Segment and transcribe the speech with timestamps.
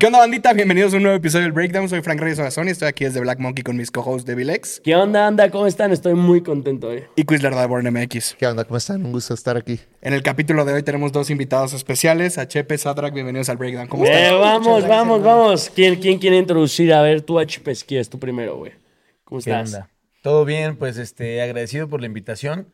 [0.00, 0.54] ¿Qué onda, bandita?
[0.54, 1.86] Bienvenidos a un nuevo episodio del Breakdown.
[1.86, 4.80] Soy Frank Reyes Ogazón y estoy aquí desde Black Monkey con mis co-hosts de Vilex
[4.82, 5.50] ¿Qué onda, anda?
[5.50, 5.92] ¿Cómo están?
[5.92, 7.04] Estoy muy contento hoy.
[7.16, 8.34] y Quizler de Born MX.
[8.38, 8.64] ¿Qué onda?
[8.64, 9.04] ¿Cómo están?
[9.04, 9.78] Un gusto estar aquí.
[10.00, 13.12] En el capítulo de hoy tenemos dos invitados especiales, a Chepe Sadrak.
[13.12, 13.88] Bienvenidos al Breakdown.
[13.88, 14.40] ¿Cómo Eh, están?
[14.40, 15.70] vamos, vamos, vamos.
[15.74, 16.94] ¿Quién, ¿Quién quiere introducir?
[16.94, 18.72] A ver, tú, HP, si quieres, tú primero, güey.
[19.24, 19.74] ¿Cómo ¿Qué estás?
[19.74, 19.90] onda?
[20.22, 22.68] Todo bien, pues este, agradecido por la invitación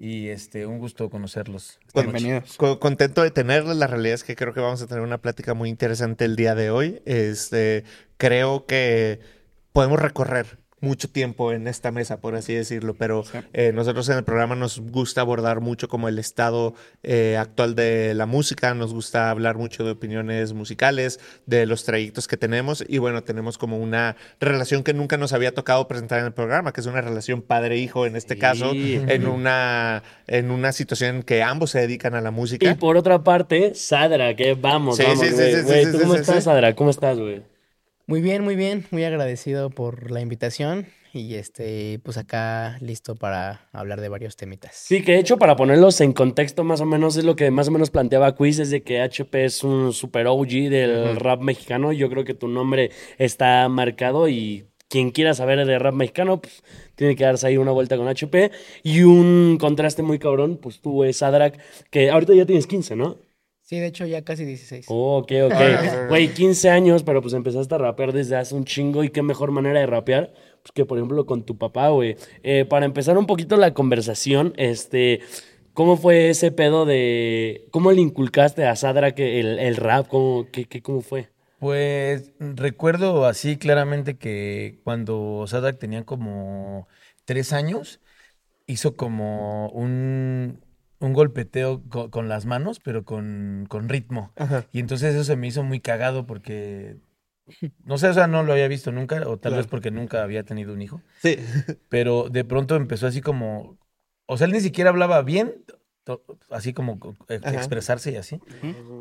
[0.00, 1.78] y este, un gusto conocerlos.
[1.94, 2.56] Bienvenidos.
[2.56, 3.76] Co- contento de tenerles.
[3.76, 6.54] La realidad es que creo que vamos a tener una plática muy interesante el día
[6.54, 7.02] de hoy.
[7.04, 7.84] Este,
[8.16, 9.20] creo que
[9.72, 14.24] podemos recorrer mucho tiempo en esta mesa, por así decirlo, pero eh, nosotros en el
[14.24, 19.30] programa nos gusta abordar mucho como el estado eh, actual de la música, nos gusta
[19.30, 24.16] hablar mucho de opiniones musicales, de los trayectos que tenemos y bueno, tenemos como una
[24.40, 28.06] relación que nunca nos había tocado presentar en el programa, que es una relación padre-hijo
[28.06, 28.40] en este Sí.
[28.40, 32.70] caso, en una, en una situación en que ambos se dedican a la música.
[32.70, 35.54] Y por otra parte, Sadra, que vamos, Sí, vamos, sí, sí, güey.
[35.56, 36.44] sí, Güey, sí, ¿tú cómo estás.
[36.44, 36.74] Sadra?
[36.74, 37.42] ¿Cómo estás, güey?
[38.10, 43.68] Muy bien, muy bien, muy agradecido por la invitación y este, pues acá listo para
[43.70, 44.74] hablar de varios temitas.
[44.74, 47.68] Sí, que de hecho, para ponerlos en contexto, más o menos es lo que más
[47.68, 51.92] o menos planteaba Quiz, es de que HP es un super OG del rap mexicano.
[51.92, 56.64] Yo creo que tu nombre está marcado y quien quiera saber de rap mexicano, pues
[56.96, 58.50] tiene que darse ahí una vuelta con HP.
[58.82, 63.18] Y un contraste muy cabrón, pues tú, güey, Sadrak, que ahorita ya tienes 15, ¿no?
[63.70, 64.86] Sí, de hecho ya casi 16.
[64.88, 66.08] Oh, ok, ok.
[66.08, 69.04] Güey, 15 años, pero pues empezaste a rapear desde hace un chingo.
[69.04, 70.32] ¿Y qué mejor manera de rapear?
[70.60, 72.16] Pues que, por ejemplo, con tu papá, güey.
[72.42, 75.20] Eh, para empezar un poquito la conversación, este...
[75.72, 77.68] ¿Cómo fue ese pedo de...
[77.70, 80.08] ¿Cómo le inculcaste a Sadra que el, el rap?
[80.08, 81.28] ¿Cómo, qué, qué, ¿Cómo fue?
[81.60, 86.88] Pues recuerdo así claramente que cuando Sadak tenía como
[87.24, 88.00] tres años,
[88.66, 90.58] hizo como un,
[91.00, 94.32] un golpeteo co- con, las manos, pero con, con ritmo.
[94.72, 96.96] Y entonces eso se me hizo muy cagado porque,
[97.84, 100.44] no sé, o sea, no lo había visto nunca, o tal vez porque nunca había
[100.44, 101.02] tenido un hijo.
[101.22, 101.36] Sí.
[101.88, 103.78] pero de pronto empezó así como,
[104.26, 105.64] o sea, él ni siquiera hablaba bien,
[106.04, 107.54] to- así como co- e- Ajá.
[107.54, 108.40] expresarse y así,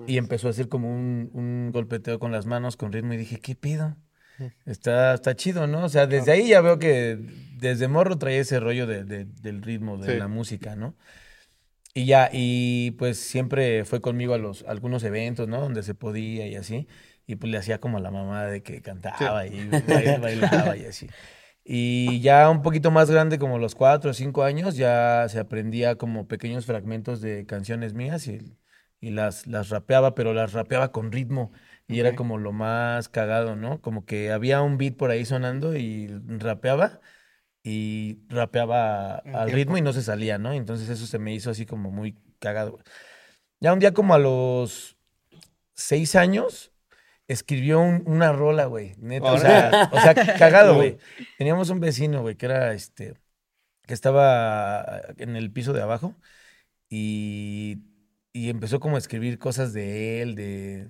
[0.08, 3.40] y empezó a hacer como un, un golpeteo con las manos, con ritmo, y dije,
[3.40, 3.96] ¿qué pido?
[4.66, 5.84] Está, está chido, ¿no?
[5.84, 7.20] O sea, desde ahí ya veo que
[7.58, 10.18] desde morro traía ese rollo de, de- del ritmo, de Sí.
[10.18, 10.96] la música, ¿no?
[11.94, 15.60] Y ya, y pues siempre fue conmigo a los a algunos eventos, ¿no?
[15.60, 16.88] Donde se podía y así.
[17.26, 20.86] Y pues le hacía como a la mamá de que cantaba y bail- bailaba y
[20.86, 21.12] así.
[21.64, 25.98] Y ya un poquito más grande, como los cuatro o cinco años, ya se aprendía
[25.98, 28.58] como pequeños fragmentos de canciones mías y,
[29.00, 31.52] y las, las rapeaba, pero las rapeaba con ritmo.
[31.88, 33.82] Y era como lo más cagado, ¿no?
[33.82, 36.08] Como que había un beat por ahí sonando y
[36.40, 37.00] rapeaba
[37.64, 40.54] y rapeaba al ritmo y no se salía, ¿no?
[40.54, 42.80] Entonces eso se me hizo así como muy cagado.
[43.60, 44.98] Ya un día como a los
[45.74, 46.72] seis años,
[47.28, 50.98] escribió un- una rola, güey, neta, o sea, o sea, cagado, güey.
[51.38, 53.16] Teníamos un vecino, güey, que era este,
[53.86, 56.16] que estaba en el piso de abajo
[56.90, 57.80] y,
[58.34, 60.88] y empezó como a escribir cosas de él, de...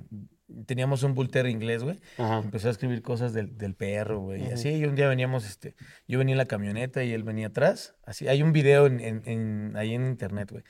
[0.66, 2.00] Teníamos un bulter inglés, güey.
[2.44, 4.42] Empezó a escribir cosas del, del perro, güey.
[4.44, 5.76] Y así, y un día veníamos, este,
[6.08, 7.96] yo venía en la camioneta y él venía atrás.
[8.06, 10.64] Así, hay un video en, en, en- ahí en internet, güey.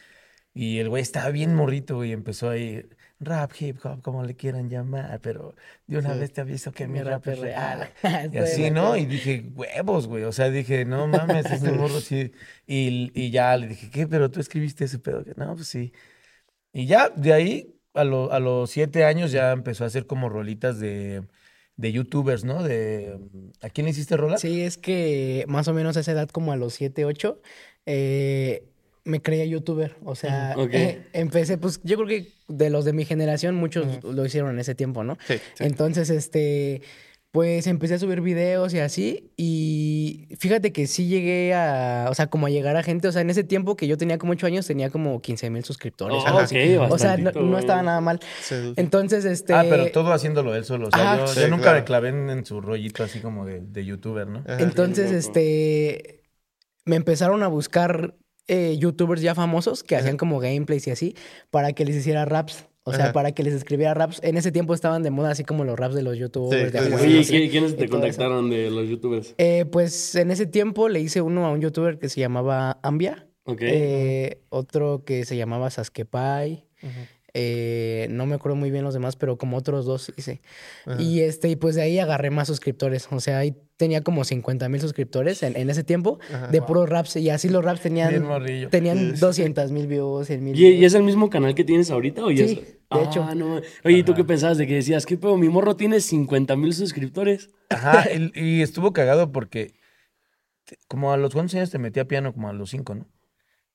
[0.54, 2.12] Y el güey estaba bien morrito, güey.
[2.12, 2.84] Empezó ahí,
[3.20, 5.56] rap, hip hop, como le quieran llamar, pero
[5.88, 7.90] de una vez te aviso que mi rap es real.
[8.34, 8.98] Y así, ¿no?
[8.98, 10.24] Y dije, huevos, güey.
[10.24, 12.32] O sea, dije, no mames, este morro sí.
[12.66, 14.08] Y, y ya le dije, ¿qué?
[14.08, 15.24] Pero tú escribiste ese pedo.
[15.38, 15.94] No, pues sí.
[16.74, 20.30] Y ya, de ahí, a, lo- a los siete años, ya empezó a hacer como
[20.30, 21.24] rolitas de,
[21.76, 22.64] de youtubers, ¿no?
[22.64, 23.18] De,
[23.62, 24.38] ¿A quién le hiciste rola?
[24.38, 27.42] Sí, es que más o menos a esa edad, como a los 7, 8,
[27.86, 28.64] eh,
[29.06, 29.96] me creía youtuber.
[30.06, 34.26] O sea, eh, empecé, pues yo creo que de los de mi generación, muchos lo
[34.26, 35.18] hicieron en ese tiempo, ¿no?
[35.28, 35.64] Sí, sí.
[35.64, 36.82] Entonces, este,
[37.32, 39.32] pues empecé a subir videos y así.
[39.38, 43.08] Y fíjate que sí llegué a, o sea, como a llegar a gente.
[43.08, 45.64] O sea, en ese tiempo que yo tenía como 8 años, tenía como 15 mil
[45.64, 46.18] suscriptores.
[46.24, 46.76] Oh, algo ok, así.
[46.78, 48.20] O sea, no, estaba nada mal.
[48.42, 48.74] Sí.
[48.78, 49.54] Entonces, este.
[49.54, 50.88] Ah, pero todo haciéndolo él solo.
[50.88, 51.22] O sea, Ajá.
[51.22, 51.80] yo, Sí, yo nunca claro.
[51.80, 54.40] me clavé en, en su rollito así como de, de youtuber, ¿no?
[54.48, 54.62] Ajá.
[54.64, 56.24] Entonces, este,
[56.86, 58.16] me empezaron a buscar
[58.48, 61.16] eh, youtubers ya famosos que hacían como gameplays y así
[61.52, 62.66] para que les hiciera raps.
[62.90, 63.14] O sea, Ajá.
[63.14, 64.20] para que les escribiera raps.
[64.24, 66.72] En ese tiempo estaban de moda así como los raps de los youtubers.
[66.72, 67.92] Sí, de sí, sí, juegos, Oye, así, ¿qui- ¿quiénes te eso.
[67.92, 69.36] contactaron de los youtubers?
[69.38, 73.28] Eh, pues en ese tiempo le hice uno a un youtuber que se llamaba Ambia.
[73.46, 73.62] Ok.
[73.64, 76.66] eh, otro que se llamaba Saskepai.
[77.34, 80.42] eh, no me acuerdo muy bien los demás, pero como otros dos hice.
[80.86, 81.02] Ajá.
[81.02, 83.08] Y este, y pues de ahí agarré más suscriptores.
[83.12, 86.48] O sea, ahí tenía como 50 mil suscriptores en, en ese tiempo Ajá.
[86.48, 87.16] de puros raps.
[87.16, 88.12] Y así los raps tenían,
[88.70, 92.26] tenían 200 mil views, 100 mil ¿Y, y es el mismo canal que tienes ahorita?
[92.26, 93.24] ¿o ya Sí, es- de hecho.
[93.24, 93.62] Ah, no.
[93.86, 95.06] Oye, ¿y tú qué pensabas de que decías?
[95.06, 95.38] ¿Qué pedo?
[95.38, 97.50] Mi morro tiene 50 mil suscriptores.
[97.70, 99.76] Ajá, y, y estuvo cagado porque
[100.66, 103.08] te- como a los cuántos años te metía piano, como a los cinco, ¿no?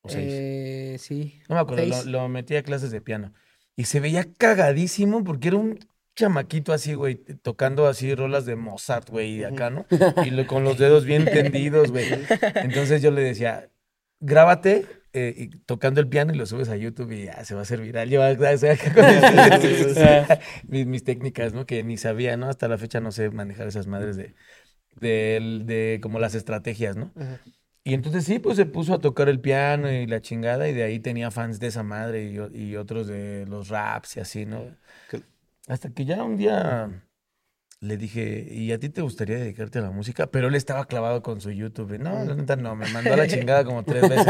[0.02, 0.26] O seis.
[0.28, 1.40] Eh, sí.
[1.48, 3.32] no me acuerdo, lo, lo metía a clases de piano.
[3.74, 5.78] Y se veía cagadísimo porque era un
[6.16, 9.86] chamaquito así, güey, tocando así rolas de Mozart, güey, de acá, ¿no?
[10.24, 12.06] Y lo- con los dedos bien tendidos, güey.
[12.56, 13.68] Entonces yo le decía,
[14.20, 17.60] grábate eh, y tocando el piano y lo subes a YouTube y ya se va
[17.60, 18.08] a hacer viral.
[18.10, 20.38] Yo o sea, acá con
[20.68, 21.66] mis, mis técnicas, ¿no?
[21.66, 22.48] Que ni sabía, ¿no?
[22.48, 24.34] Hasta la fecha no sé manejar esas madres de,
[25.00, 27.12] de, de como las estrategias, ¿no?
[27.86, 30.84] Y entonces sí, pues se puso a tocar el piano y la chingada y de
[30.84, 34.64] ahí tenía fans de esa madre y, y otros de los raps y así, ¿no?
[35.10, 35.20] Que-
[35.66, 37.04] Hasta que ya un día
[37.80, 40.26] le dije, ¿y a ti te gustaría dedicarte a la música?
[40.28, 41.98] Pero él estaba clavado con su YouTube.
[41.98, 44.26] No, la neta no, me mandó a la chingada como tres veces.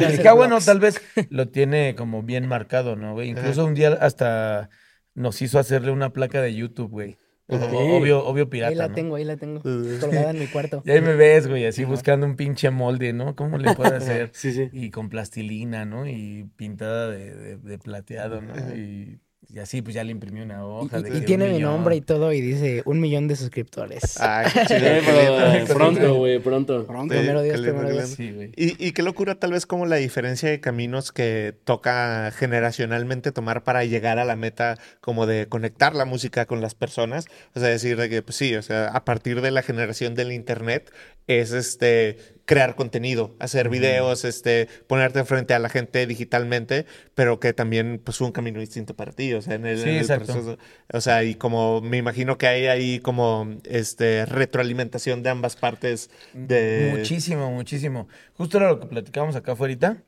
[0.00, 1.00] Le dije, ah, bueno, tal vez
[1.30, 3.30] lo tiene como bien marcado, ¿no, güey?
[3.30, 4.70] Incluso un día hasta
[5.14, 7.16] nos hizo hacerle una placa de YouTube, güey.
[7.46, 8.94] Obvio, obvio Ahí pirata, la ¿no?
[8.94, 9.60] tengo, ahí la tengo.
[9.60, 10.82] Colgada en mi cuarto.
[10.86, 13.36] Y ahí me ves, güey, así buscando un pinche molde, ¿no?
[13.36, 14.30] ¿Cómo le puedo hacer?
[14.34, 14.70] Sí, sí.
[14.72, 16.06] Y con plastilina, ¿no?
[16.08, 18.54] Y pintada de, de- de plateado, ¿no?
[18.74, 19.20] Y,
[19.54, 20.98] y así, pues ya le imprimí una hoja.
[20.98, 23.36] y- de y que un tiene mi nombre y todo y dice un millón de
[23.36, 24.16] suscriptores.
[24.20, 26.86] Ay, qué chido, pronto, güey, pronto.
[26.86, 27.14] Pronto.
[27.14, 28.08] Sí, Primero Dios, primero Dios.
[28.10, 28.52] Sí, güey.
[28.56, 33.62] Y, y qué locura tal vez como la diferencia de caminos que toca generacionalmente tomar
[33.64, 37.26] para llegar a la meta como de conectar la música con las personas.
[37.54, 40.32] O sea, decir de que pues sí, o sea, a partir de la generación del
[40.32, 40.92] internet
[41.26, 47.52] es este crear contenido, hacer videos, este ponerte frente a la gente digitalmente, pero que
[47.52, 50.06] también pues fue un camino distinto para ti, o sea, en el, Sí, en el
[50.06, 50.58] proceso.
[50.92, 56.10] O sea, y como me imagino que hay ahí como este retroalimentación de ambas partes
[56.32, 58.08] de Muchísimo, muchísimo.
[58.34, 60.04] Justo era lo que platicábamos acá afuera,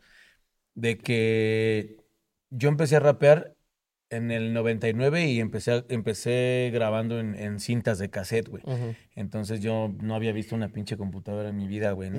[0.74, 1.96] de que
[2.50, 3.55] yo empecé a rapear
[4.10, 8.62] en el 99 y empecé, empecé grabando en, en cintas de cassette, güey.
[9.14, 12.10] Entonces yo no había visto una pinche computadora en mi vida, güey.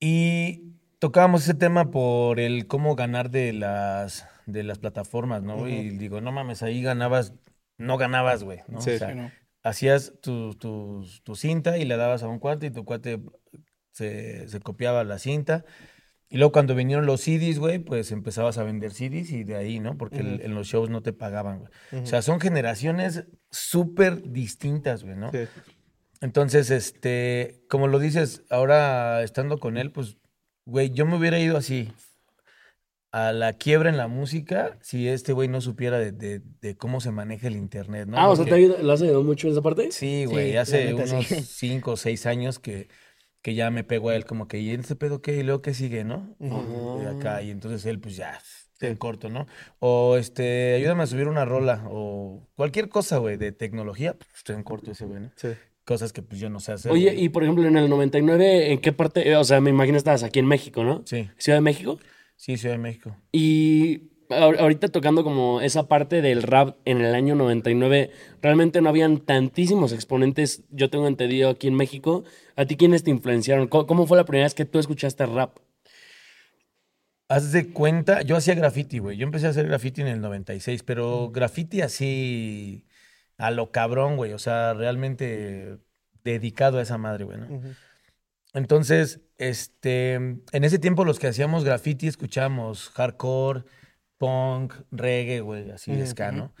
[0.00, 5.56] Y tocábamos ese tema por el cómo ganar de las, de las plataformas, ¿no?
[5.58, 5.80] güey?
[5.80, 7.34] Y digo, no mames, ahí ganabas,
[7.78, 8.80] no ganabas, güey, ¿no?
[8.80, 9.30] Sí, O sea, Sí, ¿no?
[9.62, 13.20] hacías tu, tu, tu cinta y le dabas a un cuate y tu cuate
[13.92, 15.64] se, se copiaba la cinta.
[16.32, 19.80] Y luego cuando vinieron los CDs, güey, pues empezabas a vender CDs y de ahí,
[19.80, 19.98] ¿no?
[19.98, 22.02] Porque el- en los shows no te pagaban, güey.
[22.02, 25.32] O sea, son generaciones súper distintas, güey, ¿no?
[25.32, 25.38] Sí.
[26.20, 30.18] Entonces, este, como lo dices, ahora estando con él, pues,
[30.66, 31.90] güey, yo me hubiera ido así
[33.12, 37.00] a la quiebra en la música si este güey no supiera de, de- de cómo
[37.00, 38.16] se maneja el internet, ¿no?
[38.16, 39.90] Ah, o sea, ¿te ayudado- ¿lo has ayudado mucho en esa parte?
[39.90, 41.42] Sí, güey, hace unos sí.
[41.42, 42.88] cinco o seis años que,
[43.42, 45.36] que ya me pegó a él como que, ¿y este pedo qué?
[45.36, 46.36] ¿Y luego qué sigue, no?
[46.40, 48.38] Y acá, y entonces él, pues ya,
[48.80, 49.46] en corto, ¿no?
[49.78, 54.56] O este, ayúdame a subir una rola, o cualquier cosa, güey, de tecnología, pues estoy
[54.56, 55.30] en corto ese, güey, ¿no?
[55.36, 55.48] Sí.
[55.84, 56.92] Cosas que pues yo no sé hacer.
[56.92, 57.24] Oye, güey.
[57.24, 59.34] y por ejemplo, en el 99, ¿en qué parte?
[59.36, 61.02] O sea, me imagino estabas aquí en México, ¿no?
[61.06, 61.98] Sí, Ciudad de México.
[62.36, 63.16] sí, Ciudad de México.
[63.32, 68.10] Y ahorita tocando como esa parte del rap en el año 99,
[68.40, 72.24] realmente no habían tantísimos exponentes, yo tengo entendido, aquí en México.
[72.56, 73.68] ¿A ti quiénes te influenciaron?
[73.68, 75.58] ¿Cómo, cómo fue la primera vez que tú escuchaste rap?
[77.28, 79.16] Haz de cuenta, yo hacía graffiti, güey.
[79.16, 82.86] Yo empecé a hacer graffiti en el 96, pero graffiti así
[83.38, 84.32] a lo cabrón, güey.
[84.32, 85.78] O sea, realmente
[86.24, 87.38] dedicado a esa madre, güey.
[88.52, 93.64] Entonces, este, en ese tiempo los que hacíamos graffiti escuchábamos hardcore,
[94.20, 96.52] punk, reggae, güey, así Ujú, ska, ¿no?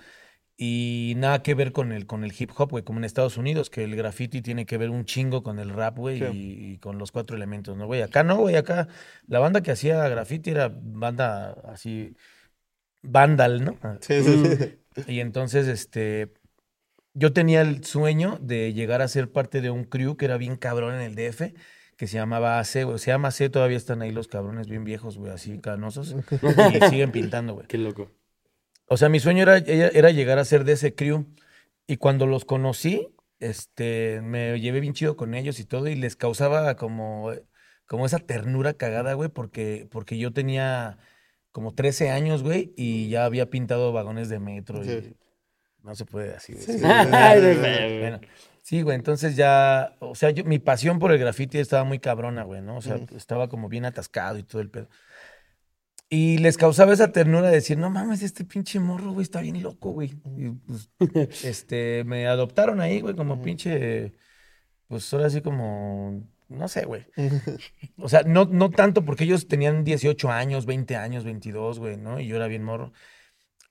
[0.56, 3.70] Y nada que ver con el, con el hip hop, güey, como en Estados Unidos,
[3.70, 6.24] que el graffiti tiene que ver un chingo con el rap, güey, Sí.
[6.24, 8.02] y, y con los cuatro elementos, ¿no, güey?
[8.02, 8.88] Acá no, güey, acá
[9.26, 12.16] la banda que hacía graffiti era banda así,
[13.02, 13.78] vandal, ¿no?
[14.00, 15.04] Sí, sí, sí.
[15.06, 16.32] Y entonces, este,
[17.14, 20.56] yo tenía el sueño de llegar a ser parte de un crew que era bien
[20.56, 21.54] cabrón en el DF,
[22.00, 22.98] que se llamaba AC, güey.
[22.98, 27.12] Se llama AC, todavía están ahí los cabrones bien viejos, güey, así canosos, y siguen
[27.12, 27.66] pintando, güey.
[27.68, 28.10] Qué loco.
[28.86, 31.26] O sea, mi sueño era, era llegar a ser de ese crew.
[31.86, 36.16] Y cuando los conocí, este, me llevé bien chido con ellos y todo, y les
[36.16, 37.32] causaba como,
[37.84, 40.96] como esa ternura cagada, güey, porque, porque yo tenía
[41.52, 44.82] como 13 años, güey, y ya había pintado vagones de metro.
[44.84, 44.90] Sí.
[44.90, 45.16] Y
[45.82, 46.80] no se puede así decir.
[46.86, 48.00] Ay, de feo.
[48.00, 48.20] Bueno,
[48.70, 52.44] sí, güey, entonces ya, o sea, yo, mi pasión por el graffiti estaba muy cabrona,
[52.44, 52.76] güey, ¿no?
[52.76, 54.88] O sea, estaba como bien atascado y todo el pedo.
[56.08, 59.60] Y les causaba esa ternura de decir, no mames, este pinche morro, güey, está bien
[59.60, 60.14] loco, güey.
[60.36, 60.88] Y pues,
[61.44, 64.12] este, me adoptaron ahí, güey, como pinche,
[64.86, 67.06] pues ahora sí como, no sé, güey.
[67.96, 72.20] O sea, no, no tanto porque ellos tenían 18 años, 20 años, 22, güey, ¿no?
[72.20, 72.92] Y yo era bien morro.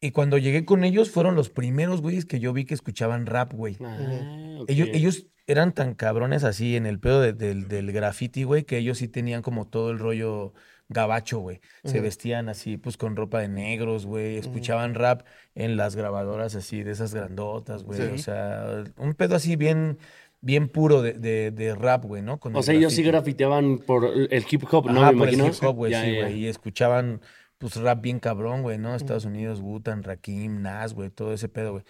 [0.01, 3.53] Y cuando llegué con ellos fueron los primeros güeyes que yo vi que escuchaban rap,
[3.53, 3.77] güey.
[3.82, 4.60] Ah.
[4.68, 8.77] Ellos, ellos eran tan cabrones así en el pedo de- del, del graffiti, güey, que
[8.77, 10.53] ellos sí tenían como todo el rollo
[10.88, 11.60] gabacho, güey.
[11.84, 14.38] Se vestían así, pues con ropa de negros, güey.
[14.38, 15.22] Escuchaban rap
[15.53, 18.00] en las grabadoras así, de esas grandotas, güey.
[18.00, 18.08] Sí.
[18.13, 19.98] O sea, un pedo así bien,
[20.41, 22.39] bien puro de, de, de rap, güey, ¿no?
[22.39, 25.01] Con O el sea, ellos sí grafiteaban por el hip hop, ¿no?
[25.01, 26.39] Ajá, Me por el hip hop, güey, sí, güey.
[26.39, 27.22] Y escuchaban,
[27.59, 28.95] pues, rap bien cabrón, güey, ¿no?
[28.95, 31.83] Estados Unidos, Wu-Tang, Rakim, Nas, güey, todo ese pedo, güey.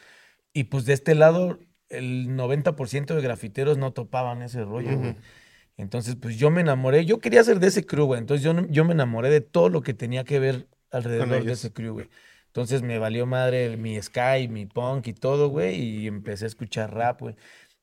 [0.52, 1.60] Y pues de este lado,
[1.90, 5.16] el 90% de grafiteros no topaban ese rollo, güey.
[5.78, 7.06] Entonces, pues yo me enamoré.
[7.06, 8.20] Yo quería ser de ese crew, güey.
[8.20, 11.72] Entonces yo, yo me enamoré de todo lo que tenía que ver alrededor de ese
[11.72, 12.10] crew, güey.
[12.48, 15.80] Entonces me valió madre el- mi sky, mi punk y todo, güey.
[15.80, 17.36] Y empecé a escuchar rap, güey.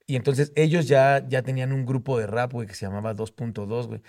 [0.09, 3.87] Y entonces ellos ya, ya tenían un grupo de rap, güey, que se llamaba 2.2,
[3.87, 4.03] güey.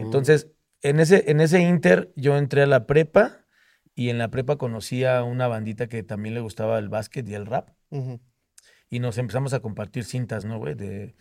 [0.00, 0.48] Entonces,
[0.84, 3.46] en ese, en ese inter, yo entré a la prepa
[3.94, 7.34] y en la prepa conocí a una bandita que también le gustaba el básquet y
[7.34, 7.70] el rap.
[7.90, 8.20] Ujú.
[8.90, 10.74] Y nos empezamos a compartir cintas, ¿no, güey?
[10.74, 11.14] De,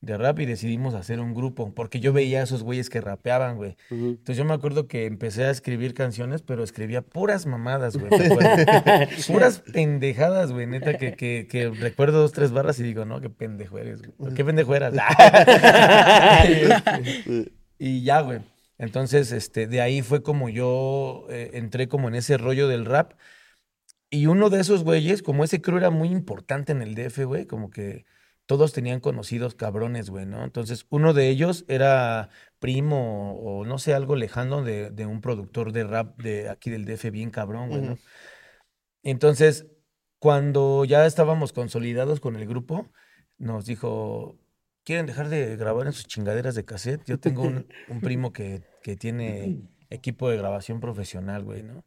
[0.00, 1.74] de rap y decidimos hacer un grupo.
[1.74, 3.76] Porque yo veía a esos güeyes que rapeaban, güey.
[3.90, 8.10] Entonces yo me acuerdo que empecé a escribir canciones, pero escribía puras mamadas, güey.
[9.26, 10.68] puras pendejadas, güey.
[10.68, 14.34] Neta, que, que, que recuerdo dos, tres barras y digo, no, qué pendejo eres, güey.
[14.34, 14.94] ¿Qué pendejo eras?
[17.78, 18.38] y ya, güey.
[18.80, 23.12] Entonces, este, de ahí fue como yo eh, entré como en ese rollo del rap.
[24.08, 27.46] Y uno de esos güeyes, como ese crew era muy importante en el DF, güey,
[27.46, 28.06] como que
[28.46, 30.42] todos tenían conocidos cabrones, güey, ¿no?
[30.44, 35.72] Entonces, uno de ellos era primo o no sé, algo lejano de, de un productor
[35.72, 37.98] de rap de aquí del DF bien cabrón, güey, ¿no?
[39.02, 39.66] Entonces,
[40.18, 42.90] cuando ya estábamos consolidados con el grupo,
[43.36, 44.38] nos dijo,
[44.84, 47.02] ¿quieren dejar de grabar en sus chingaderas de cassette?
[47.06, 51.84] Yo tengo un, un primo que, que tiene equipo de grabación profesional, güey, ¿no?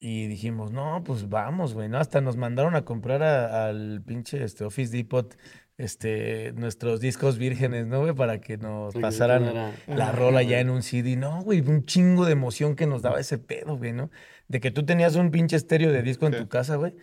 [0.00, 1.98] Y dijimos, no, pues vamos, güey, ¿no?
[1.98, 5.36] Hasta nos mandaron a comprar a- al pinche este, Office Depot
[5.76, 8.14] este, nuestros discos vírgenes, ¿no, güey?
[8.14, 11.16] Para que nos pasaran era- la rola ya en un CD.
[11.16, 14.10] No, güey, un chingo de emoción que nos daba ese pedo, güey, ¿no?
[14.46, 16.94] De que tú tenías un pinche estéreo de disco en tu casa, güey,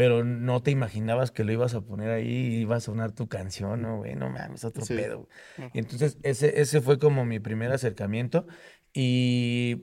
[0.00, 3.28] pero no te imaginabas que lo ibas a poner ahí y iba a sonar tu
[3.28, 4.14] canción, ¿no, güey?
[4.14, 4.94] No mames, otro Sí.
[4.96, 5.28] pedo.
[5.58, 5.70] güey.
[5.74, 8.46] Y entonces ese, ese fue como mi primer acercamiento
[8.94, 9.82] y,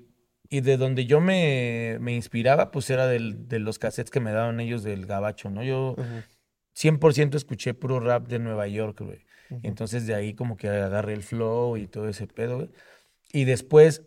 [0.49, 4.31] y de donde yo me, me inspiraba, pues era del- de los cassettes que me
[4.31, 5.61] daban ellos del gabacho, ¿no?
[5.63, 6.23] Yo Ujú.
[6.73, 9.23] 100% escuché puro rap de Nueva York, güey.
[9.61, 12.69] Entonces de ahí como que agarré el flow y todo ese pedo, güey.
[13.31, 14.06] Y después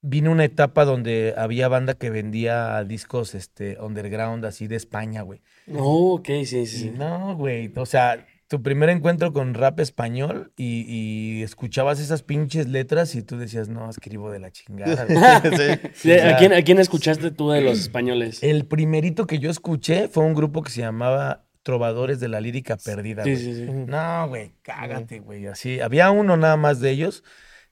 [0.00, 5.40] vino una etapa donde había banda que vendía discos este underground así de España, güey.
[5.74, 10.52] Oh, ok, sí, sí, Y no, güey, o sea, tu primer encuentro con rap español
[10.56, 15.04] y, y escuchabas esas pinches letras y tú decías, no, escribo de la chingada.
[15.04, 15.18] güey".
[15.58, 15.90] Sí.
[15.94, 18.42] Sí, o ¿a, quién, ¿A quién escuchaste tú de los españoles?
[18.42, 22.78] El primerito que yo escuché fue un grupo que se llamaba Trovadores de la Lírica
[22.78, 23.42] Perdida, Sí, güey.
[23.44, 23.66] sí, sí.
[23.86, 25.46] No, güey, cágate, güey.
[25.48, 27.24] Así, había uno nada más de ellos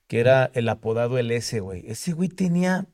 [0.06, 1.84] que era el apodado el S, güey.
[1.86, 2.86] Ese güey tenía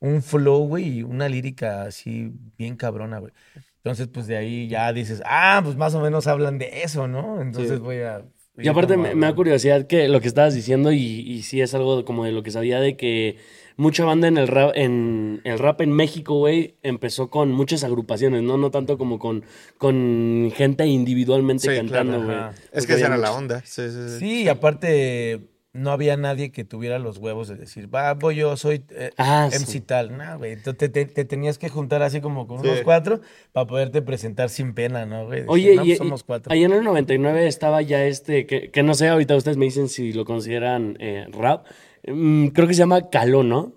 [0.00, 3.32] un flow, güey, y una lírica así bien cabrona, güey.
[3.76, 7.40] Entonces, pues de ahí ya dices, ah, pues más o menos hablan de eso, ¿no?
[7.40, 7.78] Entonces Sí.
[7.82, 8.24] voy a.
[8.56, 11.74] Y aparte me, me da curiosidad que lo que estabas diciendo y, y sí es
[11.74, 13.36] algo como de lo que sabía de que
[13.76, 18.42] mucha banda en el rap en el rap en México, güey, empezó con muchas agrupaciones,
[18.44, 18.56] ¿no?
[18.56, 19.44] No tanto como con,
[19.76, 22.36] con gente individualmente Sí, cantando, güey.
[22.72, 23.60] Es que esa era la onda.
[23.64, 24.18] Sí, sí, sí.
[24.20, 28.56] Sí, y aparte no había nadie que tuviera los huevos de decir, va, voy yo,
[28.56, 29.80] soy eh, Ah, MC sí.
[29.80, 30.16] tal.
[30.16, 30.56] No, güey.
[30.62, 32.68] Tú te, te- te tenías que juntar así como con Sí.
[32.68, 33.20] unos cuatro
[33.52, 35.40] para poderte presentar sin pena, ¿no, güey?
[35.40, 36.52] Decir, Oye, "No, y, pues y- somos cuatro.
[36.52, 39.88] ahí en el 99 estaba ya este, que, que no sé, ahorita ustedes me dicen
[39.88, 41.66] si lo consideran eh, rap.
[42.06, 43.72] Mm, creo que se llama Caló, ¿no?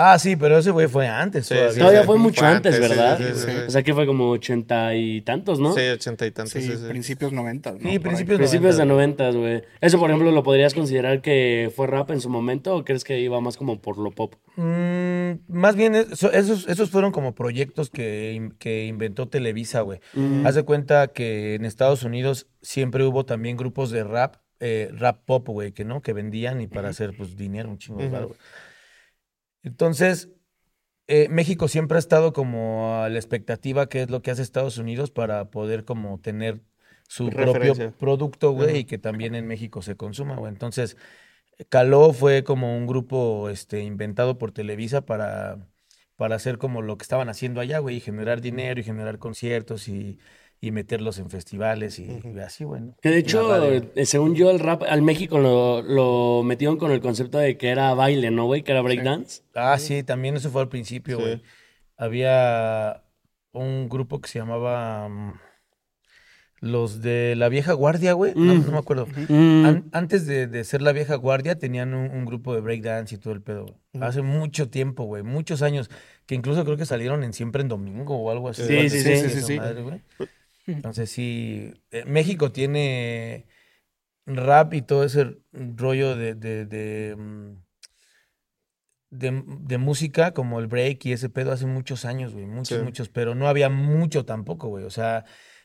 [0.00, 1.72] Ah, sí, pero ese güey fue antes Sí, todavía.
[1.72, 2.06] sí, Todavía sí.
[2.06, 3.18] fue mucho Fue antes, antes, sí, ¿verdad?
[3.18, 3.56] sí, sí, sí.
[3.66, 5.72] O sea que fue como ochenta y tantos, ¿no?
[5.74, 6.52] Sí, ochenta y tantos.
[6.52, 6.84] Sí, sí, sí.
[6.88, 7.72] principios 90.
[7.72, 7.78] ¿no?
[7.90, 9.24] Sí, principios Principios de 90.
[9.24, 9.62] noventas, güey.
[9.80, 13.18] Eso, por ejemplo, ¿lo podrías considerar que fue rap en su momento o crees que
[13.20, 14.34] iba más como por lo pop?
[14.56, 20.00] Mm, más bien, eso- esos, esos fueron como proyectos que, que inventó Televisa, güey.
[20.14, 20.46] Mm.
[20.46, 25.22] Haz de cuenta que en Estados Unidos siempre hubo también grupos de rap, eh, rap
[25.24, 28.34] pop, güey, que no, que vendían y para hacer pues dinero, un chingo de Ujú.
[29.68, 30.30] Entonces,
[31.08, 34.78] eh, México siempre ha estado como a la expectativa que es lo que hace Estados
[34.78, 36.62] Unidos para poder como tener
[37.06, 40.52] su propio producto, güey, y que también en México se consuma, güey.
[40.52, 40.96] Entonces,
[41.68, 45.66] Caló fue como un grupo este, inventado por Televisa para,
[46.16, 49.88] para hacer como lo que estaban haciendo allá, güey, y generar dinero y generar conciertos
[49.88, 50.18] y,
[50.60, 52.96] y meterlos en festivales y, y así, bueno.
[53.00, 57.00] Que de hecho, eh, según yo, el rap al México lo, lo metieron con el
[57.00, 58.62] concepto de que era baile, ¿no, güey?
[58.62, 59.42] Que era breakdance.
[59.54, 61.22] Ah, sí, también eso fue al principio, Sí.
[61.22, 61.42] güey.
[61.96, 63.04] Había
[63.52, 65.32] un grupo que se llamaba mm,
[66.60, 68.32] los de la vieja guardia, güey.
[68.34, 68.66] No, Mm.
[68.66, 69.06] no me acuerdo.
[69.28, 69.64] Mm.
[69.64, 73.18] An- antes de, de ser la vieja guardia, tenían un, un grupo de breakdance y
[73.18, 73.66] todo el pedo.
[73.94, 74.04] güey.
[74.04, 75.22] Hace mucho tiempo, güey.
[75.22, 75.88] Muchos años.
[76.26, 78.64] Que incluso creo que salieron en Siempre en Domingo o algo así.
[78.64, 79.56] Sí, sí, sí, sí, sí.
[79.56, 80.02] madre.
[80.72, 81.72] Entonces sí.
[81.90, 83.46] eh, México tiene
[84.26, 87.56] rap y todo ese rollo de, de, de, mm,
[89.10, 92.46] de, de música como el break y ese pedo hace muchos años, güey.
[92.46, 92.84] Muchos, Sí.
[92.84, 93.08] muchos.
[93.08, 94.84] Pero no había mucho tampoco, güey.
[94.84, 95.24] O sea,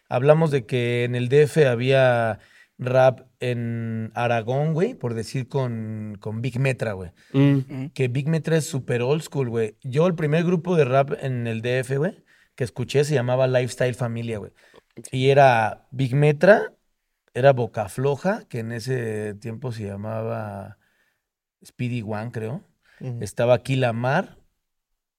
[0.10, 2.39] hablamos de que en el DF había
[2.79, 7.12] rap en Aragón, güey, por decir con, con Big Metra, güey.
[7.33, 7.88] Mm.
[7.93, 9.77] Que Big Metra es super old school, güey.
[9.83, 12.24] Yo el primer grupo de rap en el DF, güey,
[12.55, 14.51] que escuché se llamaba Lifestyle Familia, güey.
[15.12, 16.74] Y era Big Metra,
[17.34, 20.78] era Boca Floja, que en ese tiempo se llamaba
[21.66, 22.62] Speedy One, creo.
[23.22, 24.38] Estaba Kilamar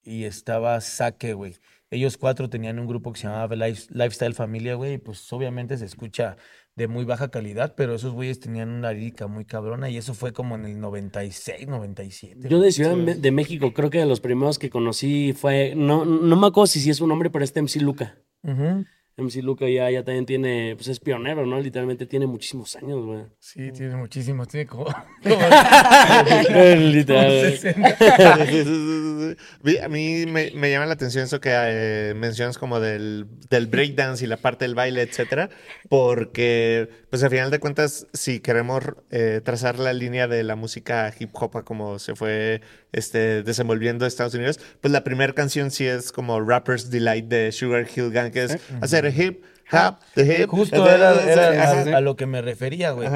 [0.02, 1.56] y estaba Saque, güey.
[1.90, 4.94] Ellos cuatro tenían un grupo que se llamaba Life- Lifestyle Familia, güey.
[4.94, 6.36] y Pues obviamente se escucha
[6.76, 10.32] de muy baja calidad, pero esos güeyes tenían una lírica muy cabrona y eso fue
[10.32, 12.48] como en el 96, 97.
[12.48, 15.74] Yo de Ciudad de- de México, creo que de los primeros que conocí fue.
[15.76, 18.16] No, no me acuerdo si sí es un nombre, pero este MC Luca.
[18.42, 18.84] Ujú.
[19.16, 20.74] MC Luca ya, ya también tiene.
[20.76, 21.60] Pues es pionero, ¿no?
[21.60, 23.22] Literalmente tiene muchísimos años, güey.
[23.38, 24.86] Sí, tiene muchísimos, tiene como...
[25.24, 27.26] Literal.
[27.26, 27.56] güey.
[27.56, 27.90] 60.
[27.90, 29.36] Sí, sí, sí, sí, sí.
[29.62, 33.66] Vi- A mí me, me llama la atención eso que eh, mencionas como del, del
[33.66, 35.50] breakdance y la parte del baile, etcétera,
[35.88, 41.12] porque, pues al final de cuentas, si queremos eh, trazar la línea de la música
[41.18, 42.60] hip hop como se fue
[42.94, 47.52] este, desenvolviendo en Estados Unidos, pues la primera canción sí es como Rapper's Delight de
[47.52, 50.48] Sugar Hill Gang, que es hacer hip, hop, the hip.
[50.48, 53.08] Justo era, era a, a lo que me refería, güey.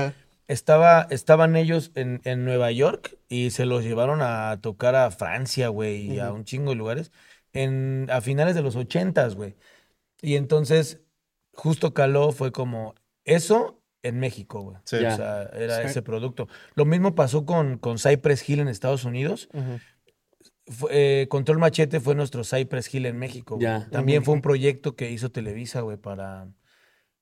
[0.48, 5.68] Estaba, estaban ellos en, en Nueva York y se los llevaron a tocar a Francia,
[5.68, 7.12] güey, y a un chingo de lugares
[7.52, 9.56] en, a finales de los ochentas, güey.
[10.22, 11.00] Y entonces,
[11.52, 14.76] justo caló fue como eso en México, güey.
[14.84, 14.96] Sí.
[14.96, 15.86] O sea, era Sí.
[15.88, 16.48] ese producto.
[16.74, 19.48] Lo mismo pasó con, con Cypress Hill en Estados Unidos.
[20.66, 20.90] Fue-
[21.22, 23.56] eh, Control Machete fue nuestro Cypress Hill en México.
[23.56, 23.66] güey.
[23.90, 26.48] También fue un proyecto que hizo Televisa, güey, para,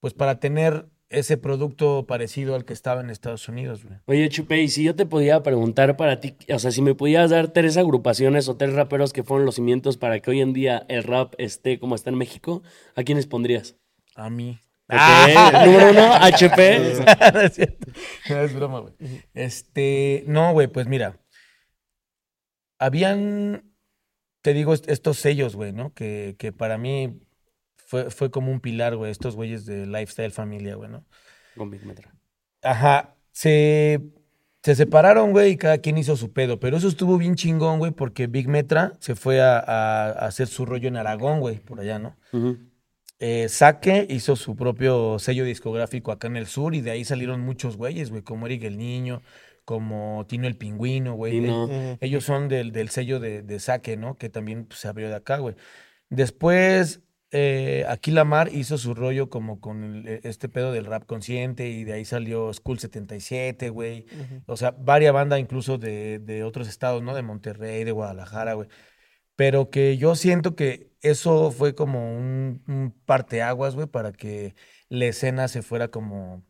[0.00, 4.00] pues para tener ese producto parecido al que estaba en Estados Unidos, güey.
[4.06, 7.30] Oye, Chupe, y si yo te podía preguntar para ti, o sea, si me pudieras
[7.30, 10.84] dar tres agrupaciones o tres raperos que fueron los cimientos para que hoy en día
[10.88, 12.64] el rap esté como está en México,
[12.96, 13.76] ¿a quiénes pondrías?
[14.16, 14.58] A mí.
[14.88, 16.94] Ok, Número uno, HP.
[17.34, 17.90] no es cierto.
[18.30, 18.94] No, es broma, güey.
[19.34, 21.18] Este, no, güey, pues mira.
[22.78, 23.72] Habían,
[24.42, 25.92] te digo, est- estos sellos, güey, ¿no?
[25.94, 27.20] Que, que para mí
[27.76, 31.04] fue, fue como un pilar, güey, estos güeyes de Lifestyle Familia, güey, ¿no?
[31.56, 32.14] Con Big Metra.
[32.62, 34.00] Ajá, se,
[34.62, 36.60] se separaron, güey, y cada quien hizo su pedo.
[36.60, 40.46] Pero eso estuvo bien chingón, güey, porque Big Metra se fue a, a- a hacer
[40.48, 42.16] su rollo en Aragón, güey, por allá, ¿no?
[42.32, 42.58] Ujú.
[43.18, 47.40] Eh, Saque hizo su propio sello discográfico acá en el sur y de ahí salieron
[47.40, 49.22] muchos güeyes, güey, como Eric el Niño,
[49.64, 51.40] como Tino el Pingüino, güey.
[51.40, 51.68] Tino.
[51.70, 54.18] Eh, ellos son del, del sello de, de Saque, ¿no?
[54.18, 55.54] Que también pues, se abrió de acá, güey.
[56.10, 57.00] Después,
[57.32, 61.68] eh, aquí Lamar hizo su rollo como con el- eh, este pedo del rap consciente
[61.68, 64.06] y de ahí salió School 77, güey.
[64.46, 67.14] O sea, varias bandas incluso de, de otros estados, ¿no?
[67.14, 68.68] De Monterrey, de Guadalajara, güey.
[69.36, 74.54] Pero que yo siento que eso fue como un, un parteaguas, güey, para que
[74.88, 76.42] la escena se fuera como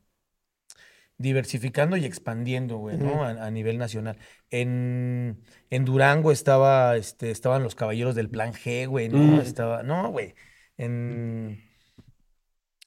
[1.18, 3.24] diversificando y expandiendo, güey, ¿no?
[3.24, 4.18] A, a nivel nacional.
[4.50, 9.18] En, en Durango estaba, este, estaban los caballeros del Plan G, güey, ¿no?
[9.18, 9.40] Mm.
[9.40, 10.34] Estaba, no, güey.
[10.76, 11.62] En,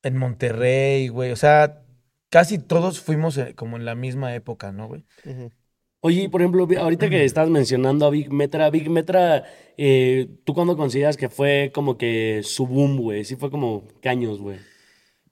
[0.04, 1.32] en Monterrey, güey.
[1.32, 1.82] O sea,
[2.30, 5.06] casi todos fuimos eh, como en la misma época, ¿no, güey?
[5.26, 5.52] Ujú.
[6.02, 9.44] Oye, por ejemplo, ahorita que estás mencionando a Big Metra, Big Metra,
[9.78, 13.26] eh, ¿tú cuándo consideras que fue como que su boom, güey?
[13.26, 14.60] Sí fue como ¿qué años, güey.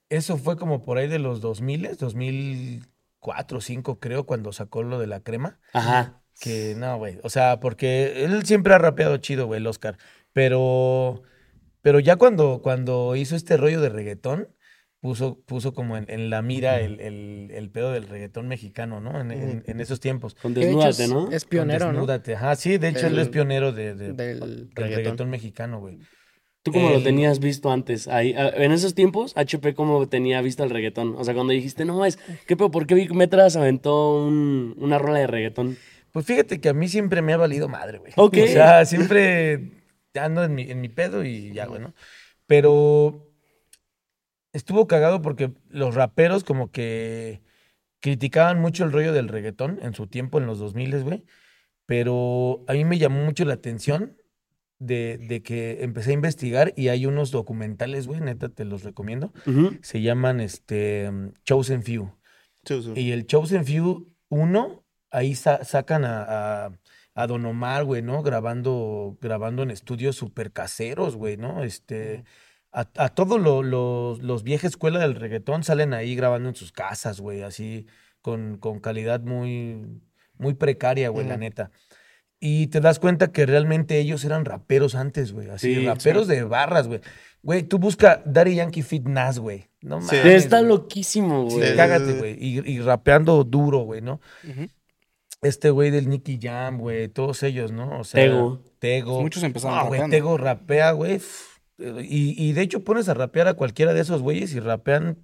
[0.10, 5.08] Eso fue como por ahí de los 2000, 2004, 2005 creo, cuando sacó lo de
[5.08, 5.60] la crema.
[5.74, 6.22] Ajá.
[6.40, 7.20] Que no, güey.
[7.24, 9.98] O sea, porque él siempre ha rapeado chido, güey, el Oscar.
[10.34, 11.24] Pero,
[11.82, 14.50] pero ya cuando, cuando hizo este rollo de reggaetón,
[15.08, 19.22] puso, puso como en, en la mira el, el, el pedo del reggaetón mexicano, ¿no?
[19.22, 20.36] En, en- en esos tiempos.
[20.36, 21.32] Con de Desnúdate, es, ¿no?
[21.32, 21.92] es Con pionero, ¿no?
[21.94, 22.36] Desnúdate.
[22.36, 24.40] Ajá, sí, de hecho él es pionero de, de- del del
[24.76, 24.96] reggaetón.
[24.98, 26.00] reggaetón mexicano, güey.
[26.62, 28.10] ¿Tú cómo lo El- tenías visto antes?
[28.10, 31.16] Ahí, ah, en esos tiempos, HP, ¿cómo tenía visto el reggaetón?
[31.18, 32.70] O sea, cuando dijiste, no, es, ¿qué pedo?
[32.70, 35.78] ¿Por qué Big Metra se aventó un- una rola de reggaetón?
[36.12, 38.12] Pues fíjate que a mí siempre me ha valido madre, güey.
[38.18, 38.38] Ok.
[38.44, 39.72] O sea, siempre
[40.20, 41.94] ando en mi, en mi pedo y ya, güey, ¿no?
[42.48, 43.27] Pero
[44.58, 47.42] estuvo cagado porque los raperos como que
[48.00, 51.24] criticaban mucho el rollo del reggaetón en su tiempo, en los 2000, güey.
[51.86, 54.18] Pero a mí me llamó mucho la atención
[54.80, 59.32] de, de que empecé a investigar y hay unos documentales, güey, neta, te los recomiendo.
[59.82, 61.10] Se llaman este,
[61.46, 62.12] Chosen Few.
[62.66, 62.92] Sí.
[62.96, 66.72] Y el Chosen Few 1, ahí sa- sacan a, a,
[67.16, 68.22] a Don Omar, güey, ¿no?
[68.22, 71.64] Grabando, grabando en estudios súper caseros, güey, ¿no?
[71.64, 72.26] Este,
[72.82, 76.72] a, a todos lo- los, los vieja escuela del reggaetón salen ahí grabando en sus
[76.72, 77.86] casas, güey, así,
[78.22, 80.02] con, con calidad muy,
[80.38, 81.72] muy precaria, güey, la neta.
[82.40, 86.44] Y te das cuenta que realmente ellos eran raperos antes, güey, así, Sí, raperos de
[86.44, 87.02] barras, güey.
[87.42, 89.70] Güey, tú busca Daddy Yankee Fit Nas, güey.
[89.82, 90.16] No Sí.
[90.18, 90.44] mames.
[90.44, 91.70] Está loquísimo, güey.
[91.72, 92.36] sí, Cágate, güey.
[92.40, 94.20] Y, y rapeando duro, güey, ¿no?
[95.42, 98.00] Este güey del Nicky Jam, güey, todos ellos, ¿no?
[98.00, 98.64] O sea, Tego.
[98.80, 99.22] Tego.
[99.22, 100.16] Muchos empezaron Ah, güey, rapeando.
[100.16, 101.22] Tego rapea, güey.
[101.78, 105.18] F- Y, y de hecho pones a rapear a cualquiera de esos güeyes y rapean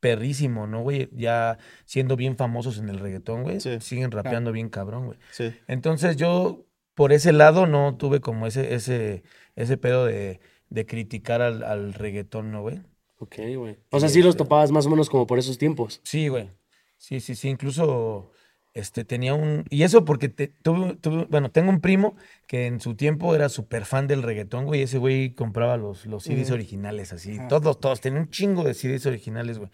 [0.00, 1.08] perrísimo, ¿no, güey?
[1.12, 3.60] Ya siendo bien famosos en el reggaetón, güey.
[3.60, 3.78] Sí.
[3.80, 5.18] Siguen rapeando bien cabrón, güey.
[5.30, 5.52] Sí.
[5.68, 9.22] Entonces yo, por ese lado, no tuve como ese, ese,
[9.56, 12.80] ese pedo de, de criticar al, al reggaetón, ¿no, güey?
[13.18, 13.76] Ok, güey.
[13.90, 16.00] O sea, sí los topabas más o menos como por esos tiempos.
[16.04, 16.50] Sí, güey.
[16.96, 17.48] Sí, sí, sí.
[17.50, 18.29] Incluso
[18.74, 19.64] este, tenía un.
[19.70, 23.48] Y eso porque te- tuve, tuve- bueno, tengo un primo que en su tiempo era
[23.48, 24.82] súper fan del reggaetón, güey.
[24.82, 27.38] Ese güey compraba los, los CDs originales, así.
[27.40, 27.48] Ah.
[27.48, 28.00] Todos, todos.
[28.00, 29.70] Tenía un chingo de CDs originales, güey.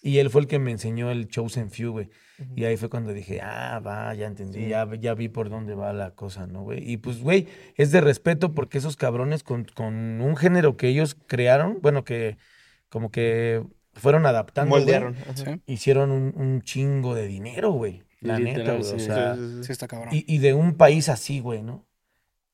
[0.00, 2.10] Y él fue el que me enseñó el Chosen Few, güey.
[2.54, 5.92] Y ahí fue cuando dije, ah, va, ya entendí, ya, ya vi por dónde va
[5.92, 6.88] la cosa, ¿no, güey?
[6.88, 11.16] Y pues, güey, es de respeto porque esos cabrones con, con un género que ellos
[11.26, 12.36] crearon, bueno, que
[12.88, 15.16] como que fueron adaptando, Moldearon.
[15.66, 18.04] Hicieron un, un chingo de dinero, güey.
[18.20, 18.80] La neta, güey.
[18.80, 19.64] O sea, Sí, sí, sí.
[19.64, 20.14] sí está cabrón.
[20.14, 21.86] y, y de un país así, güey, ¿no?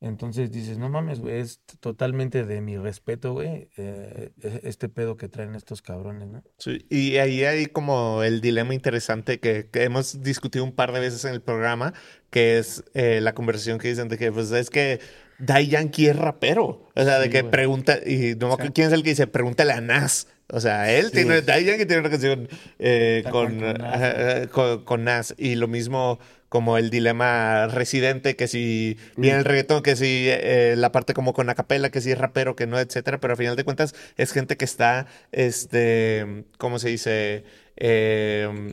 [0.01, 5.17] Entonces dices, no mames, güey, es totalmente de mi respeto, güey, eh, e- este pedo
[5.17, 6.43] que traen estos cabrones, ¿no?
[6.59, 11.01] Sí, y ahí hay como el dilema interesante que, que hemos discutido un par de
[11.01, 11.95] veces en el programa,
[12.29, 15.01] que es eh, la conversación que dicen de que, pues, es que
[15.39, 16.89] Dai Yankee es rapero.
[16.95, 17.51] O sea, de Sí, que güey.
[17.51, 20.29] pregunta, y no quién es el que dice, pregúntale a Nas.
[20.49, 24.85] O sea, él tiene, Dai Yankee tiene una canción eh, con, con Nas, ajá, con,
[24.85, 25.35] con Nas.
[25.39, 26.19] Y lo mismo
[26.49, 31.33] como el dilema residente, que si viene el reggaetón, que si eh, la parte como
[31.33, 33.19] con acapela, que si es rapero, que no, etcétera.
[33.19, 37.45] Pero al final de cuentas es gente que está, este, ¿cómo se dice?
[37.77, 38.73] Eh,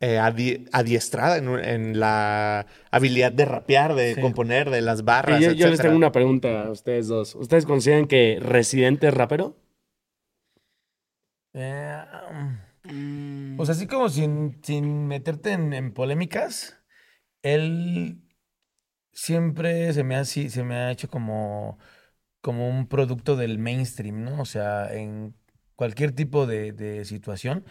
[0.00, 4.20] eh, adi- adiestrada en, la habilidad de rapear, de Sí.
[4.20, 7.34] componer, de las Y barras, yo, yo les tengo una pregunta a ustedes dos.
[7.34, 9.56] ¿Ustedes consideran que Residente es rapero?
[11.54, 12.02] Eh,
[12.84, 16.80] Mm, Pues así como sin, sin meterte en, en polémicas,
[17.42, 18.22] él
[19.12, 21.78] siempre se me ha, se me ha hecho como,
[22.42, 24.42] como un producto del mainstream, ¿no?
[24.42, 25.36] O sea, en
[25.76, 27.64] cualquier tipo de, de situación,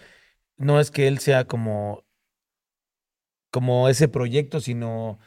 [0.57, 2.05] no es que él sea como,
[3.51, 5.19] como ese proyecto, sino,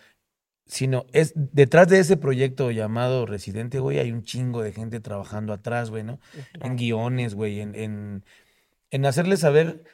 [0.66, 5.52] sino es detrás de ese proyecto llamado Residente, güey, hay un chingo de gente trabajando
[5.52, 6.20] atrás, güey, ¿no?
[6.60, 8.24] En guiones, güey, en, en,
[8.90, 9.84] en hacerles saber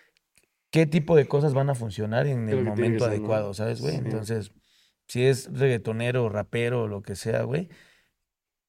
[0.71, 3.17] qué tipo de cosas van a funcionar en Creo el momento ser, ¿no?
[3.17, 3.95] adecuado, ¿sabes, güey?
[3.95, 3.99] Sí.
[4.05, 4.53] Entonces,
[5.07, 7.69] si es reggaetonero, rapero, o lo que sea, güey,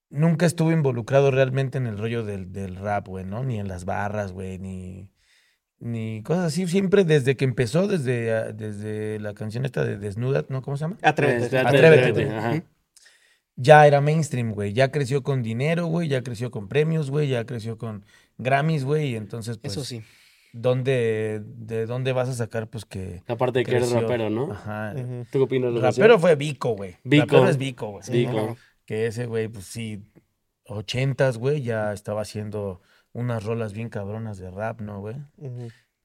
[0.10, 3.44] nunca estuve involucrado realmente en el rollo del, del rap, güey, ¿no?
[3.44, 5.10] Ni en las barras, güey, ni,
[5.80, 6.68] ni cosas así.
[6.68, 10.62] Siempre desde que empezó, desde, ah, desde la canción esta de Desnuda, ¿no?
[10.62, 10.98] ¿Cómo se llama?
[11.02, 11.58] Atrévete.
[11.58, 12.30] Atrévete, güey.
[12.30, 12.64] Ajá.
[13.56, 14.74] ya era mainstream, güey.
[14.74, 16.08] Ya creció con dinero, güey.
[16.08, 17.28] Ya creció con premios, güey.
[17.28, 18.06] Ya creció con
[18.38, 19.12] Grammys, güey.
[19.12, 20.02] Y entonces, pues, Eso sí.
[20.54, 24.52] ¿dónde, ¿de dónde vas a sacar, pues, que Aparte de que eres rapero, ¿no?
[24.52, 24.94] Ajá.
[24.96, 25.26] Ujú.
[25.32, 25.74] ¿Tú qué opinas?
[25.74, 25.98] Lucas?
[25.98, 26.98] Rapero fue Vico, güey.
[27.04, 27.26] Vico.
[27.26, 28.04] Rapero es Vico, güey.
[28.12, 28.32] Vico.
[28.32, 28.58] claro.
[28.86, 30.02] Que ese güey, pues sí,
[30.64, 32.82] ochentas, güey, ya estaba haciendo
[33.14, 35.16] unas rolas bien cabronas de rap, ¿no, güey?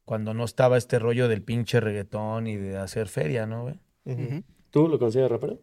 [0.05, 4.45] Cuando no estaba este rollo del pinche reggaetón y de hacer feria, ¿no, güey?
[4.71, 5.61] ¿Tú lo consideras rapero?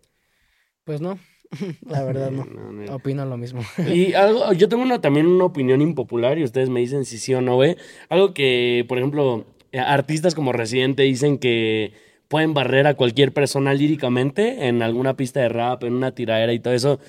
[0.84, 1.20] Pues no,
[1.88, 2.46] la verdad no.
[2.46, 2.96] No, no.
[2.96, 3.62] Opino lo mismo.
[3.92, 7.34] Y algo, yo tengo una, también una opinión impopular y ustedes me dicen si sí
[7.34, 7.76] o no, güey.
[8.10, 11.94] Algo que, por ejemplo, eh, artistas como Residente dicen que
[12.28, 16.60] pueden barrer a cualquier persona líricamente en alguna pista de rap, en una tiradera y
[16.60, 17.00] todo eso.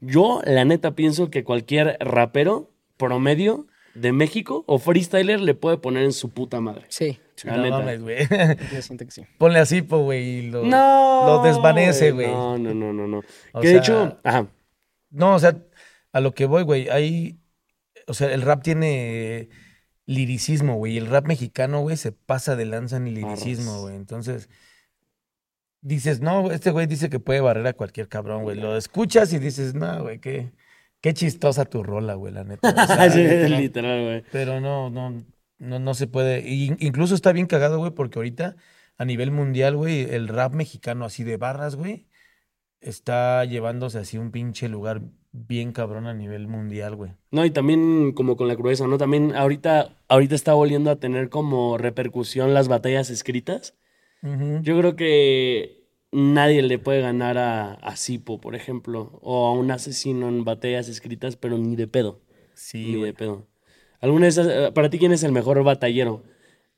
[0.00, 6.04] Yo, la neta, pienso que cualquier rapero promedio de México o freestyler le puede poner
[6.04, 6.84] en su puta madre.
[6.88, 7.78] Sí, La no neta.
[7.78, 8.18] mames, güey.
[9.08, 9.22] sí.
[9.38, 11.24] Ponle así, po, güey, y lo, No.
[11.26, 12.28] lo desvanece, güey.
[12.28, 13.22] No, no, no, no, no.
[13.52, 14.46] O que de hecho, ajá.
[15.10, 15.56] No, o sea,
[16.12, 17.38] a lo que voy, güey, hay,
[18.06, 19.48] o sea, el rap tiene
[20.04, 23.96] liricismo, güey, y el rap mexicano, güey, se pasa de lanza en el liricismo, güey.
[23.96, 24.48] Entonces,
[25.80, 28.56] dices, no, este güey dice que puede barrer a cualquier cabrón, güey.
[28.58, 30.52] Lo escuchas y dices, no, güey, qué,
[31.06, 32.68] qué chistosa tu rola, güey, la neta.
[32.84, 34.24] O sea, Sí, literal, güey.
[34.32, 35.22] pero no, no,
[35.58, 36.40] No, no se puede.
[36.48, 38.56] y incluso está bien cagado, güey, porque ahorita
[38.98, 42.06] a nivel mundial, güey, el rap mexicano así de barras, güey,
[42.80, 47.12] está llevándose así un pinche lugar bien cabrón a nivel mundial, güey.
[47.30, 48.96] No, y también como con la crudeza, ¿no?
[48.98, 53.74] También ahorita, ahorita está volviendo a tener como repercusión las batallas escritas.
[54.62, 55.85] Yo creo que
[56.16, 60.88] nadie le puede ganar a, a Sipo, por ejemplo, o a un asesino en batallas
[60.88, 62.20] escritas, pero ni de pedo.
[62.54, 63.46] Sí, Ni de pedo.
[64.00, 66.22] ¿Alguna de esas- eh, para ti, ¿quién es el mejor batallero?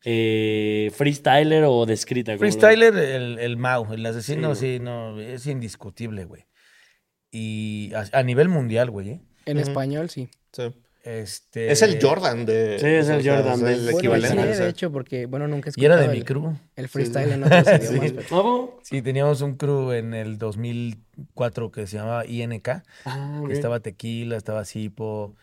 [0.05, 2.37] Eh, ¿Freestyler o de escrita?
[2.37, 6.47] Freestyler, el, el Mau, el asesino, sí, no, es indiscutible, güey.
[7.31, 9.11] Y a, a nivel mundial, güey.
[9.11, 9.21] ¿eh?
[9.47, 10.29] En español, sí.
[10.53, 10.63] Sí.
[11.09, 12.79] Este, Es el Jordan de.
[12.79, 14.43] Sí, es el o sea, Jordan es del- el Bueno, sí, equivalente.
[14.43, 16.25] o de hecho, porque, bueno, nunca he Y era de escuchado mi el-
[16.57, 16.59] crew.
[16.77, 18.13] El freestyle en otros idiomas.
[18.13, 18.81] pero- ¿A poco?
[18.83, 22.83] Sí, teníamos un crew en el 2004 que se llamaba INK.
[23.05, 25.35] Ah, que estaba Tequila, estaba Sipo,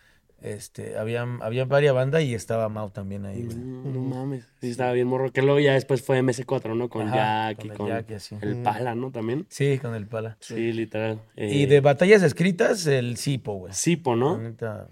[0.42, 3.58] este, había, había varias bandas y estaba Mau también ahí, güey.
[3.58, 4.44] Mm, No mames.
[4.62, 5.32] Sí, estaba bien morro.
[5.32, 6.90] Que luego ya después fue MC4, ¿no?
[6.90, 8.36] Con Ajá, Jack y con el con Jack y así.
[8.42, 9.10] el Pala, ¿no?
[9.12, 9.48] También.
[9.50, 10.38] Sí, con el pala.
[10.42, 11.20] Sí, literal.
[11.36, 13.74] Y Eh, de batallas escritas, el Sipo, güey.
[13.74, 14.38] Sipo, La ¿no?
[14.38, 14.88] neta,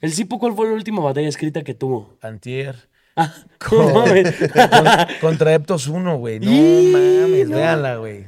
[0.00, 2.16] ¿El Sipo cuál fue la última batalla escrita que tuvo?
[2.20, 2.76] Antier.
[3.16, 3.34] Ah,
[3.94, 4.32] mames.
[4.38, 6.38] Con- contra Eptos 1, güey.
[6.38, 8.00] No Y- mames, no.
[8.00, 8.24] güey.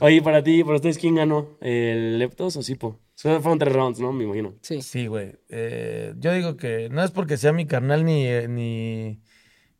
[0.00, 1.56] Oye, para ti, para ustedes, ¿quién ganó?
[1.60, 2.98] ¿El Leptos o Sipo?
[3.14, 4.12] Solo Fueron tres rounds, ¿no?
[4.12, 4.54] Me imagino.
[4.60, 4.82] Sí.
[4.82, 5.32] Sí, güey.
[5.48, 9.20] Eh, yo digo que no es porque sea mi carnal ni, eh, ni,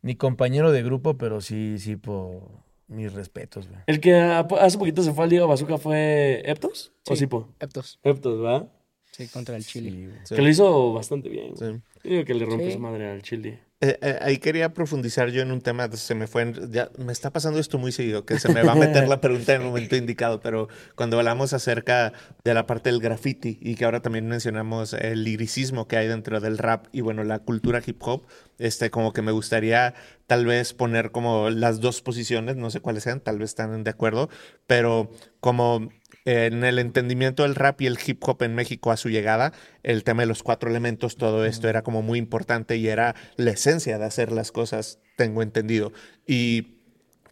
[0.01, 2.49] ni compañero de grupo, pero sí, sí, por
[2.87, 3.81] mis respetos, güey.
[3.87, 7.19] ¿El que hace poquito se fue al Liga Bazooka fue Eptos o Sí.
[7.21, 7.49] Sipo?
[7.59, 7.99] Eptos.
[8.03, 8.67] Eptos, ¿verdad?
[9.15, 10.09] Sí, contra el Chile.
[10.25, 10.35] Sí.
[10.35, 11.55] Que lo hizo bastante bien.
[11.55, 11.65] Sí.
[12.03, 12.73] Yo Digo que le rompió Sí.
[12.73, 13.59] su madre al Chile.
[13.81, 17.11] Eh, eh, ahí quería profundizar yo en un tema, se me fue, en- ya me
[17.11, 19.67] está pasando esto muy seguido, que se me va a meter la pregunta en el
[19.67, 24.27] momento indicado, pero cuando hablamos acerca de la parte del graffiti y que ahora también
[24.27, 28.23] mencionamos el liricismo que hay dentro del rap y bueno, la cultura hip hop,
[28.59, 29.93] este, como que me gustaría
[30.25, 33.89] tal vez poner como las dos posiciones, no sé cuáles sean, tal vez están de
[33.91, 34.29] acuerdo,
[34.67, 35.89] pero como
[36.25, 40.03] en el entendimiento del rap y el hip hop en México a su llegada, el
[40.03, 43.97] tema de los cuatro elementos, todo esto era como muy importante y era la esencia
[43.97, 45.93] de hacer las cosas, tengo entendido.
[46.25, 46.75] Y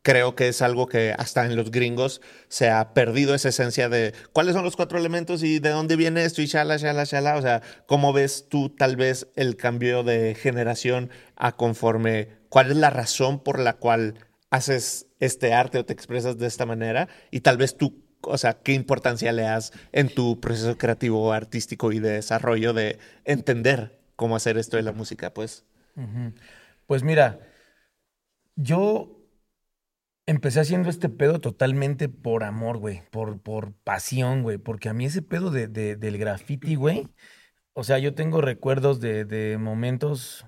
[0.03, 4.13] creo que es algo que hasta en los gringos se ha perdido esa esencia de
[4.34, 7.38] cuáles son los cuatro elementos y de dónde viene esto y shala, shala, shala.
[7.38, 12.29] O sea, ¿cómo ves tú tal vez el cambio de generación a conforme?
[12.49, 14.19] ¿Cuál es la razón por la cual
[14.51, 17.08] haces este arte o te expresas de esta manera?
[17.32, 21.91] Y tal vez tú, o sea, ¿qué importancia le das en tu proceso creativo, artístico
[21.91, 25.33] y de desarrollo de entender cómo hacer esto de la música?
[25.33, 25.65] Pues.
[26.88, 27.39] Pues mira,
[28.55, 29.19] yo
[30.25, 35.05] empecé haciendo este pedo totalmente por amor, güey, por, por pasión, güey, porque a mí
[35.05, 37.09] ese pedo de, de- del graffiti, güey,
[37.73, 40.45] o sea, yo tengo recuerdos de, de momentos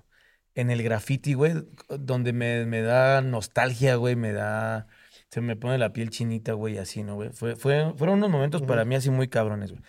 [0.56, 1.54] en el graffiti, güey,
[1.90, 4.88] donde me, me da nostalgia, güey, me da,
[5.36, 7.30] se me pone la piel chinita, güey, así, ¿no, güey?
[7.34, 9.84] Fue, fue, fueron unos momentos para mí así muy cabrones, güey.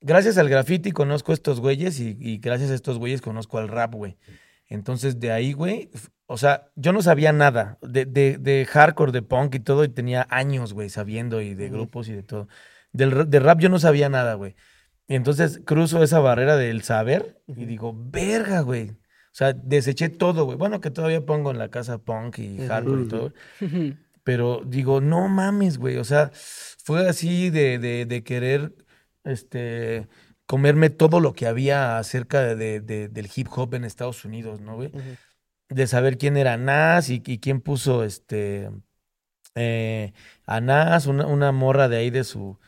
[0.00, 3.68] Gracias al graffiti conozco a estos güeyes y, y gracias a estos güeyes conozco al
[3.68, 4.16] rap, güey.
[4.66, 5.90] Entonces, de ahí, güey,
[6.24, 9.90] o sea, yo no sabía nada de, de, de hardcore, de punk y todo, y
[9.90, 12.48] tenía años, güey, sabiendo, y de grupos y de todo.
[12.92, 14.56] Del, de rap yo no sabía nada, güey.
[15.06, 18.88] Y entonces cruzo esa barrera del saber y digo, verga, güey.
[18.88, 20.56] O sea, deseché todo, güey.
[20.56, 23.34] Bueno, que todavía pongo en la casa punk y hardcore y todo.
[24.26, 25.98] Pero digo, no mames, güey.
[25.98, 26.32] O sea,
[26.84, 28.74] fue así de, de, de querer
[29.24, 30.08] este,
[30.46, 34.60] comerme todo lo que había acerca de, de- de- del hip hop en Estados Unidos,
[34.60, 34.92] ¿no, güey?
[35.70, 38.70] De saber quién era Nas y, y quién puso este
[39.54, 40.12] eh,
[40.46, 42.58] a Nas, una, una morra de ahí de su,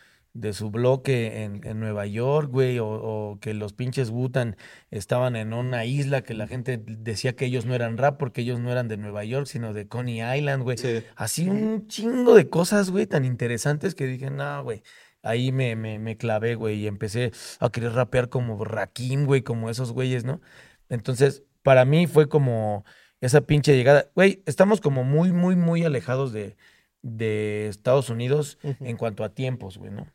[0.40, 4.56] de su bloque en, en Nueva York, güey, o, o que los pinches Wutan
[4.90, 8.60] estaban en una isla que la gente decía que ellos no eran rap porque ellos
[8.60, 10.78] no eran de Nueva York, sino de Coney Island, güey.
[10.78, 11.02] Sí.
[11.16, 14.82] Así un chingo de cosas, güey, tan interesantes que dije, no, güey.
[15.22, 19.68] Ahí me, me, me clavé, güey, y empecé a querer rapear como Rakim, güey, como
[19.70, 20.40] esos güeyes, ¿no?
[20.88, 22.84] Entonces, para mí fue como
[23.20, 24.10] esa pinche llegada.
[24.14, 26.56] Güey, estamos como muy, muy, muy alejados de,
[27.02, 30.06] de Estados Unidos en cuanto a tiempos, güey, ¿no?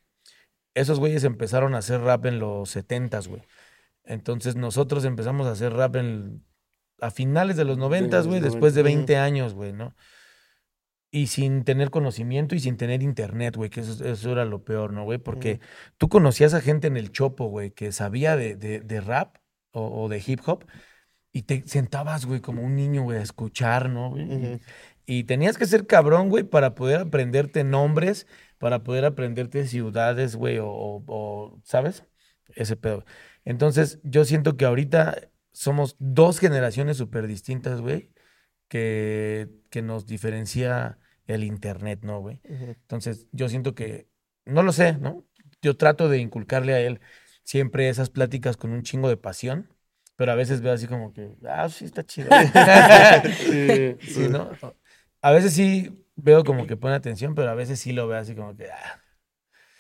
[0.76, 3.42] Esos güeyes empezaron a hacer rap en los setentas, güey.
[4.04, 6.44] Entonces nosotros empezamos a hacer rap en,
[7.00, 9.96] a finales de los noventas, los güey, después de 90, 20 años, güey, ¿no?
[11.12, 14.94] Y sin tener conocimiento y sin tener internet, güey, que eso, eso era lo peor,
[14.94, 15.20] ¿no, güey?
[15.20, 15.60] Porque
[15.98, 19.38] tú conocías a gente en el chopo, güey, que sabía de, de- de rap
[19.72, 20.66] o, o de hip hop
[21.32, 24.10] y te sentabas, güey, como un niño, güey, a escuchar, ¿no?
[24.12, 24.24] güey?
[24.24, 24.62] Y-
[25.06, 28.26] Y tenías que ser cabrón, güey, para poder aprenderte nombres,
[28.64, 32.06] para poder aprenderte ciudades, güey, o, o- o, ¿sabes?
[32.56, 33.04] Ese pedo.
[33.44, 38.10] Entonces, yo siento que ahorita somos dos generaciones súper distintas, güey,
[38.70, 40.98] que, que nos diferencia
[41.28, 42.40] el internet, ¿no, güey?
[42.46, 44.08] Entonces, yo siento que,
[44.46, 45.26] no lo sé, ¿no?
[45.62, 47.02] Yo trato de inculcarle a él
[47.44, 49.68] siempre esas pláticas con un chingo de pasión,
[50.16, 52.30] pero a veces veo así como que, ah, sí, está chido.
[53.40, 53.98] Sí.
[54.08, 54.50] Sí, ¿no?
[55.22, 58.36] A veces sí veo como que pone atención, pero a veces sí lo veo así
[58.36, 59.02] como que, ah.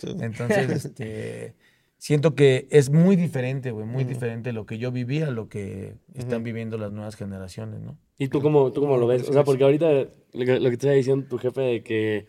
[0.02, 1.56] Entonces, este,
[1.98, 5.96] siento que es muy diferente, güey, muy diferente lo que yo viví a lo que
[6.14, 7.98] están viviendo las nuevas generaciones, ¿no?
[8.18, 9.28] ¿Y tú cómo, tú cómo lo ves?
[9.30, 12.26] O sea, porque ahorita lo que, lo que te estaba diciendo tu jefe de que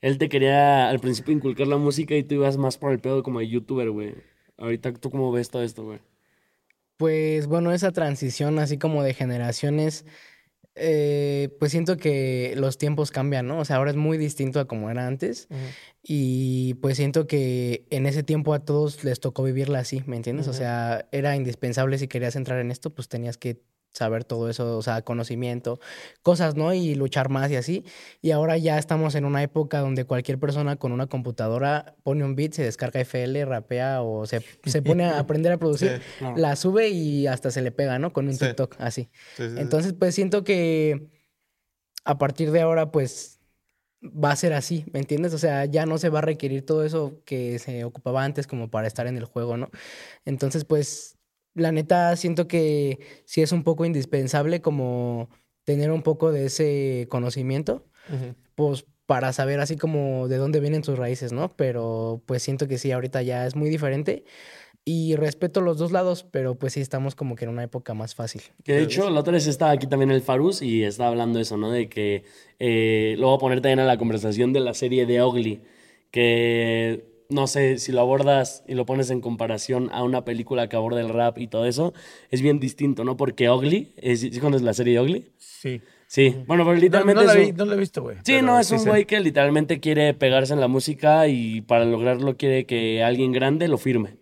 [0.00, 3.22] él te quería al principio inculcar la música y tú ibas más por el pedo
[3.22, 4.14] como de youtuber, güey.
[4.58, 6.00] Ahorita, ¿tú cómo ves todo esto, güey?
[6.98, 10.04] Pues bueno, esa transición así como de generaciones,
[10.76, 13.58] eh, pues siento que los tiempos cambian, ¿no?
[13.58, 15.48] O sea, ahora es muy distinto a como era antes
[16.02, 20.48] y pues siento que en ese tiempo a todos les tocó vivirla así, ¿me entiendes?
[20.48, 23.62] O sea, era indispensable si querías entrar en esto, pues tenías que
[23.94, 25.78] saber todo eso, o sea, conocimiento,
[26.22, 26.74] cosas, ¿no?
[26.74, 27.84] Y luchar más y así.
[28.20, 32.34] Y ahora ya estamos en una época donde cualquier persona con una computadora pone un
[32.34, 36.00] beat, se descarga FL, rapea o se, se pone a aprender a producir,
[36.36, 38.12] la sube y hasta se le pega, ¿no?
[38.12, 38.44] Con un Sí.
[38.46, 39.08] TikTok, así.
[39.36, 39.60] Sí, sí, sí.
[39.60, 41.08] Entonces, pues siento que
[42.04, 43.40] a partir de ahora, pues
[44.04, 45.32] va a ser así, ¿me entiendes?
[45.32, 48.68] O sea, ya no se va a requerir todo eso que se ocupaba antes como
[48.68, 49.70] para estar en el juego, ¿no?
[50.26, 51.13] Entonces, pues,
[51.54, 55.30] la neta, siento que sí es un poco indispensable como
[55.64, 57.86] tener un poco de ese conocimiento,
[58.54, 61.54] pues para saber así como de dónde vienen tus raíces, ¿no?
[61.56, 64.24] Pero pues siento que sí, ahorita ya es muy diferente
[64.84, 68.14] y respeto los dos lados, pero pues sí estamos como que en una época más
[68.14, 68.42] fácil.
[68.62, 71.56] Que de hecho, la otra vez estaba aquí también el Farus y estaba hablando eso,
[71.56, 71.70] ¿no?
[71.70, 72.24] De que
[72.58, 75.62] eh, lo voy a poner también a la conversación de la serie de Ugly,
[76.10, 80.76] que no sé si lo abordas y lo pones en comparación a una película que
[80.76, 81.92] aborda el rap y todo eso,
[82.30, 83.16] es bien distinto, ¿no?
[83.16, 85.30] Porque Ugly, es, ¿sí conoces la serie de Ugly?
[85.38, 85.80] Sí.
[86.06, 88.18] Sí, bueno, pero literalmente no la, vi- no la he visto, güey.
[88.24, 91.84] Sí, no, es sí un güey que literalmente quiere pegarse en la música y para
[91.86, 94.16] lograrlo quiere que alguien grande lo firme.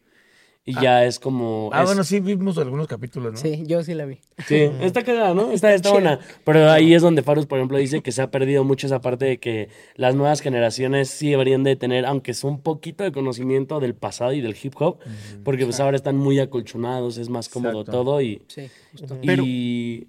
[0.65, 1.71] Y ya es como...
[1.73, 3.39] Ah, es- bueno, sí vimos algunos capítulos, ¿no?
[3.39, 4.21] Sí, yo sí la vi.
[4.47, 5.51] Sí, está cagada, ¿no?
[5.51, 6.21] Está, está buena.
[6.45, 9.25] Pero ahí es donde Farus, por ejemplo, dice que se ha perdido mucho esa parte
[9.25, 13.81] de que las nuevas generaciones sí deberían de tener, aunque sea un poquito de conocimiento
[13.81, 14.99] del pasado y del hip hop,
[15.43, 17.91] porque pues ahora están muy acolchonados, es más cómodo Exacto.
[17.91, 18.43] todo y...
[18.47, 19.19] Sí, justo.
[19.27, 19.43] Pero-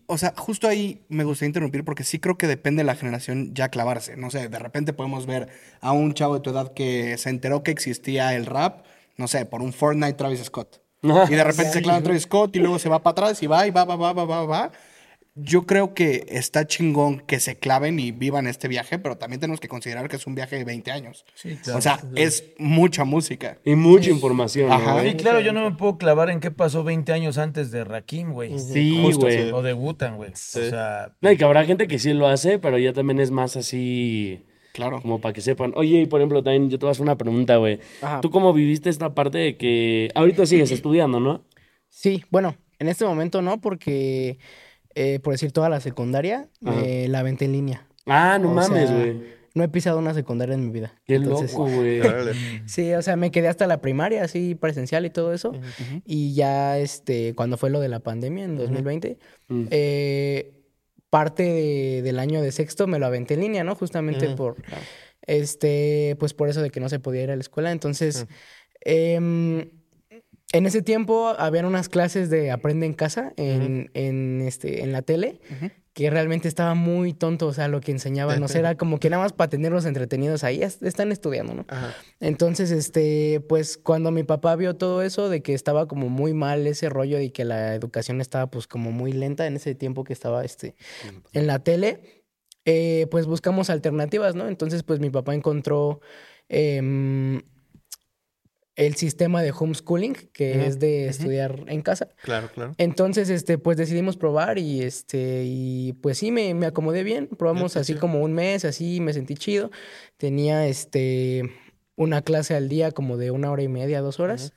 [0.05, 3.55] O sea, justo ahí me gustaría interrumpir porque sí creo que depende de la generación
[3.55, 4.17] ya clavarse.
[4.17, 5.47] No sé, de repente podemos ver
[5.81, 8.85] a un chavo de tu edad que se enteró que existía el rap,
[9.17, 10.81] no sé, por un Fortnite Travis Scott.
[11.01, 13.67] Y de repente se clava Travis Scott y luego se va para atrás y va
[13.67, 14.71] y va, va, va, va, va, va.
[15.35, 19.59] Yo creo que está chingón que se claven y vivan este viaje, pero también tenemos
[19.59, 21.25] que considerar que es un viaje de 20 años.
[21.33, 21.79] Sí, claro.
[21.79, 23.57] O sea, es mucha música.
[23.65, 24.93] y mucha información, ¿no, Ajá.
[24.93, 25.09] güey?
[25.11, 28.31] Sí, claro, yo no me puedo clavar en qué pasó 20 años antes de Rakim,
[28.31, 28.59] güey.
[28.59, 29.45] Sí, güey.
[29.45, 29.51] sí.
[29.51, 30.31] O de Wutan, güey.
[30.33, 33.31] O sea, No, y que habrá gente que sí lo hace, pero ya también es
[33.31, 34.45] más así...
[34.73, 35.01] Claro.
[35.01, 35.71] Como para que sepan.
[35.75, 37.79] Oye, y por ejemplo, también yo te voy a hacer una pregunta, güey.
[38.21, 41.45] ¿Tú cómo viviste esta parte de que ahorita sigues estudiando, no?
[41.89, 44.39] Sí, bueno, en este momento no, porque,
[44.95, 46.49] eh, por decir toda la secundaria,
[46.83, 47.87] eh, la aventé en línea.
[48.07, 49.33] Ah, no O mames, güey.
[49.55, 50.99] No he pisado una secundaria en mi vida.
[51.05, 52.01] Qué Entonces, loco, güey.
[52.65, 55.53] Sí, o sea, me quedé hasta la primaria, así presencial y todo eso.
[56.05, 59.65] Y ya, este, cuando fue lo de la pandemia en 2020, Mm.
[59.69, 60.53] eh,
[61.13, 63.75] parte de- del año de sexto me lo aventé en línea, ¿no?
[63.75, 64.55] Justamente por,
[65.27, 67.71] este, pues por eso de que no se podía ir a la escuela.
[67.71, 68.25] Entonces,
[68.81, 69.69] em,
[70.51, 75.03] en ese tiempo habían unas clases de aprende en casa en, en, este, en la
[75.03, 75.39] tele.
[75.93, 79.11] Que realmente estaba muy tonto, o sea, lo que enseñaban, o sea, era como que
[79.11, 81.65] nada más para tenerlos entretenidos ahí, es- están estudiando, ¿no?
[81.67, 81.93] Ajá.
[82.19, 86.65] Entonces, este, pues cuando mi papá vio todo eso, de que estaba como muy mal
[86.65, 90.13] ese rollo y que la educación estaba pues como muy lenta en ese tiempo que
[90.13, 90.75] estaba este,
[91.33, 92.23] en la tele,
[92.65, 94.47] eh, pues buscamos alternativas, ¿no?
[94.47, 95.99] Entonces, pues mi papá encontró
[96.49, 97.41] em,
[98.75, 102.09] el sistema de homeschooling, que es de estudiar en casa.
[102.23, 102.73] Claro, claro.
[102.77, 107.27] Entonces, este, pues decidimos probar y este, y pues sí, me, me acomodé bien.
[107.27, 109.69] Probamos así como un mes, así me sentí chido.
[110.17, 111.51] Tenía este
[111.95, 114.53] una clase al día como de una hora y media, dos horas.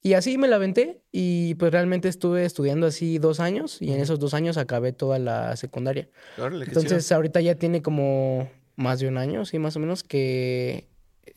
[0.00, 4.00] Y así me la aventé y pues realmente estuve estudiando así dos años y en
[4.00, 6.08] esos dos años acabé toda la secundaria.
[6.38, 10.86] Órale, Entonces ahorita ya tiene como más de un año, sí, más o menos, que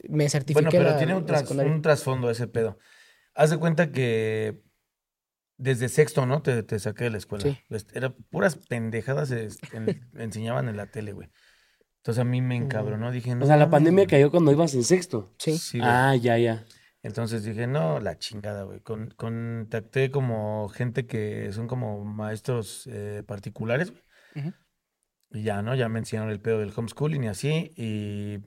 [0.09, 2.77] me certifiqué bueno, pero la- tiene un, tras- un trasfondo ese pedo.
[3.33, 4.61] Haz de cuenta que
[5.57, 6.41] desde sexto, ¿no?
[6.41, 7.43] Te, te saqué de la escuela.
[7.43, 7.57] Sí.
[7.69, 11.29] Pues, Era puras pendejadas es- en- enseñaban en la tele, güey.
[11.97, 13.11] Entonces a mí me encabronó.
[13.11, 14.07] Dije, no O sea, la pandemia güey.
[14.07, 15.35] cayó cuando ibas en sexto.
[15.37, 15.79] Sí.
[15.83, 16.65] Ah, ya, ya.
[17.03, 18.79] Entonces dije, no, la chingada, güey.
[18.79, 24.53] Con, contacté como gente que son como maestros eh, particulares, güey.
[25.33, 25.75] Y ya, ¿no?
[25.75, 27.71] Ya me enseñaron el pedo del homeschooling y así.
[27.77, 28.39] Y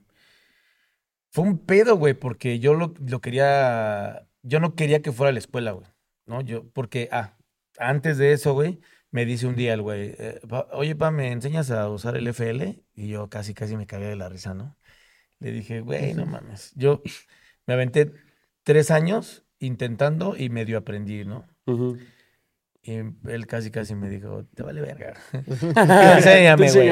[1.34, 4.28] fue un pedo, güey, porque yo lo, lo quería.
[4.42, 5.86] Yo no quería que fuera a la escuela, güey.
[6.26, 6.40] ¿No?
[6.42, 7.36] Yo, porque, ah,
[7.76, 8.78] antes de eso, güey,
[9.10, 12.28] me dice un día el güey, eh, pa- oye, pa, ¿me enseñas a usar el
[12.28, 12.84] FL?
[12.94, 14.76] Y yo casi, casi me cagué de la risa, ¿no?
[15.40, 16.72] Le dije, güey, no mames.
[16.76, 17.02] Yo
[17.66, 18.12] me aventé
[18.62, 21.48] tres años intentando y medio aprendí, ¿no?
[21.66, 21.98] Ujú.
[22.86, 22.92] Y
[23.30, 25.14] él casi, casi me dijo, te vale verga.
[26.16, 26.90] enséñame, güey.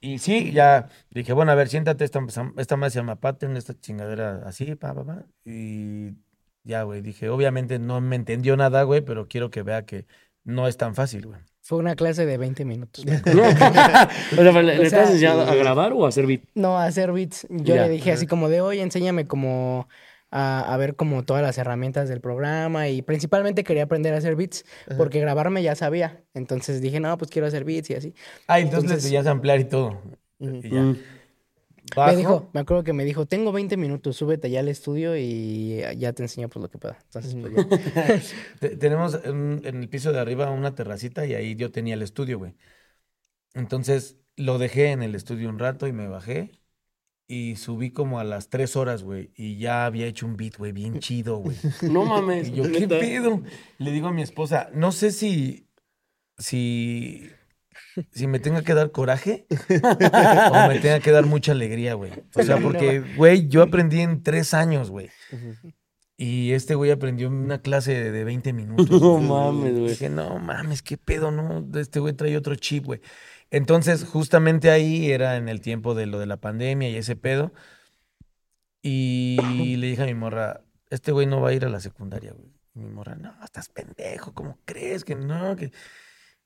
[0.00, 2.20] Y sí, ya dije, bueno, a ver, siéntate, esta,
[2.58, 5.24] esta más se llama pattern, esta chingadera así, pa, pa, pa.
[5.44, 6.12] Y
[6.64, 10.06] ya, güey, dije, obviamente no me entendió nada, güey, pero quiero que vea que
[10.44, 11.40] no es tan fácil, güey.
[11.62, 13.04] Fue una clase de 20 minutos.
[13.08, 16.42] o sea, ¿le, O le sea, estás enseñando a grabar o a hacer beat?
[16.54, 17.46] No, a hacer beats.
[17.50, 17.82] Yo Ya.
[17.84, 19.88] le dije así como de, oye, enséñame como
[20.30, 24.36] a, a ver como todas las herramientas del programa y principalmente quería aprender a hacer
[24.36, 24.64] beats
[24.96, 26.24] porque grabarme ya sabía.
[26.34, 28.14] Entonces dije, no, pues quiero hacer beats y así.
[28.46, 30.02] Ah, entonces, le Entonces- a ampliar y todo.
[30.38, 30.94] Y ya.
[31.94, 32.10] Bajo.
[32.10, 35.82] Me dijo, me acuerdo que me dijo, tengo 20 minutos, súbete ya al estudio y
[35.96, 36.98] ya te enseño pues lo que pueda.
[37.04, 37.54] Entonces, pues
[37.94, 38.20] ya.
[38.60, 42.02] Te- tenemos en, en el piso de arriba una terracita y ahí yo tenía el
[42.02, 42.56] estudio, güey.
[43.54, 46.50] Entonces lo dejé en el estudio un rato y me bajé
[47.28, 49.32] y subí como a las tres horas, güey.
[49.34, 51.56] Y ya había hecho un beat, güey, bien chido, güey.
[51.82, 52.48] No mames.
[52.48, 52.98] Y yo, ¿qué neta.
[52.98, 53.42] pedo?
[53.78, 55.68] Le digo a mi esposa, no sé si,
[56.38, 57.28] si,
[58.12, 62.12] si me tenga que dar coraje o me tenga que dar mucha alegría, güey.
[62.34, 65.10] O sea, porque, güey, yo aprendí en tres años, güey.
[66.18, 68.88] Y este güey aprendió en una clase de, de 20 minutos.
[69.02, 69.90] No mames, güey.
[69.90, 71.66] Dije, no mames, qué pedo, no.
[71.78, 73.00] Este güey trae otro chip, güey.
[73.50, 77.52] Entonces, justamente ahí era en el tiempo de lo de la pandemia y ese pedo.
[78.82, 82.32] Y le dije a mi morra, este güey no va a ir a la secundaria,
[82.32, 82.52] güey.
[82.74, 85.56] Mi morra, no, estás pendejo, ¿cómo crees que no?
[85.56, 85.72] Que,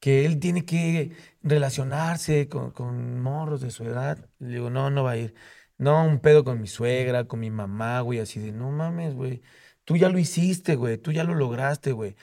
[0.01, 4.30] que él tiene que relacionarse con, con morros de su edad.
[4.38, 5.34] Le digo, no, no va a ir.
[5.78, 9.42] No, un pedo con mi suegra, con mi mamá, güey, así de, no mames, güey.
[9.84, 12.16] Tú ya lo hiciste, güey, tú ya lo lograste, güey.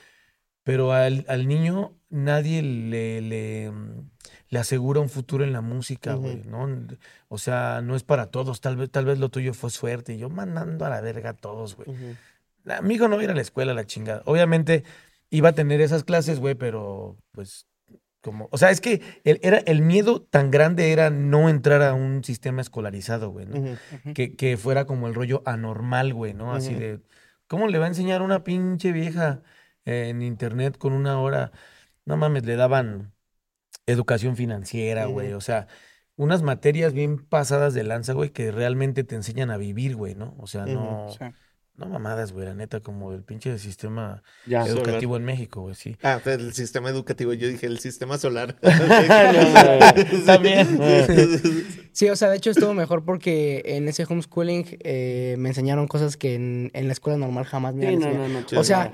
[0.64, 4.10] Pero al, al niño nadie le, le, mm,
[4.50, 6.68] le asegura un futuro en la música, güey, ¿no?
[7.28, 8.60] O sea, no es para todos.
[8.60, 10.14] Tal vez, tal vez lo tuyo fue suerte.
[10.14, 11.88] Y yo mandando a la verga a todos, güey.
[12.82, 14.22] Mi hijo no iba a ir a la escuela, la chingada.
[14.24, 14.84] Obviamente
[15.30, 17.66] iba a tener esas clases, güey, pero pues
[18.22, 18.48] como...
[18.50, 22.24] O sea, es que el, era, el miedo tan grande era no entrar a un
[22.24, 23.78] sistema escolarizado, güey, ¿no?
[24.14, 26.54] que, que fuera como el rollo anormal, güey, ¿no?
[26.54, 27.00] Así de,
[27.46, 29.42] ¿cómo le va a enseñar una pinche vieja
[29.84, 31.52] en internet con una hora?
[32.06, 33.12] No mames, le daban
[33.88, 35.66] educación financiera, güey, o sea,
[36.16, 40.34] unas materias bien pasadas de lanza, güey, que realmente te enseñan a vivir, güey, ¿no?
[40.38, 41.24] O sea, no, Sí.
[41.76, 44.66] no mamadas, güey, la neta, como el pinche sistema Ya.
[44.66, 45.96] educativo en México, güey, sí.
[46.02, 48.56] Ah, pues el sistema educativo, yo dije el sistema solar.
[50.26, 50.78] También.
[51.92, 56.16] Sí, o sea, de hecho estuvo mejor porque en ese homeschooling eh, me enseñaron cosas
[56.16, 58.44] que en, en la escuela normal jamás me Sí, no, no.
[58.56, 58.92] O sea,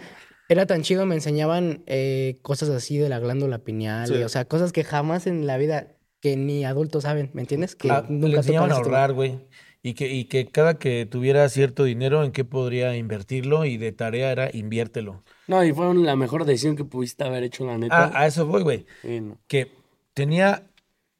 [0.48, 4.14] era tan chido, me enseñaban eh, cosas así de la glándula pineal, Sí.
[4.14, 5.88] y, o sea, cosas que jamás en la vida,
[6.20, 7.76] que ni adultos saben, ¿me entiendes?
[7.76, 8.84] Que Ah, le enseñaban a tema.
[8.86, 9.40] ahorrar, güey.
[9.82, 13.92] Y que, y que cada que tuviera cierto dinero, en qué podría invertirlo y de
[13.92, 15.22] tarea era inviértelo.
[15.46, 18.18] No, y fue la mejor decisión que pudiste haber hecho, la Ah, neta.
[18.18, 18.86] a eso voy, güey.
[19.02, 19.38] Sí, no.
[19.46, 19.72] Que
[20.14, 20.62] tenía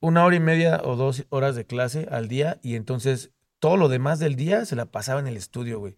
[0.01, 3.89] una hora y media o dos horas de clase al día y entonces todo lo
[3.89, 5.97] demás del día se la pasaba en el estudio, güey.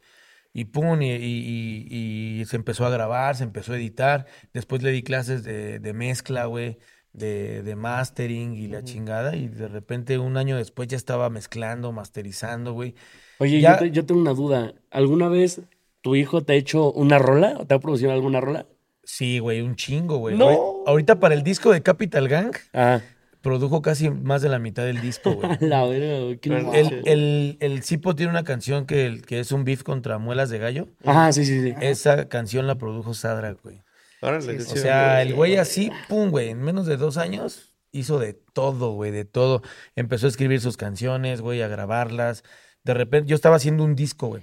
[0.58, 4.24] Y pum, y, y- y- y se empezó a grabar, se empezó a editar.
[4.54, 6.78] Después le di clases de, de mezcla, güey,
[7.12, 9.36] de, de mastering y la chingada.
[9.36, 12.94] Y de repente un año después ya estaba mezclando, masterizando, güey.
[13.38, 14.72] Oye, Ya- yo, te- yo tengo una duda.
[14.90, 15.60] ¿Alguna vez
[16.00, 18.66] tu hijo te ha hecho una rola o te ha producido alguna rola?
[19.04, 20.38] Sí, güey, un chingo, güey.
[20.38, 20.48] No.
[20.48, 23.02] Ahori- Ahorita para el disco de Capital Gang Ah,
[23.46, 25.56] produjo casi más de la mitad del disco, güey.
[25.60, 26.56] la güey, qué.
[26.74, 30.50] El, el, el Cipo tiene una canción que, el- que es un beef contra muelas
[30.50, 30.88] de gallo.
[31.04, 31.74] Ajá, sí, sí, sí.
[31.80, 33.84] Esa canción la produjo Sadra, güey.
[34.20, 38.18] Órale, Sí, O sea, el güey así, pum, güey, en menos de dos años hizo
[38.18, 39.62] de todo, güey, de todo.
[39.94, 42.42] Empezó a escribir sus canciones, güey, a grabarlas.
[42.82, 44.42] De repente, yo estaba haciendo un disco, güey.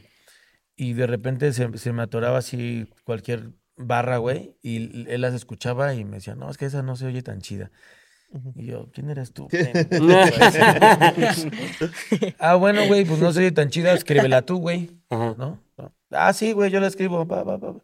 [0.78, 4.56] Y de repente se, se me atoraba así cualquier barra, güey.
[4.62, 7.42] Y él las escuchaba y me decía, no, es que esa no se oye tan
[7.42, 7.70] chida.
[8.56, 9.48] Y yo, ¿quién eres tú?
[12.40, 14.90] ah, bueno, güey, pues no se oye tan chida, escríbela tú, güey.
[15.10, 15.60] ¿No?
[15.78, 15.94] No.
[16.12, 17.28] Ah, sí, güey, yo la escribo.
[17.28, 17.76] Pa, pa, pa.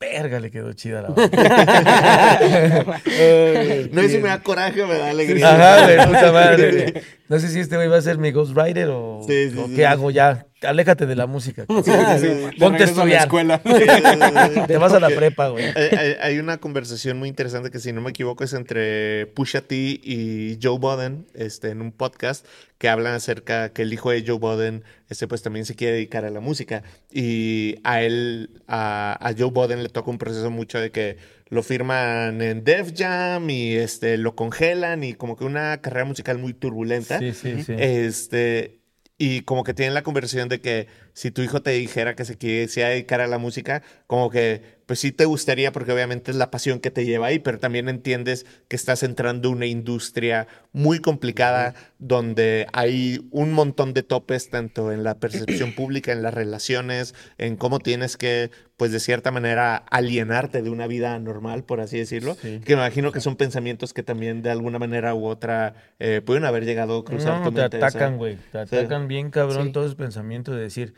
[0.00, 1.08] Verga, le quedó chida la
[3.92, 5.54] No, y si me da coraje, me da alegría.
[5.54, 7.02] Ajá, güey, puta madre.
[7.28, 9.66] No sé si este güey va a ser mi Ghost Rider o, Sí, sí, o
[9.66, 9.84] sí, qué sí.
[9.84, 10.46] hago ya.
[10.62, 11.64] Aléjate de la música.
[11.68, 13.22] Ponte a estudiar.
[13.22, 13.60] escuela.
[14.66, 15.64] Te vas a la prepa, güey.
[15.66, 19.60] Hay, hay- hay una conversación muy interesante que, si no me equivoco, es entre Pusha
[19.60, 22.44] T y Joe Budden este, en un podcast
[22.78, 26.24] que hablan acerca que el hijo de Joe Budden este, pues, también se quiere dedicar
[26.24, 26.82] a la música.
[27.12, 31.16] Y a él, a, a Joe Budden le toca un proceso mucho de que
[31.48, 36.38] lo firman en Def Jam y este, lo congelan y como que una carrera musical
[36.38, 37.18] muy turbulenta.
[37.18, 37.74] Sí, sí, sí.
[37.78, 38.80] Este,
[39.18, 42.38] y como que tienen la conversación de que si tu hijo te dijera que se
[42.38, 46.50] quisiera dedicar a la música, como que pues sí te gustaría porque obviamente es la
[46.50, 50.98] pasión que te lleva ahí, pero también entiendes que estás entrando a una industria muy
[50.98, 57.14] complicada donde hay un montón de topes tanto en la percepción pública, en las relaciones,
[57.36, 61.98] en cómo tienes que pues de cierta manera alienarte de una vida normal, por así
[61.98, 62.60] decirlo, Sí.
[62.64, 66.46] que me imagino que son pensamientos que también de alguna manera u otra eh, pueden
[66.46, 67.88] haber llegado a cruzar No, tu te mente, sea.
[67.88, 68.36] atacan, güey.
[68.52, 68.76] Te Sí.
[68.76, 69.72] atacan bien cabrón Sí.
[69.72, 70.94] todos esos pensamientos de decir,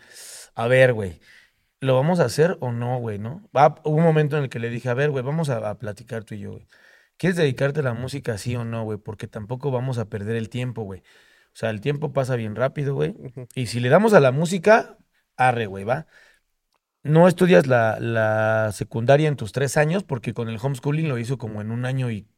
[0.54, 1.18] a ver, güey,
[1.80, 3.48] ¿lo vamos a hacer o no, güey, no?
[3.56, 5.78] Va, hubo un momento en el que le dije, a ver, güey, vamos a, a
[5.78, 6.66] platicar tú y yo, güey.
[7.16, 8.98] ¿Quieres dedicarte a la música, sí o no, güey?
[8.98, 11.00] Porque tampoco vamos a perder el tiempo, güey.
[11.00, 13.14] O sea, el tiempo pasa bien rápido, güey.
[13.54, 14.96] Y si le damos a la música,
[15.36, 16.06] arre, güey, va.
[17.02, 21.38] No estudias la, la secundaria en tus tres años, porque con el homeschooling lo hizo
[21.38, 22.28] como en un año y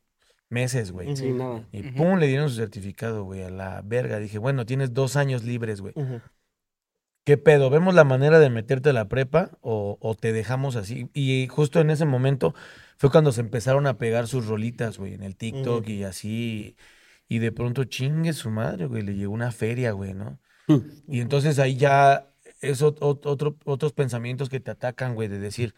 [0.48, 1.16] meses, güey.
[1.16, 1.66] Sí, nada.
[1.72, 4.18] Y pum, le dieron su certificado, güey, a la verga.
[4.18, 5.94] Dije, bueno, tienes dos años libres, güey.
[7.24, 7.70] ¿Qué pedo?
[7.70, 11.08] ¿Vemos la manera de meterte a la prepa o, o te dejamos así?
[11.14, 12.54] Y justo en ese momento
[12.96, 16.76] fue cuando se empezaron a pegar sus rolitas, güey, en el TikTok y así.
[17.28, 20.40] Y de pronto, chingue su madre, güey, le llegó una feria, güey, ¿no?
[21.08, 22.28] Y entonces ahí ya
[22.60, 25.74] es ot- ot- otro, otros pensamientos que te atacan, güey, de decir,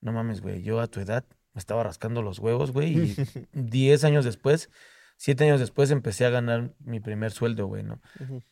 [0.00, 3.16] no mames, güey, yo a tu edad me estaba rascando los huevos, güey, y
[3.52, 4.70] 10 años después,
[5.16, 8.00] 7 años después empecé a ganar mi primer sueldo, güey, ¿no?
[8.20, 8.42] Ujú.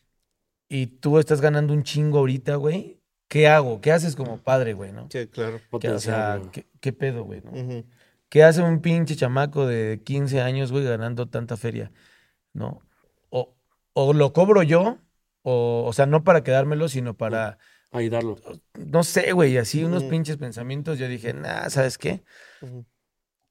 [0.67, 3.01] Y tú estás ganando un chingo ahorita, güey.
[3.27, 3.81] ¿Qué hago?
[3.81, 5.07] ¿Qué haces como padre, güey, no?
[5.11, 5.59] Sí, claro.
[5.79, 6.41] ¿Qué, o sea.
[6.51, 7.83] ¿qué, qué pedo, güey, no?
[8.29, 11.91] ¿Qué hace un pinche chamaco de 15 años, güey, ganando tanta feria?
[12.53, 12.81] ¿No?
[13.29, 13.55] O,
[13.93, 14.99] o lo cobro yo,
[15.43, 17.59] o, o sea, no para quedármelo, sino para,
[17.91, 18.35] Ayudarlo.
[18.73, 20.99] no sé, güey, así unos pinches pensamientos.
[20.99, 22.23] Yo dije, nah, ¿sabes qué?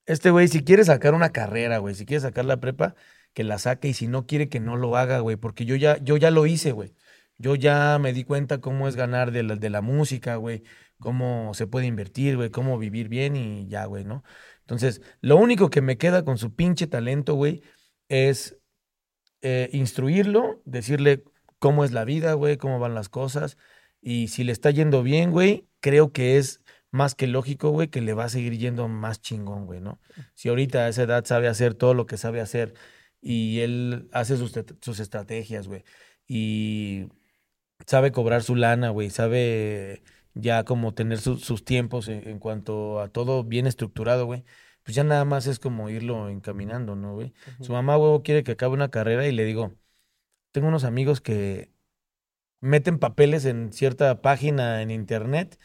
[0.07, 2.95] Este güey, si quiere sacar una carrera, güey, si quiere sacar la prepa,
[3.33, 5.97] que la saque, y si no quiere, que no lo haga, güey, porque yo ya,
[6.03, 6.95] yo ya lo hice, güey.
[7.39, 10.63] Yo ya me di cuenta cómo es ganar de la, de la música, güey,
[10.99, 14.23] cómo se puede invertir, güey, cómo vivir bien y ya, güey, ¿no?
[14.61, 17.63] Entonces, lo único que me queda con su pinche talento, güey,
[18.09, 18.57] es
[19.43, 21.25] eh, instruirlo, decirle
[21.59, 23.59] cómo es la vida, güey, cómo van las cosas.
[24.01, 28.01] Y si le está yendo bien, güey, creo que es más que lógico, güey, que
[28.01, 30.01] le va a seguir yendo más chingón, güey, ¿no?
[30.35, 32.75] Si ahorita a esa edad sabe hacer todo lo que sabe hacer
[33.21, 35.85] y él hace sus, sus estrategias, güey,
[36.27, 37.09] y
[37.87, 40.03] sabe cobrar su lana, güey, sabe
[40.35, 44.45] ya como tener su- sus tiempos en, en cuanto a todo bien estructurado, güey,
[44.83, 47.35] pues ya nada más es como irlo encaminando, ¿no, güey?
[47.61, 49.75] Su mamá, güey, quiere que acabe una carrera y le digo,
[50.53, 51.73] tengo unos amigos que
[52.61, 55.59] meten papeles en cierta página en internet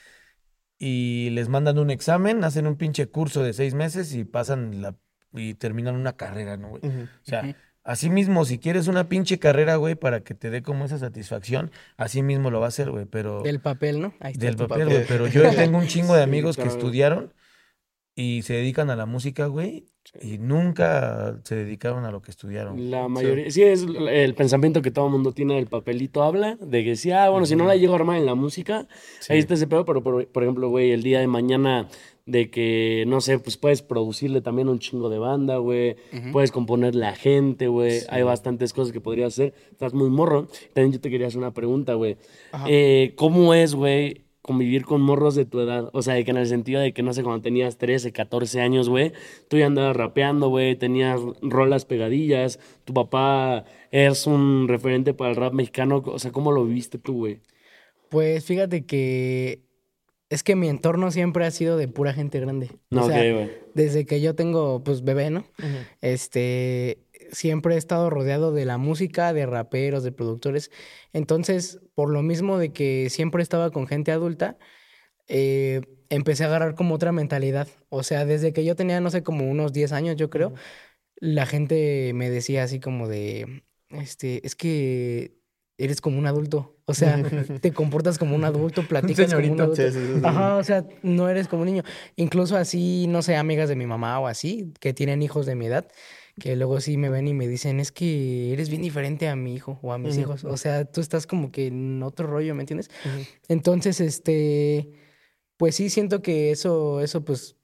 [0.77, 4.97] y les mandan un examen, hacen un pinche curso de seis meses y pasan la
[5.33, 6.81] y terminan una carrera, ¿no, güey?
[6.85, 10.85] O sea, así mismo, si quieres una pinche carrera, güey, para que te dé como
[10.85, 13.41] esa satisfacción, así mismo lo va a hacer, güey, pero...
[13.41, 14.13] Del papel, ¿no?
[14.19, 14.87] Ahí está Del papel, papel.
[14.89, 15.05] güey.
[15.07, 17.33] Pero yo tengo un chingo de Sí, amigos que estudiaron
[18.19, 19.85] y se dedican a la música, güey,
[20.21, 22.91] y nunca se dedicaron a lo que estudiaron.
[22.91, 26.83] La mayoría, sí, es el pensamiento que todo el mundo tiene del papelito habla, de
[26.83, 28.87] que sí, ah, bueno, si no la llego a armar en la música,
[29.29, 31.87] ahí está ese pedo, pero por, por ejemplo, güey, el día de mañana
[32.25, 35.95] de que, no sé, pues puedes producirle también un chingo de banda, güey,
[36.33, 40.49] puedes componerle a gente, güey, hay bastantes cosas que podrías hacer, estás muy morro.
[40.73, 42.17] También yo te quería hacer una pregunta, güey,
[42.67, 44.25] Eh, ¿cómo es, güey?
[44.41, 47.03] Convivir con morros de tu edad, o sea, de que en el sentido de que,
[47.03, 49.11] no sé, cuando tenías 13, 14 años, güey,
[49.49, 55.35] tú ya andabas rapeando, güey, tenías rolas pegadillas, tu papá es un referente para el
[55.35, 57.41] rap mexicano, o sea, ¿cómo lo viviste tú, güey?
[58.09, 59.61] Pues fíjate que
[60.29, 62.69] es que mi entorno siempre ha sido de pura gente grande.
[62.91, 63.51] No, o ok, sea, güey.
[63.73, 65.43] desde que yo tengo, pues, bebé, ¿no?
[66.01, 66.99] Este,
[67.31, 70.71] siempre he estado rodeado de la música, de raperos, de productores.
[71.13, 74.57] Entonces, por lo mismo de que siempre estaba con gente adulta,
[75.27, 77.67] eh, empecé a agarrar como otra mentalidad.
[77.89, 80.53] O sea, desde que yo tenía, no sé, como unos 10 años, yo creo,
[81.17, 85.39] la gente me decía así como de, este, es que
[85.77, 86.77] eres como un adulto.
[86.85, 87.21] O sea,
[87.61, 89.91] te comportas como un adulto, platicas como un adulto.
[89.91, 90.21] Sí, sí.
[90.23, 91.83] Ajá, o sea, no eres como un niño.
[92.15, 95.67] Incluso así, no sé, amigas de mi mamá o así, que tienen hijos de mi
[95.67, 95.87] edad,
[96.39, 99.53] que luego sí me ven y me dicen, es que eres bien diferente a mi
[99.53, 100.43] hijo o a mis hijos.
[100.43, 102.89] O sea, tú estás como que en otro rollo, ¿me entiendes?
[103.47, 104.91] Entonces, este,
[105.57, 107.55] pues sí, siento que eso, eso pues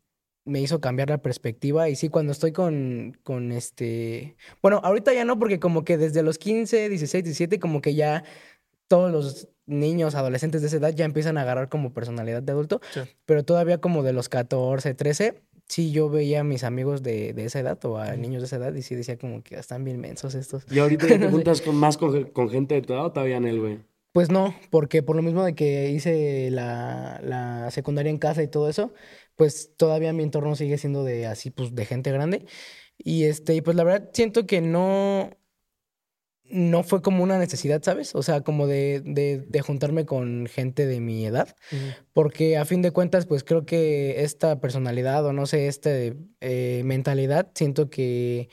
[0.45, 1.89] me hizo cambiar la perspectiva.
[1.89, 6.21] Y sí, cuando estoy con, con este, bueno, ahorita ya no, porque como que desde
[6.21, 8.23] los 15, 16, 17, como que ya
[8.87, 12.81] todos los niños, adolescentes de esa edad ya empiezan a agarrar como personalidad de adulto,
[13.25, 17.45] pero todavía como de los 14, 13, sí yo veía a mis amigos de, de
[17.45, 19.99] esa edad o a niños de esa edad y sí decía como que están bien
[19.99, 20.65] mensos estos.
[20.71, 23.45] ¿Y ahorita te juntas con, más con, con gente de tu edad o todavía en
[23.45, 23.79] él, güey?
[24.11, 28.47] Pues no, porque por lo mismo de que hice la, la secundaria en casa y
[28.47, 28.93] todo eso,
[29.35, 32.45] pues todavía mi entorno sigue siendo de así, pues de gente grande.
[32.97, 35.31] Y este, y pues la verdad siento que no,
[36.75, 38.15] no fue como una necesidad, ¿sabes?
[38.15, 41.55] O sea, como de, de, de juntarme con gente de mi edad,
[42.11, 46.81] porque a fin de cuentas, pues creo que esta personalidad o no sé, esta eh,
[46.83, 48.49] mentalidad, siento que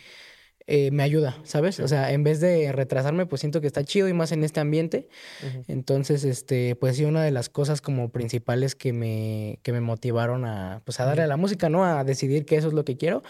[0.68, 1.80] eh, me ayuda, ¿sabes?
[1.80, 4.60] O sea, en vez de retrasarme, pues siento que está chido y más en este
[4.60, 5.08] ambiente.
[5.66, 10.44] Entonces, este, pues sí, una de las cosas como principales que me, que me motivaron
[10.44, 11.84] a, pues a darle a la música, ¿no?
[11.84, 13.24] A decidir que eso es lo que quiero,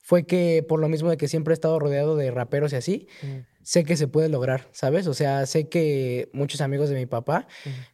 [0.00, 3.08] fue que por lo mismo de que siempre he estado rodeado de raperos y así,
[3.68, 5.06] sé que se puede lograr, ¿sabes?
[5.08, 7.46] O sea, sé que muchos amigos de mi papá,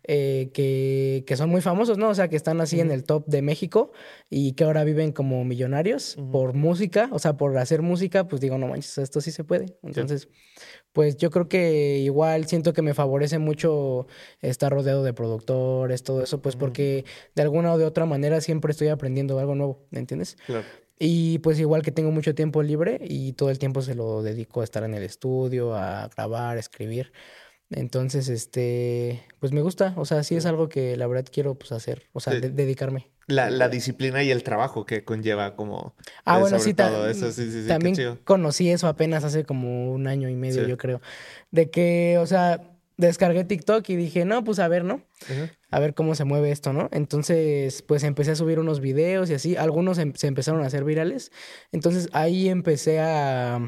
[0.04, 2.10] eh, que, que, son muy famosos, ¿no?
[2.10, 3.90] O sea, que están así en el top de México
[4.30, 8.56] y que ahora viven como millonarios por música, o sea, por hacer música, pues digo,
[8.56, 9.76] no manches, esto sí se puede.
[9.82, 10.28] Entonces,
[10.92, 14.06] pues yo creo que igual siento que me favorece mucho
[14.42, 17.04] estar rodeado de productores, todo eso, pues porque
[17.34, 20.36] de alguna o de otra manera siempre estoy aprendiendo algo nuevo, ¿me entiendes?
[20.46, 20.66] Claro.
[20.98, 24.60] Y pues igual que tengo mucho tiempo libre y todo el tiempo se lo dedico
[24.60, 27.12] a estar en el estudio, a grabar, a escribir.
[27.70, 31.72] Entonces, este, pues me gusta, o sea, sí es algo que la verdad quiero pues
[31.72, 33.10] hacer, o sea, de- dedicarme.
[33.26, 35.94] La, la disciplina y el trabajo que conlleva como...
[36.26, 39.92] Ah, bueno, sí, todo eso, sí, sí, sí, qué también conocí eso apenas hace como
[39.92, 40.68] un año y medio, Sí.
[40.68, 41.00] yo creo.
[41.50, 45.02] De que, o sea, descargué TikTok y dije, no, pues a ver, ¿no?
[45.70, 46.88] A ver cómo se mueve esto, ¿no?
[46.92, 49.56] Entonces, pues empecé a subir unos videos y así.
[49.56, 51.32] Algunos em- se empezaron a hacer virales.
[51.72, 53.60] Entonces ahí empecé a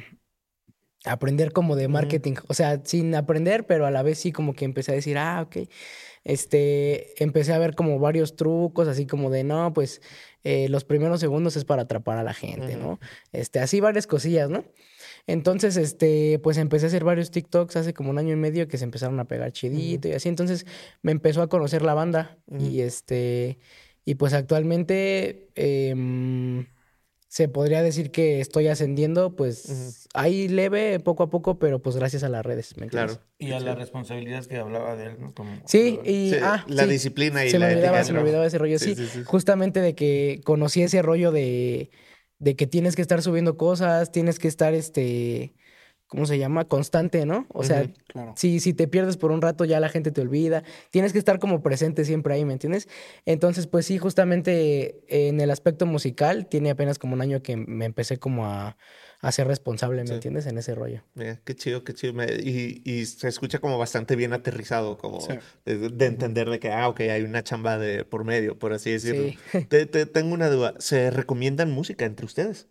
[1.05, 2.35] a aprender como de marketing.
[2.49, 5.43] O sea, sin aprender, pero a la vez sí como que empecé a decir, ah,
[5.43, 5.69] ok.
[6.25, 10.03] Este, empecé a ver como varios trucos, así como de, no, pues
[10.43, 12.99] eh, los primeros segundos es para atrapar a la gente, ¿no?
[13.33, 14.65] Este, así varias cosillas, ¿no?
[15.29, 18.79] Entonces, este, pues empecé a hacer varios TikToks hace como un año y medio que
[18.79, 20.29] se empezaron a pegar chidito y así.
[20.29, 20.67] Entonces
[21.03, 23.59] me empezó a conocer la banda y este,
[24.05, 26.67] y pues actualmente em,
[27.29, 32.23] se podría decir que estoy ascendiendo, pues ahí leve, poco a poco, pero pues gracias
[32.23, 33.17] a las redes, ¿me entiendes?
[33.17, 33.29] Claro.
[33.39, 35.35] Y a la responsabilidad que hablaba de él, ¿no?
[35.35, 38.13] Como, Sí, y Sí, ah, la sí, disciplina y se la me olvidaba, ética, se
[38.13, 38.79] me olvidaba ese rollo.
[38.79, 39.23] Sí, Sí, sí, sí.
[39.25, 41.91] justamente de que conocí ese rollo de,
[42.39, 45.55] de que tienes que estar subiendo cosas, tienes que estar, este,
[46.07, 46.67] ¿cómo se llama?
[46.67, 47.47] Constante, ¿no?
[47.49, 48.35] O sea, claro.
[48.37, 51.39] si, si te pierdes por un rato ya la gente te olvida, tienes que estar
[51.39, 52.89] como presente siempre ahí, ¿me entiendes?
[53.25, 57.85] Entonces, pues sí, justamente en el aspecto musical, tiene apenas como un año que me
[57.85, 58.77] empecé como a,
[59.21, 60.15] a ser responsable, ¿me Sí.
[60.15, 60.47] entiendes?
[60.47, 61.03] En ese rollo.
[61.15, 62.13] Mira, qué chido, qué chido.
[62.13, 65.33] Me- y, y se escucha como bastante bien aterrizado, como Sí.
[65.65, 68.91] de, de entender de que, ah, ok, hay una chamba de por medio, por así
[68.93, 69.29] decirlo.
[69.53, 69.65] Sí.
[69.69, 70.75] Te- te- tengo una duda.
[70.79, 72.69] ¿Se recomiendan música entre ustedes?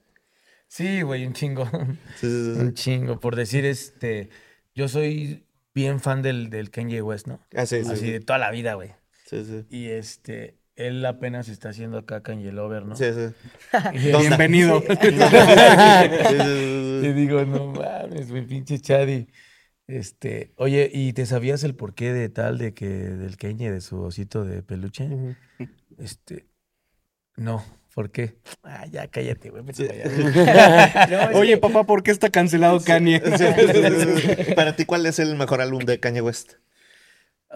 [0.67, 1.65] Sí, güey, un chingo.
[1.65, 1.71] Sí,
[2.21, 2.59] sí, sí.
[2.59, 3.19] un chingo.
[3.19, 4.29] Por decir, este,
[4.73, 7.39] yo soy bien fan del, del Kanye West, ¿no?
[7.55, 8.11] Ah, sí, sí, Así sí.
[8.11, 8.91] de toda la vida, güey.
[9.25, 9.65] Sí, sí.
[9.69, 12.95] Y este, él apenas está haciendo acá Kanye Lover, ¿no?
[12.95, 13.33] Sí, sí.
[13.93, 14.83] Y- Bienvenido.
[17.01, 19.27] Y digo, no mames, mi pinche Chadi.
[19.87, 24.01] Este, oye, ¿y te sabías el porqué de tal de que del Kanye, de su
[24.01, 25.07] osito de peluche?
[25.99, 26.47] Este,
[27.37, 27.63] no,
[27.93, 28.35] ¿por qué?
[28.63, 29.63] Ah, ya cállate, güey.
[29.63, 31.31] allá.
[31.35, 33.21] Oye, papá, ¿por qué está cancelado Kanye?
[33.37, 34.53] Sí, sí, sí, sí.
[34.55, 36.53] Para ti, ¿cuál es el mejor álbum de Kanye West?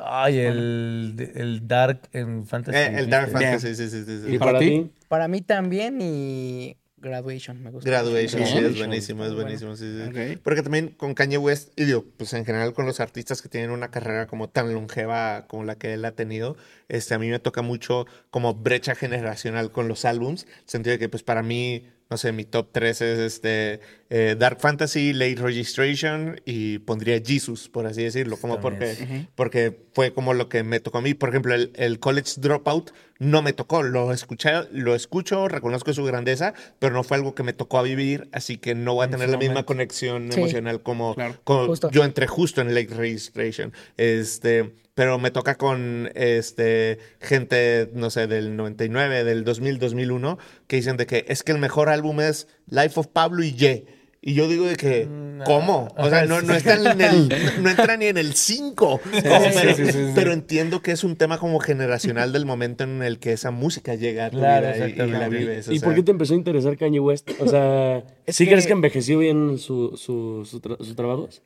[0.02, 2.78] Ay, el, el Dark en Fantasy.
[2.78, 3.32] Eh, el Dark.
[3.32, 4.22] Fantasy, sí, sí, sí.
[4.26, 4.36] sí.
[4.36, 4.92] ¿Y para ti?
[5.08, 7.90] Para mí también y Graduation me gusta.
[7.90, 10.38] Graduation, sí, es buenísimo, es buenísimo, sí, sí.
[10.44, 13.72] Porque también con Kanye West, y digo, pues en general con los artistas que tienen
[13.72, 17.40] una carrera como tan longeva como la que él ha tenido, este, a mí me
[17.40, 21.42] toca mucho como brecha generacional con los álbums, en el sentido de que pues para
[21.42, 27.22] mí, no sé, mi top 3 es este, eh, Dark Fantasy, Late Registration y pondría
[27.24, 31.14] Jesus, por así decirlo, como porque, porque fue como lo que me tocó a mí.
[31.14, 36.04] Por ejemplo, el, el College Dropout no me tocó, lo escuché, lo escucho, reconozco su
[36.06, 39.06] grandeza, pero no fue algo que me tocó a vivir, así que no voy a
[39.06, 40.40] En tener la misma conexión Sí.
[40.40, 41.36] emocional como, Claro.
[41.44, 41.92] como Justo.
[41.92, 43.74] yo entré justo en Late Registration.
[43.98, 50.78] Este, pero me toca con este, gente, no sé, del 99, del 2000, 2001, que
[50.78, 53.86] dicen de que es que el mejor álbum es Life of Pablo y Ye.
[54.22, 55.88] Y yo digo de que, Mm, ¿cómo?
[55.98, 57.30] O sea, no, no, está en el,
[57.64, 59.00] no, entra ni en el 5.
[59.24, 60.12] pero, sí, sí, sí.
[60.14, 63.96] pero entiendo que es un tema como generacional del momento en el que esa música
[63.96, 65.38] llega a tu Claro, vida y- y, la exactamente.
[65.38, 65.68] vives.
[65.70, 65.86] ¿Y sea.
[65.88, 67.30] por qué te empezó a interesar Kanye West?
[67.40, 71.42] O sea, Es ¿sí que- crees que envejeció bien su, su, su, tra- sus trabajos?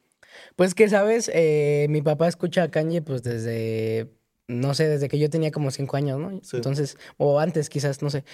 [0.56, 1.30] Pues que, ¿sabes?
[1.34, 4.08] Eh, mi papá escucha a Kanye pues desde,
[4.48, 6.40] no sé, desde que yo tenía como cinco años, ¿no?
[6.44, 6.58] Sí.
[6.58, 8.26] Entonces, o antes quizás, no sé.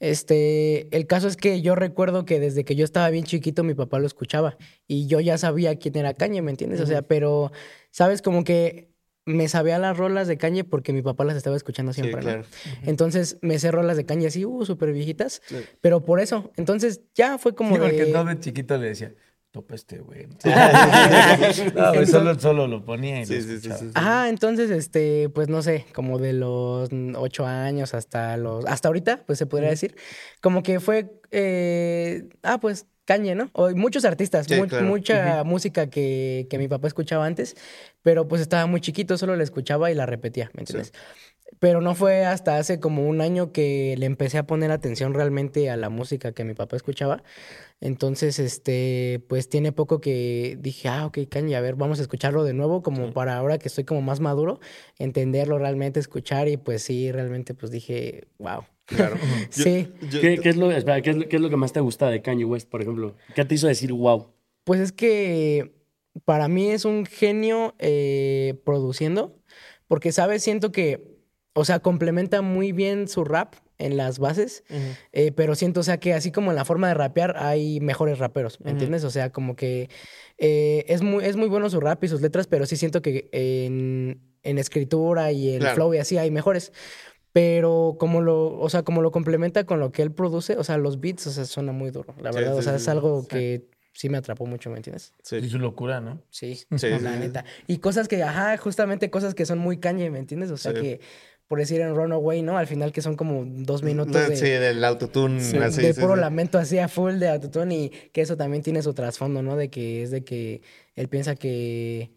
[0.00, 3.74] Este, el caso es que yo recuerdo que desde que yo estaba bien chiquito mi
[3.74, 4.56] papá lo escuchaba
[4.86, 6.80] y yo ya sabía quién era Kanye, ¿me entiendes?
[6.80, 7.52] O sea, pero,
[7.90, 8.22] ¿sabes?
[8.22, 8.88] Como que
[9.26, 12.28] me sabía las rolas de Kanye porque mi papá las estaba escuchando Sí, siempre, ¿no?
[12.30, 12.44] claro.
[12.86, 15.56] Entonces me sé rolas de Kanye así, uh, súper viejitas, Sí.
[15.82, 16.50] pero por eso.
[16.56, 19.12] Entonces ya fue como Sí, porque todo de chiquito le decía,
[19.50, 20.26] topa este güey.
[21.74, 23.90] no, güey, solo, solo lo ponía y Sí, lo sí, sí, sí, sí.
[23.94, 29.24] Ajá, entonces, este, pues no sé, como de los ocho años hasta los, hasta ahorita,
[29.26, 29.96] pues se podría decir,
[30.40, 33.48] como que fue, eh, ah, pues Cañe, ¿no?
[33.54, 34.84] O muchos artistas, Sí, mu- claro.
[34.84, 37.56] mucha música que, que mi papá escuchaba antes,
[38.02, 40.92] pero pues estaba muy chiquito, solo la escuchaba y la repetía, ¿me entiendes?
[41.60, 45.70] Pero no fue hasta hace como un año que le empecé a poner atención realmente
[45.70, 47.22] a la música que mi papá escuchaba.
[47.80, 52.44] Entonces, este, pues tiene poco que dije, ah, ok, Kanye, a ver, vamos a escucharlo
[52.44, 54.60] de nuevo, como para ahora que estoy como más maduro,
[54.98, 58.64] entenderlo realmente, escuchar, y pues sí, realmente, pues dije, wow.
[58.86, 59.16] Claro.
[59.54, 59.92] Yo- Sí.
[60.10, 61.80] yo- ¿Qué, qué es lo, espera, ¿qué, es lo, qué es lo que más te
[61.80, 63.14] gusta de Kanye West, por ejemplo?
[63.34, 64.28] ¿Qué te hizo decir wow?
[64.64, 65.72] Pues es que
[66.24, 69.38] para mí es un genio eh, produciendo,
[69.86, 70.42] porque, ¿sabes?
[70.42, 71.07] Siento que,
[71.58, 74.64] o sea, complementa muy bien su rap en las bases,
[75.12, 78.18] eh, pero siento, o sea, que así como en la forma de rapear hay mejores
[78.18, 79.04] raperos, ¿me entiendes?
[79.04, 79.88] O sea, como que
[80.38, 83.28] eh, es, muy, es muy bueno su rap y sus letras, pero sí siento que
[83.32, 85.74] en, en escritura y en Claro.
[85.76, 86.72] flow y así hay mejores.
[87.32, 90.76] Pero como lo, o sea, como lo complementa con lo que él produce, o sea,
[90.78, 92.54] los beats, o sea, suena muy duro, la verdad.
[92.54, 92.90] sí, o sea, es sí.
[92.90, 95.12] algo que sí me atrapó mucho, ¿me entiendes?
[95.22, 95.36] Sí.
[95.36, 96.22] Y su locura, ¿no?
[96.30, 97.44] Sí, Sí, la sí, neta.
[97.66, 100.50] Y cosas que, ajá, justamente cosas que son muy cañe, ¿me entiendes?
[100.50, 100.80] O sea, Sí.
[100.80, 101.00] que,
[101.48, 102.58] por decir en Runaway, ¿no?
[102.58, 105.40] Al final que son como dos minutos de, Sí, del autotune.
[105.40, 106.20] sí, así, de sí, puro sí.
[106.20, 109.56] lamento así a full de autotune y que eso también tiene su trasfondo, ¿no?
[109.56, 110.60] De que es de que
[110.94, 112.10] él piensa que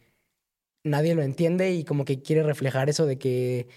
[0.84, 3.68] nadie lo entiende y como que quiere reflejar eso de que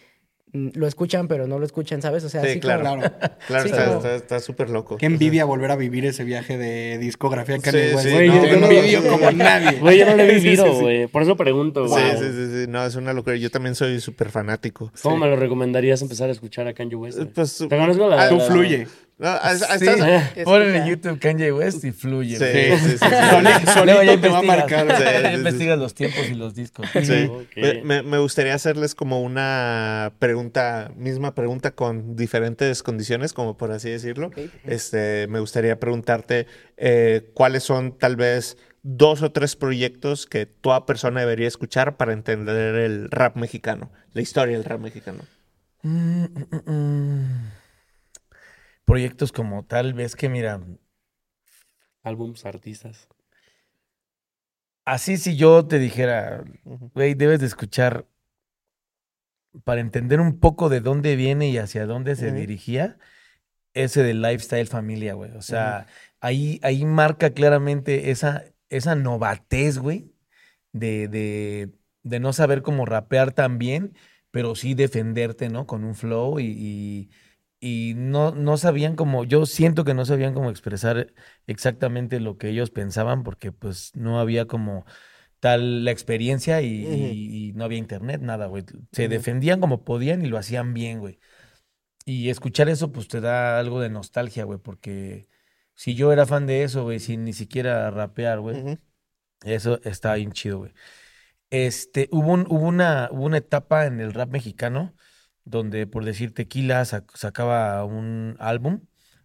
[0.55, 2.22] lo escuchan pero no lo escuchan, ¿sabes?
[2.24, 2.84] O sea, Sí, así claro.
[2.84, 3.00] como...
[3.02, 3.14] Claro.
[3.46, 4.96] Claro, Sí, está como- está- está súper loco.
[4.96, 8.07] Qué envidia volver a vivir ese viaje de discografía de Kanye Sí, West.
[8.09, 9.78] sí, Güey, no, yo- no- envidio como nadie.
[9.80, 10.80] Güey, yo no lo he Sí, sí, vivido, sí.
[10.80, 11.07] güey.
[11.09, 12.16] Por eso pregunto, Sí, güey.
[12.18, 12.66] sí, sí, sí.
[12.70, 13.36] No, es una locura.
[13.36, 14.92] Yo también soy súper fanático.
[15.02, 17.18] ¿Cómo me lo recomendarías empezar a escuchar a Kanye West?
[17.18, 17.30] güey?
[17.30, 18.22] Pues, Te conozco la...
[18.22, 18.86] ah, Tú fluye.
[19.16, 19.28] No,
[19.78, 19.86] Sí.
[20.44, 22.36] Ponen en YouTube Kanye West y fluye.
[22.36, 23.05] Sí, sí, sí, sí.
[23.30, 24.46] Soli- solito Luego ya te va a investigas.
[24.46, 24.96] marcar.
[24.96, 25.34] Sí, sí, sí.
[25.34, 26.86] investigas los tiempos y los discos.
[27.00, 27.30] Sí.
[27.84, 30.43] Me- me gustaría hacerles como una pregunta,
[30.97, 34.30] misma pregunta con diferentes condiciones, como por así decirlo.
[34.64, 40.86] Este, me gustaría preguntarte eh, cuáles son tal vez dos o tres proyectos que toda
[40.86, 45.24] persona debería escuchar para entender el rap mexicano, la historia del rap mexicano.
[45.82, 47.51] Mm, mm, mm.
[48.84, 50.61] Proyectos como tal, ves que mira,
[52.03, 53.09] Álbums, artistas.
[54.84, 58.07] así si yo te dijera, güey, debes de escuchar
[59.64, 62.98] para entender un poco de dónde viene y hacia dónde se dirigía,
[63.74, 65.32] ese de Lifestyle Familia, güey.
[65.32, 65.86] O sea,
[66.20, 70.12] ahí, ahí marca claramente esa, esa novatez, güey,
[70.72, 73.96] de, de, de no saber cómo rapear tan bien,
[74.30, 75.66] pero sí defenderte, ¿no?
[75.66, 77.11] Con un flow y, y,
[77.61, 81.14] y no, no sabían cómo, yo siento que no sabían cómo expresar
[81.46, 84.84] exactamente lo que ellos pensaban porque pues no había como
[85.45, 86.95] tal la experiencia y, Ujú.
[86.95, 88.64] y- y no había internet, nada, güey.
[88.92, 91.18] Se defendían como podían y lo hacían bien, güey.
[92.07, 95.28] Y escuchar eso, pues te da algo de nostalgia, güey, porque
[95.74, 98.78] si yo era fan de eso, güey, sin ni siquiera rapear, güey,
[99.45, 100.72] eso está bien chido, güey.
[101.51, 104.95] Este, hubo, un- hubo una, hubo una etapa en el rap mexicano
[105.45, 108.80] donde, por decir Tequila, sac- sacaba un álbum,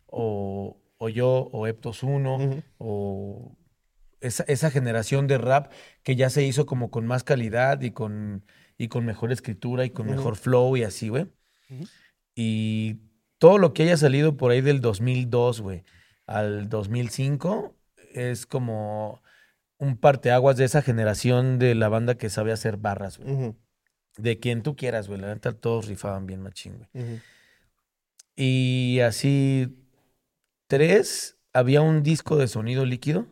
[0.05, 2.63] o, o yo, o Eptos 1, Ujú.
[2.77, 3.55] o
[4.21, 5.71] esa, esa generación de rap
[6.03, 8.45] que ya se hizo como con más calidad y con,
[8.77, 11.27] y con mejor escritura y con mejor flow y así, güey.
[12.35, 12.99] Y
[13.37, 15.83] todo lo que haya salido por ahí del 2002, güey,
[16.25, 17.75] al 2005
[18.13, 19.21] es como
[19.77, 23.55] un parteaguas de esa generación de la banda que sabe hacer barras, güey.
[24.17, 25.21] De quien tú quieras, güey.
[25.21, 27.21] La neta, todos rifaban bien machín, güey.
[28.35, 29.77] Y así,
[30.67, 33.27] tres, había un disco de sonido líquido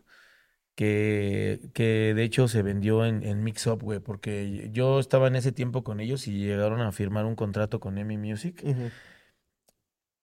[0.77, 5.35] que, que de hecho se vendió en, en Mix Up, güey, porque yo estaba en
[5.35, 8.63] ese tiempo con ellos y llegaron a firmar un contrato con EMI Music.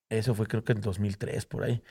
[0.08, 1.82] Eso fue creo que en 2003, por ahí.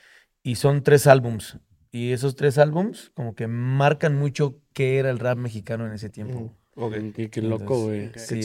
[0.42, 1.58] Y son tres álbums.
[1.92, 6.08] Y esos tres álbums como que marcan mucho qué era el rap mexicano en ese
[6.08, 6.56] tiempo.
[6.74, 6.94] Ok.
[7.14, 8.12] Qué, qué loco, güey.
[8.16, 8.40] Sí,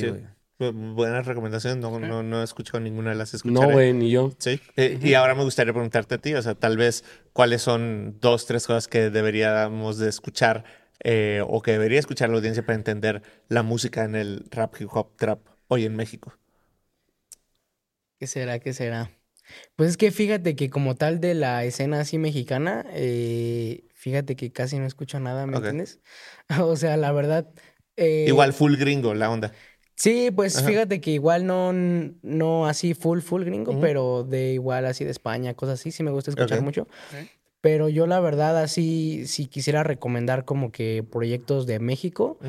[0.60, 1.80] Buenas recomendaciones.
[1.80, 3.68] No, no, no he escuchado ninguna de las escucharé.
[3.68, 4.32] No, güey, ni yo.
[4.39, 4.60] Sí.
[4.76, 8.45] Eh, Y ahora me gustaría preguntarte a ti, o sea, tal vez cuáles son dos,
[8.45, 10.66] tres cosas que deberíamos de escuchar
[11.03, 14.89] eh, o que debería escuchar la audiencia para entender la música en el rap, hip
[14.91, 15.39] hop, trap
[15.70, 16.34] hoy en México.
[18.20, 18.60] ¿Qué será?
[18.60, 19.12] ¿Qué será?
[19.76, 24.51] Pues es que fíjate que como tal de la escena así mexicana, eh, fíjate que
[24.51, 26.01] casi no escucho nada, ¿me entiendes?
[26.62, 27.49] O sea, la verdad...
[27.95, 29.53] eh, Igual full gringo, la onda.
[30.00, 30.66] Sí, pues Ajá.
[30.66, 35.54] fíjate que igual no, no así full, full gringo, pero de igual así de España,
[35.56, 36.88] cosas así, sí me gusta escuchar mucho.
[37.60, 42.39] Pero yo la verdad así, si quisiera recomendar como que proyectos de México,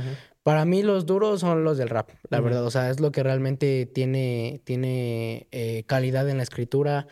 [0.45, 2.65] para mí los duros son los del rap, la verdad.
[2.65, 7.09] O sea, es lo que realmente tiene, tiene eh, calidad en la escritura.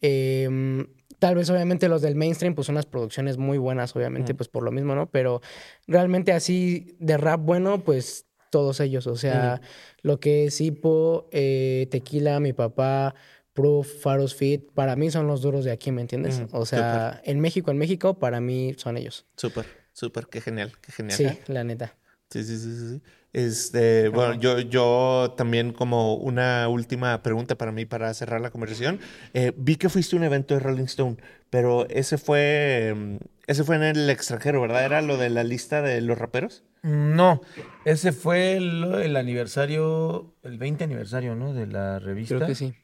[0.00, 0.86] Em,
[1.18, 4.72] tal vez obviamente los del mainstream, pues unas producciones muy buenas, obviamente, pues por lo
[4.72, 5.10] mismo, ¿no?
[5.10, 5.42] Pero
[5.86, 9.06] realmente así de rap bueno, pues todos ellos.
[9.06, 9.62] O sea,
[10.02, 13.14] lo que es Hipo, eh, Tequila, mi papá,
[13.54, 16.42] Proof, Faros Fit, para mí son los duros de aquí, ¿me entiendes?
[16.52, 19.24] O sea, en México, en México, para mí son ellos.
[19.36, 21.16] Súper, súper, qué genial, qué genial.
[21.16, 21.96] Sí, la neta.
[22.28, 23.02] Sí, sí, sí, sí, sí.
[23.32, 29.00] Este, bueno, yo, yo también como una última pregunta para mí para cerrar la conversación.
[29.32, 31.16] Eh, vi que fuiste a un evento de Rolling Stone,
[31.48, 34.84] pero ese fue, mm, ese fue en el extranjero, ¿verdad?
[34.84, 36.62] ¿Era lo de la lista de los raperos?
[36.82, 37.40] No,
[37.84, 41.54] ese fue el, el aniversario, el 20 aniversario, ¿no?
[41.54, 42.74] De la revista Creo que sí.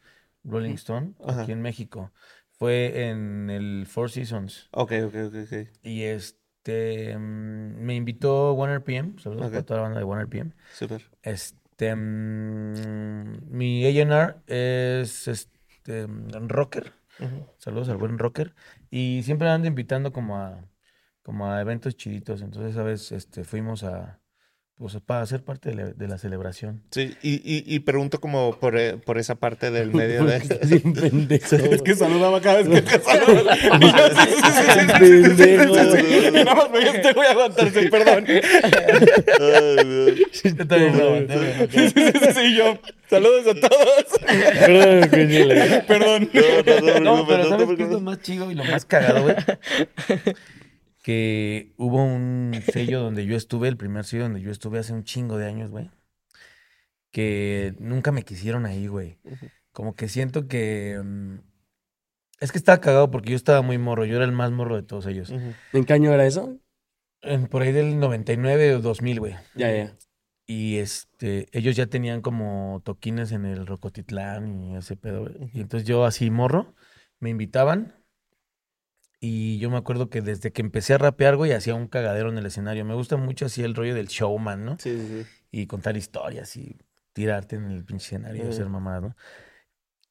[0.45, 1.43] Rolling Stone, Ajá.
[1.43, 2.13] aquí en México.
[2.53, 4.69] Fue en el Four Seasons.
[4.73, 5.69] Ok, ok, ok, ok.
[5.83, 9.51] Y este, mm, me invitó 1RPM, saludos Ok.
[9.53, 10.53] para toda la banda de 1RPM.
[10.73, 11.03] Súper.
[11.23, 16.93] Este, mm, mi A&R es este, mm, rocker.
[17.59, 18.55] Saludos al buen rocker.
[18.91, 20.68] Y siempre ando invitando como a,
[21.29, 22.41] como a eventos chiditos.
[22.41, 24.19] Entonces, esa vez este, fuimos a,
[24.79, 26.85] pues, para ser parte de la, de la celebración.
[26.91, 30.37] Sí, y, y, y pregunto como por, eh, por esa parte del medio de...
[30.39, 33.55] Es que saludaba cada vez que saludaba.
[34.99, 35.75] Pendejo.
[35.99, 38.25] Y nada más me este voy a aguantarse, perdón.
[40.45, 42.79] Yo también lo aguanté, Sí, sí, sí, yo.
[43.11, 44.07] Saludos a todos.
[45.87, 47.05] Perdón, Perdón.
[47.05, 49.37] No, pero ¿sabes qué es lo más chido y lo más cagado, güey?
[51.09, 55.05] Que hubo un sello donde yo estuve, el primer sello donde yo estuve hace un
[55.05, 55.91] chingo de años, güey.
[57.11, 59.19] Que nunca me quisieron ahí, güey.
[59.73, 61.01] Como que siento que...
[61.03, 61.37] mm,
[62.41, 64.05] es que estaba cagado porque yo estaba muy morro.
[64.05, 65.31] Yo era el más morro de todos ellos.
[65.73, 66.59] ¿En qué año era eso?
[67.23, 69.35] En- por ahí del 99 o 2000, güey.
[69.55, 69.97] Ya, ya.
[70.47, 75.51] Y este, ellos ya tenían como toquines en el Rocotitlán y ese pedo, güey.
[75.55, 76.75] Y entonces yo así morro,
[77.19, 77.95] me invitaban.
[79.21, 82.39] Y yo me acuerdo que desde que empecé a rapear, güey, hacía un cagadero en
[82.39, 82.85] el escenario.
[82.85, 84.77] Me gusta mucho así el rollo del showman, ¿no?
[84.79, 85.27] Sí, sí, sí.
[85.51, 86.77] Y contar historias y
[87.13, 88.57] tirarte en el pinche escenario y Ujú.
[88.57, 89.17] ser mamado.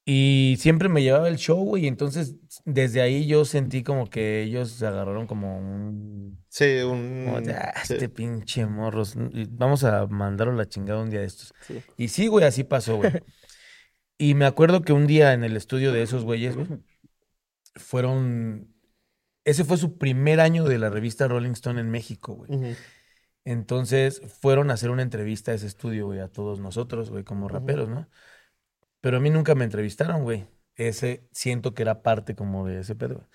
[0.10, 1.88] Y siempre me llevaba el show, güey.
[1.88, 2.36] Entonces
[2.66, 7.26] desde ahí yo sentí como que ellos se agarraron como un Sí, un...
[7.26, 7.94] como "Ah, sí.
[7.94, 9.16] este pinche morros.
[9.52, 11.54] Vamos a mandarlo la chingada un día de estos.
[11.62, 11.82] Sí.
[11.98, 13.12] Y sí, güey, así pasó, güey.
[14.20, 16.68] Y me acuerdo que un día en el estudio de esos güeyes, güey,
[17.76, 18.74] fueron.
[19.48, 22.76] Ese fue su primer año de la revista Rolling Stone en México, güey.
[23.46, 27.48] Entonces fueron a hacer una entrevista a ese estudio, güey, a todos nosotros, güey, como
[27.48, 28.10] raperos, ¿no?
[29.00, 30.50] Pero a mí nunca me entrevistaron, güey.
[30.76, 33.16] Ese siento que era parte como de ese pedo.
[33.16, 33.28] güey.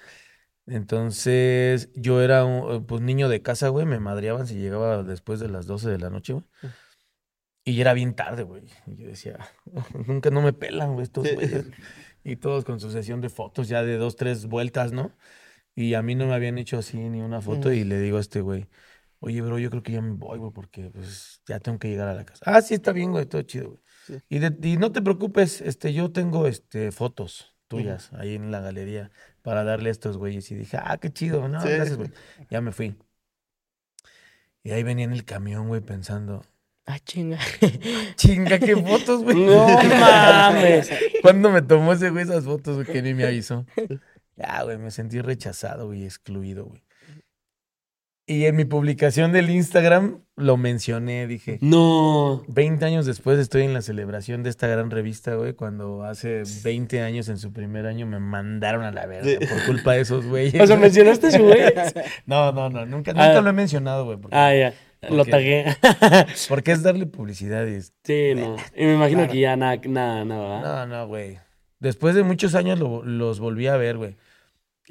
[0.66, 5.48] Entonces yo era un pues, niño de casa, güey, me madreaban si llegaba después de
[5.48, 6.44] las 12 de la noche, güey.
[7.64, 8.64] Y era bien tarde, güey.
[8.86, 9.38] Y yo decía,
[10.06, 11.70] nunca no me pelan, güey, estos güeyes.
[12.22, 15.16] Y todos con su sesión de fotos ya de dos, tres vueltas, ¿no?
[15.74, 18.20] Y a mí no me habían hecho así ni una foto y le digo a
[18.20, 18.68] este güey,
[19.20, 22.08] oye, bro, yo creo que ya me voy, güey, porque pues ya tengo que llegar
[22.08, 22.42] a la casa.
[22.46, 23.80] Ah, sí, está bien, güey, todo chido, güey.
[24.06, 24.14] Sí.
[24.28, 28.60] Y, de- y no te preocupes, este, yo tengo este, fotos tuyas ahí en la
[28.60, 29.10] galería
[29.40, 30.50] para darle a estos güeyes.
[30.50, 31.68] Y dije, ah, qué chido, no, Sí.
[31.68, 32.10] gracias, güey.
[32.50, 32.94] Ya me fui.
[34.64, 36.44] Y ahí venía en el camión, güey, pensando,
[36.84, 37.38] Ah, chinga.
[38.16, 39.36] chinga, qué fotos, güey.
[39.46, 39.66] No
[40.00, 40.90] mames.
[41.22, 43.64] ¿Cuándo me tomó ese güey esas fotos, güey, que ni me avisó?
[44.42, 46.82] Ya, güey, me sentí rechazado, güey, excluido, güey.
[48.24, 52.44] Y en mi publicación del Instagram lo mencioné, dije, No.
[52.48, 57.02] 20 años después estoy en la celebración de esta gran revista, güey, cuando hace 20
[57.02, 59.36] años en su primer año me mandaron a la verga Sí.
[59.46, 60.60] por culpa de esos güeyes.
[60.62, 61.60] O sea, mencionaste su güey.
[62.26, 63.40] No, no, no, nunca, nunca Ah.
[63.40, 64.72] lo he mencionado, güey, porque, Ah, ya.
[65.10, 65.64] Lo tagué.
[66.48, 68.54] porque es darle publicidad y es- Sí, no.
[68.76, 70.56] Y me imagino que ya nada, nada, nada.
[70.60, 70.86] ¿verdad?
[70.86, 71.38] No, no, güey.
[71.80, 74.16] Después de muchos años lo- los volví a ver, güey.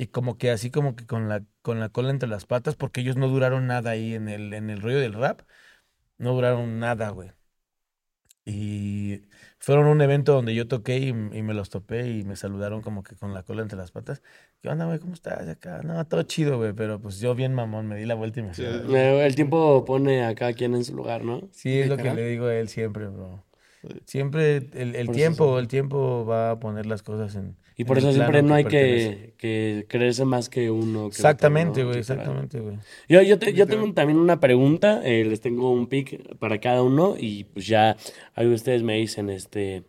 [0.02, 3.02] Y como que así como que con la, con la cola entre las patas, porque
[3.02, 5.42] ellos no duraron nada ahí en el, en el rollo del rap.
[6.18, 7.32] No duraron nada, güey.
[8.44, 9.22] Y
[9.60, 12.82] fueron a un evento donde yo toqué y, y me los topé y me saludaron
[12.82, 14.24] como que con la cola entre las patas.
[14.62, 14.98] ¿Qué onda, güey?
[14.98, 15.84] ¿Cómo estás acá?
[15.84, 18.52] No, todo chido, güey, pero pues yo bien mamón, me di la vuelta y me.
[18.58, 21.48] Eh, El tiempo pone a cada quien en su lugar, ¿no?
[21.52, 23.44] Sí, es lo que le digo a él siempre, bro.
[24.06, 27.56] Siempre el, tiempo, el tiempo va a poner las cosas en.
[27.78, 31.10] Y por eso siempre no hay que, que creerse más que uno.
[31.10, 32.78] que Exactamente, güey, exactamente, güey.
[33.10, 36.84] Yo, yo, te- yo tengo también una pregunta, eh, les tengo un pick para cada
[36.84, 37.98] uno y pues ya
[38.36, 39.84] ahí ustedes me dicen, este,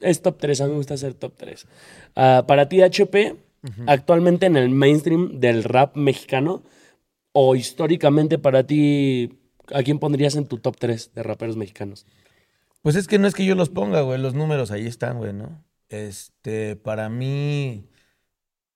[0.00, 1.66] es top 3, a mí me gusta hacer top 3.
[2.14, 3.34] para ti, HP,
[3.86, 6.62] actualmente en el mainstream del rap mexicano
[7.32, 9.30] o históricamente para ti,
[9.72, 12.06] ¿a quién pondrías en tu top 3 de raperos mexicanos?
[12.88, 15.34] Pues es que no es que yo los ponga, güey, los números ahí están, güey,
[15.34, 15.62] ¿no?
[15.90, 17.86] Este, para mí,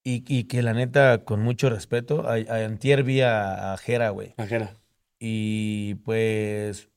[0.04, 4.10] y, y que la neta, con mucho respeto, a, a antier vi a, a Jera,
[4.10, 4.76] güey, Ajera.
[5.18, 6.90] y pues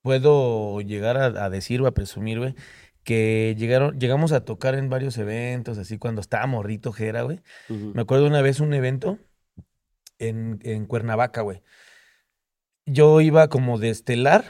[0.00, 2.54] puedo llegar a, a decir o a presumir, güey,
[3.02, 7.40] que llegaron, llegamos a tocar en varios eventos, así cuando estaba morrito Jera, güey.
[7.68, 9.18] Me acuerdo una vez un evento
[10.20, 11.62] en, en Cuernavaca, güey.
[12.86, 14.44] Yo iba como de estelar,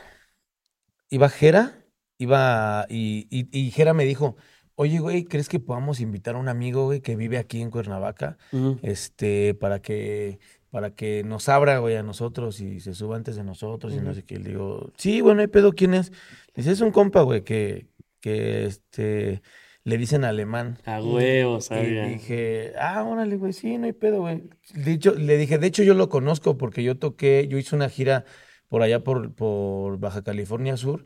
[1.08, 1.76] iba Jera,
[2.18, 4.36] iba y, y, y Jera me dijo,
[4.74, 8.36] oye, güey, ¿crees que podamos invitar a un amigo, güey, que vive aquí en Cuernavaca?
[8.82, 10.38] Este, para que,
[10.70, 14.14] para que nos abra, güey, a nosotros y se suba antes de nosotros y no
[14.14, 14.38] sé qué.
[14.38, 16.10] Le digo, sí, bueno, hay pedo, ¿quién es?
[16.54, 17.86] Le dice, es un compa, güey, que,
[18.20, 19.42] que, este,
[19.84, 20.78] le dicen alemán.
[20.84, 22.06] A huevo, Y sabía.
[22.06, 24.42] dije, ah, órale, güey, sí, no hay pedo, güey.
[24.74, 27.88] De hecho, le dije, de hecho, yo lo conozco porque yo toqué, yo hice una
[27.88, 28.24] gira
[28.68, 31.04] por allá por, por Baja California Sur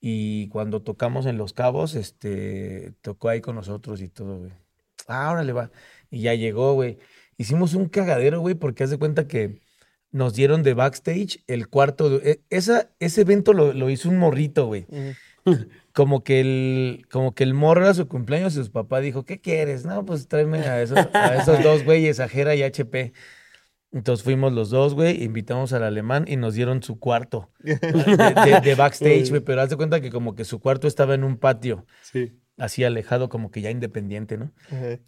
[0.00, 4.52] y cuando tocamos en Los Cabos, este, tocó ahí con nosotros y todo, güey.
[5.06, 5.70] Ah, órale, va.
[6.10, 6.98] Y ya llegó, güey.
[7.36, 9.60] Hicimos un cagadero, güey, porque haz de cuenta que
[10.12, 12.18] nos dieron de backstage el cuarto.
[12.18, 14.86] de- e- esa, ese evento lo, lo hizo un morrito, güey.
[15.92, 19.40] Como que el, como que el morro era su cumpleaños y su papá dijo, ¿qué
[19.40, 19.84] quieres?
[19.84, 23.12] No, pues tráeme a esos, a esos dos güeyes, a Jera y HP.
[23.92, 28.60] Entonces fuimos los dos, güey, invitamos al alemán y nos dieron su cuarto de, de-
[28.62, 29.40] de backstage, güey.
[29.40, 32.32] Pero haz de cuenta que como que su cuarto estaba en un patio, Sí.
[32.56, 34.52] así alejado, como que ya independiente, ¿no?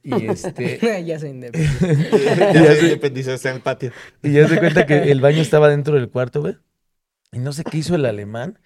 [0.02, 2.20] Y este, ya se independiente.
[2.54, 3.92] Ya se independizó, está en el patio.
[4.22, 6.56] Y ya se cuenta que el baño estaba dentro del cuarto, güey.
[7.30, 8.58] Y no sé qué hizo el alemán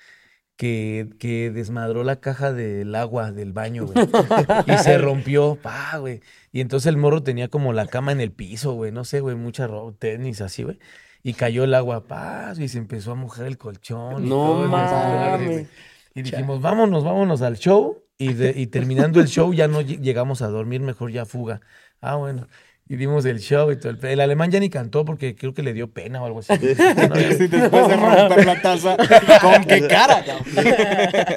[0.57, 3.96] que, que desmadró la caja del agua del baño, güey.
[4.66, 6.20] Y se rompió, pa, güey.
[6.52, 8.90] Y entonces el morro tenía como la cama en el piso, güey.
[8.92, 10.78] No sé, güey, mucha ropa, tenis así, güey.
[11.22, 14.24] Y cayó el agua, pa, y se empezó a mojar el colchón.
[14.24, 15.68] y No desmadre, mames.
[16.14, 18.02] Y dijimos, vámonos, vámonos al show.
[18.18, 21.61] Y, de- y terminando el show ya no lle- llegamos a dormir, mejor ya fuga.
[22.00, 22.46] Ah, bueno.
[22.89, 23.93] Y dimos el show y todo.
[23.93, 26.57] El, el alemán ya ni cantó porque creo que le dio pena o algo así.
[26.57, 28.97] Sí, después de romper la taza,
[29.41, 30.24] ¿con qué cara?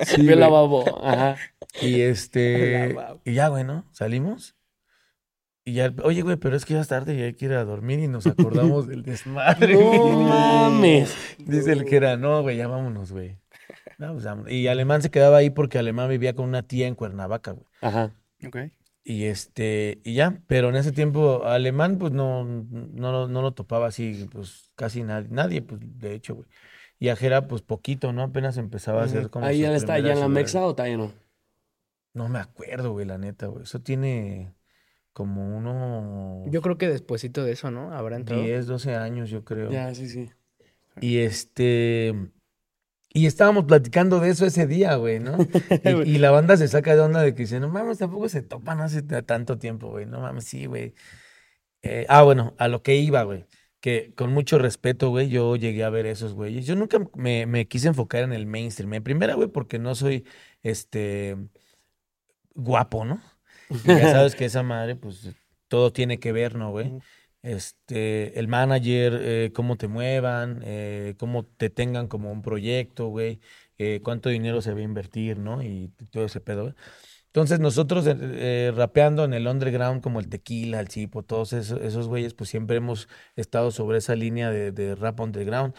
[0.05, 1.03] Sí, Ve la babo.
[1.03, 1.37] Ajá.
[1.81, 2.95] Y este.
[3.25, 3.85] Y ya, güey, ¿no?
[3.91, 4.55] Salimos.
[5.65, 7.63] Y ya, oye, güey, pero es que ya es tarde y hay que ir a
[7.63, 9.73] dormir y nos acordamos del desmadre.
[9.73, 11.15] No mames.
[11.37, 13.37] Dice el que era, no, güey, ya vámonos, güey.
[13.97, 14.51] No, pues, vámonos.
[14.51, 17.65] Y Alemán se quedaba ahí porque Alemán vivía con una tía en Cuernavaca, güey.
[17.81, 18.11] Ajá.
[18.45, 18.57] Ok.
[19.03, 23.53] Y este, y ya, pero en ese tiempo Alemán, pues no, no, lo- no lo
[23.53, 26.47] topaba así, pues casi nadie, nadie, pues de hecho, güey.
[26.99, 28.23] Y Ajera, pues poquito, ¿no?
[28.23, 30.27] Apenas empezaba a hacer como Ahí ya está, ya en la.
[30.27, 31.13] Mexa o todavía no.
[32.13, 33.63] No me acuerdo, güey, la neta, güey.
[33.63, 34.53] Eso tiene
[35.13, 37.93] como unos Yo creo que despuesito de eso, ¿no?
[37.93, 38.43] Habrá entrado.
[38.43, 39.71] 10, 12 años, yo creo.
[39.71, 40.29] Ya, sí, sí.
[40.99, 42.13] Y este.
[43.11, 45.37] Y estábamos platicando de eso ese día, güey, ¿no?
[46.05, 48.41] Y, y la banda se saca de onda de que dice, no mames, tampoco se
[48.43, 50.05] topan hace tanto tiempo, güey.
[50.05, 50.93] No mames, sí, güey.
[51.81, 53.45] Eh, ah, bueno, a lo que iba, güey.
[53.79, 56.65] Que con mucho respeto, güey, yo llegué a ver esos güeyes.
[56.65, 58.93] Yo nunca me, me quise enfocar en el mainstream.
[58.93, 60.25] En primera, güey, porque no soy,
[60.61, 61.37] este,
[62.53, 63.21] guapo, ¿no?
[63.69, 65.29] Y ya sabes que esa madre, pues,
[65.67, 66.91] todo tiene que ver, ¿no, güey?
[67.41, 73.39] Este, el manager, eh, cómo te muevan, eh, cómo te tengan como un proyecto, güey,
[73.77, 75.63] eh, cuánto dinero se va a invertir, ¿no?
[75.63, 76.75] Y todo ese pedo.
[77.27, 78.05] Entonces nosotros
[78.75, 82.77] rapeando en el underground como el Tequila, el Cipo, todos esos, esos güeyes, pues siempre
[82.77, 85.75] hemos estado sobre esa línea de, de rap underground.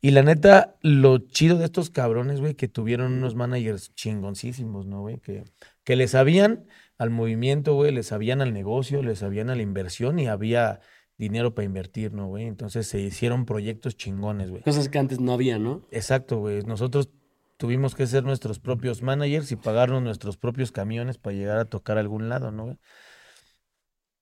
[0.00, 5.00] Y la neta, lo chido de estos cabrones, güey, que tuvieron unos managers chingoncísimos, ¿no,
[5.00, 5.18] güey?
[5.20, 5.44] Que,
[5.84, 6.66] que le sabían
[6.98, 10.80] al movimiento, güey, le sabían al negocio, le sabían a la inversión y había
[11.16, 12.46] dinero para invertir, ¿no, güey?
[12.46, 14.62] Entonces se hicieron proyectos chingones, güey.
[14.62, 15.86] Cosas que antes no había, ¿no?
[15.90, 16.62] Exacto, güey.
[16.62, 17.10] Nosotros
[17.56, 21.96] tuvimos que ser nuestros propios managers y pagarnos nuestros propios camiones para llegar a tocar
[21.96, 22.78] a algún lado, ¿no, güey?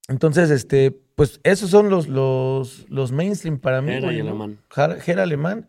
[0.09, 3.93] Entonces, este, pues esos son los, los, los mainstream para mí.
[3.93, 4.59] Jera y alemán.
[5.01, 5.69] Jera alemán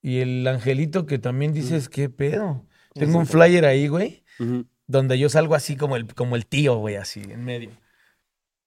[0.00, 2.64] y el angelito que también dices, ¿qué pedo?
[2.94, 4.22] Tengo un flyer ahí, güey,
[4.86, 7.70] donde yo salgo así como el, como el tío, güey, así, en medio.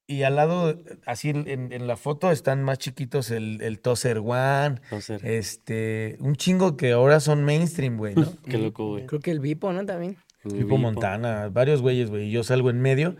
[0.09, 4.19] Y al lado, así en, en- en la foto están más chiquitos el, el Tozer
[4.19, 4.79] One,
[5.21, 8.25] este, un chingo que ahora son mainstream, güey, ¿no?
[8.45, 9.05] qué loco, güey.
[9.05, 9.85] Creo que el Vipo, ¿no?
[9.85, 10.17] También.
[10.45, 10.77] El Vipo.
[10.77, 12.29] Montana, varios güeyes, güey.
[12.29, 13.15] y Yo salgo en medio.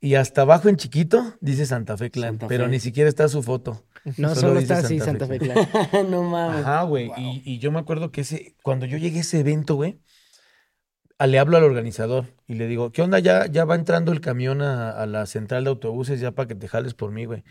[0.00, 2.70] Y hasta abajo en chiquito dice Santa Fe Clan, Santa pero Fe.
[2.70, 3.84] ni siquiera está su foto.
[4.16, 5.68] No, Solo está así Santa Santa Fe Clan.
[6.10, 6.60] no mames.
[6.64, 7.10] Ajá, güey.
[7.18, 9.98] Y, y yo me acuerdo que ese, cuando yo llegué a ese evento, güey,
[11.26, 13.18] le hablo al organizador y le digo, ¿qué onda?
[13.18, 16.54] Ya, ya va entrando el camión a, a la central de autobuses ya para que
[16.54, 17.42] te jales por mí, güey.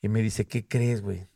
[0.00, 1.26] Y me dice, ¿qué crees, güey?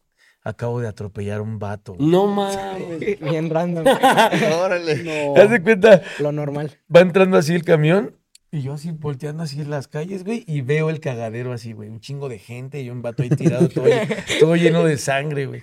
[0.43, 1.95] Acabo de atropellar a un vato.
[1.95, 2.09] güey".
[2.09, 3.21] No mames.
[3.21, 3.85] Bien random.
[4.63, 5.35] Órale.
[5.37, 6.79] Haz de cuenta, Lo normal.
[6.95, 8.17] va entrando así el camión
[8.53, 11.89] y yo así volteando así en las calles, güey, y veo el cagadero así, güey,
[11.89, 13.85] un chingo de gente y un vato ahí tirado todo,
[14.41, 15.63] todo lleno de sangre, güey.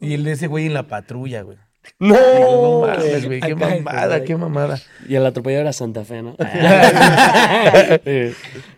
[0.00, 1.58] Y el ese güey en la patrulla, güey.
[1.98, 2.14] No.
[2.14, 4.80] Digo, no mames, güey, qué mamada, qué mamada.
[5.08, 6.36] Y el atropellado era Santa Fe, ¿no?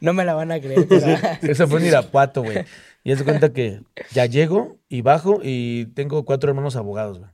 [0.00, 0.86] No me la van a creer.
[0.88, 1.06] pero-
[1.42, 2.64] Eso fue en Irapuato, güey.
[3.02, 3.80] Y haz de cuenta que
[4.12, 7.30] ya llego y bajo y tengo cuatro hermanos abogados, güey.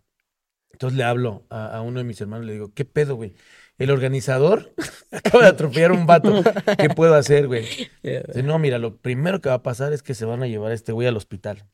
[0.73, 3.35] Entonces le hablo a, a uno de mis hermanos, le digo, ¿qué pedo, güey?
[3.81, 4.75] El organizador
[5.11, 6.45] acaba de atropellar a un vato.
[6.79, 7.65] ¿Qué puedo hacer, güey?
[8.03, 10.71] Dice, no, mira, lo primero que va a pasar es que se van a llevar
[10.71, 11.65] a este güey al hospital.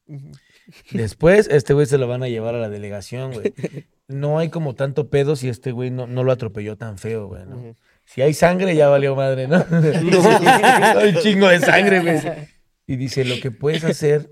[0.93, 3.53] Después, este güey se lo van a llevar a la delegación, güey.
[4.07, 7.45] No hay como tanto pedo si este güey no, no lo atropelló tan feo, güey,
[7.45, 7.75] ¿no?
[8.05, 9.57] Si hay sangre, ya valió madre, ¿no?
[9.69, 12.21] hay un chingo de sangre, güey.
[12.87, 14.31] Y dice, lo que puedes hacer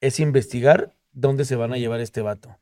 [0.00, 2.56] es investigar dónde se van a llevar este vato.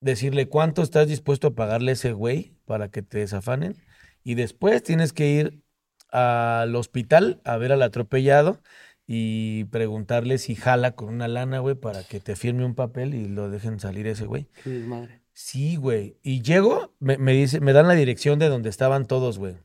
[0.00, 3.76] Decirle cuánto estás dispuesto a pagarle a ese güey para que te desafanen.
[4.24, 5.62] Y después tienes que ir
[6.10, 8.60] al hospital a ver al atropellado
[9.06, 13.28] y preguntarle si jala con una lana, güey, para que te firme un papel y
[13.28, 14.48] lo dejen salir ese güey.
[14.62, 15.20] qué desmadre.
[15.32, 16.18] Sí, güey.
[16.22, 19.56] Y llego, me, me dice, me dan la dirección de donde estaban todos, güey.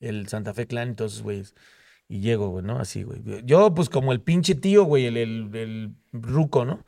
[0.00, 1.54] El Santa Fe Clan y todos esos güeyes.
[2.08, 2.78] Y llego, güey, ¿no?
[2.78, 3.22] Así, güey.
[3.44, 6.84] Yo, pues, como el pinche tío, güey, el, el, el ruco, ¿no?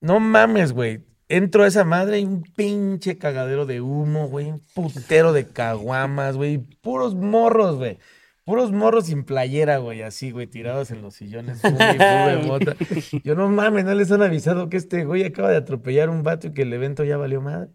[0.00, 1.04] No mames, güey.
[1.28, 4.50] Entro a esa madre y un pinche cagadero de humo, güey.
[4.50, 6.58] Un putero de caguamas, güey.
[6.58, 7.98] Puros morros, güey.
[8.44, 11.60] Puros morros sin playera, güey, así, güey, tirados en los sillones.
[11.60, 12.76] fume y fume mota.
[13.22, 16.46] Yo no mames, no les han avisado que este güey acaba de atropellar un vato
[16.46, 17.68] y que el evento ya valió madre.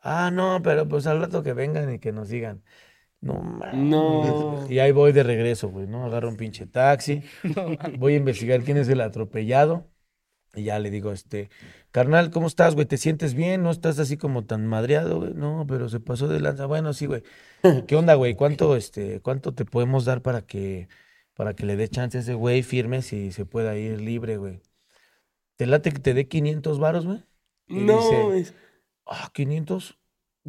[0.00, 2.62] Ah, no, pero pues al rato que vengan y que nos digan.
[3.22, 3.76] No mames.
[3.76, 4.66] No.
[4.68, 6.04] Y ahí voy de regreso, güey, ¿no?
[6.04, 7.22] Agarro un pinche taxi.
[7.98, 9.90] Voy a investigar quién es el atropellado.
[10.54, 11.48] Y ya le digo, este,
[11.94, 12.86] carnal, ¿cómo estás, güey?
[12.86, 13.62] ¿Te sientes bien?
[13.62, 15.32] ¿No estás así como tan madreado, güey?
[15.32, 16.66] No, pero se pasó de lanza.
[16.66, 17.22] Bueno, sí, güey.
[17.86, 18.34] ¿Qué onda, güey?
[18.34, 20.88] ¿Cuánto, este, cuánto te podemos dar para que,
[21.34, 24.60] para que le dé chance a ese güey firme si se pueda ir libre, güey?
[25.54, 27.22] ¿Te late que te dé 500 varos, güey?
[27.68, 28.32] No.
[28.32, 28.54] dice,
[29.06, 29.96] ah, 500.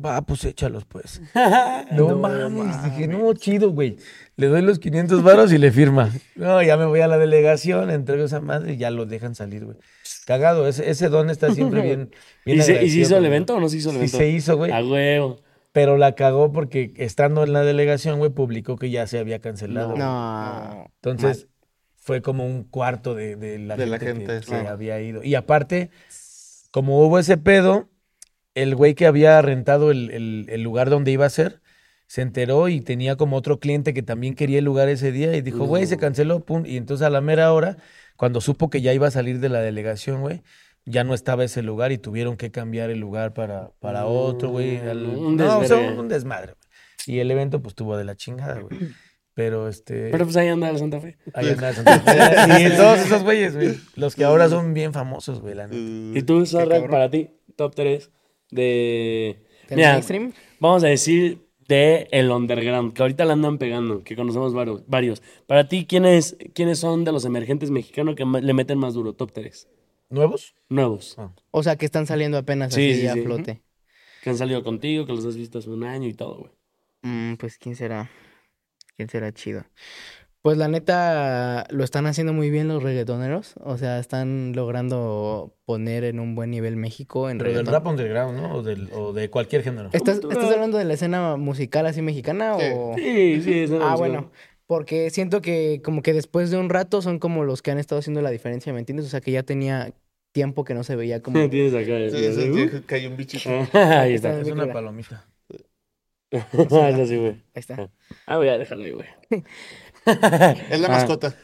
[0.03, 1.21] Va, pues échalos, pues.
[1.91, 3.97] No No, mames, dije, no, chido, güey.
[4.35, 6.11] Le doy los 500 varos y le firma.
[6.35, 9.63] No, ya me voy a la delegación, entrego esa madre y ya lo dejan salir,
[9.63, 9.77] güey.
[10.25, 12.11] Cagado, ese, ese don está siempre bien.
[12.45, 13.99] bien ¿Y se, ¿Y se agradecido hizo el evento o no se hizo el Sí
[14.01, 14.17] evento?
[14.17, 14.71] se hizo, güey.
[14.71, 15.37] A huevo.
[15.71, 19.95] Pero la cagó porque estando en la delegación, güey, publicó que ya se había cancelado.
[19.97, 20.85] No.
[21.03, 21.47] Entonces,
[21.97, 24.53] fue como un cuarto de, de la De la gente, que- que, sí.
[24.53, 25.21] había ido.
[25.23, 25.89] Y aparte,
[26.71, 27.89] como hubo ese pedo,
[28.53, 31.61] el güey que había rentado el, el- el lugar donde iba a ser,
[32.07, 35.41] se enteró y tenía como otro cliente que también quería el lugar ese día y
[35.41, 36.01] dijo, güey, se No.
[36.01, 36.63] canceló, pum.
[36.65, 37.77] Y entonces a la mera hora,
[38.15, 40.41] cuando supo que ya iba a salir de la delegación, güey,
[40.85, 44.77] ya no estaba ese lugar y tuvieron que cambiar el lugar para, para otro, güey.
[44.77, 47.17] Mm, un no, o sea, un desmadre, güey.
[47.17, 48.79] Y el evento, pues, tuvo de la chingada, güey.
[49.33, 50.11] Pero este.
[50.11, 51.17] Pero pues ahí anda el Santa Fe.
[51.33, 52.63] Ahí anda Santa Fe.
[52.65, 53.75] Y todos esos güeyes, güey.
[53.95, 56.19] Los que ahora son bien famosos, güey, la neta.
[56.19, 58.11] ¿Y tú, Zorra, para ti, top 3
[58.51, 59.43] de...
[59.67, 60.33] ¿Del Mira, mainstream?
[60.59, 64.87] vamos a decir de el underground, que ahorita la andan pegando, que conocemos varios.
[64.87, 65.21] varios.
[65.47, 69.13] Para ti, ¿quiénes, ¿quiénes son de los emergentes mexicanos que le meten más duro?
[69.13, 69.67] Top 3.
[70.09, 70.55] ¿Nuevos?
[70.69, 71.17] Nuevos.
[71.51, 73.21] O sea, que están saliendo apenas Sí, así sí, a sí.
[73.21, 73.61] flote.
[74.21, 76.51] Que han salido contigo, que los has visto hace un año y todo, güey.
[77.01, 78.09] Mm, pues, ¿quién será?
[78.95, 79.65] ¿Quién será chido?
[80.45, 83.55] Pues la neta lo están haciendo muy bien los reggaetoneros.
[83.61, 88.39] O sea, están logrando poner en un buen nivel México en Pero del rap underground,
[88.39, 88.53] ¿no?
[88.53, 89.89] O, del, o de cualquier género.
[89.91, 92.65] ¿Estás, hablando de la escena musical así mexicana Sí.
[92.75, 92.93] o...?
[92.95, 94.29] Sí, sí, eso Ah, bueno.
[94.67, 97.97] Porque siento que como que después de un rato son como los que han estado
[97.97, 99.07] haciendo la diferencia, ¿me entiendes?
[99.07, 99.95] O sea, que ya tenía
[100.31, 101.39] tiempo que no se veía como...
[101.49, 102.15] Tienes acá.
[102.15, 103.49] Sí, eso el- es que hay un bichito.
[103.73, 104.39] Ahí está.
[104.39, 105.25] Es una palomita.
[106.31, 107.31] Eso sí, güey.
[107.31, 107.89] Ahí está.
[108.25, 109.07] Ah, voy a dejarlo ahí, güey.
[110.05, 110.91] Es la Ah.
[110.91, 111.35] mascota.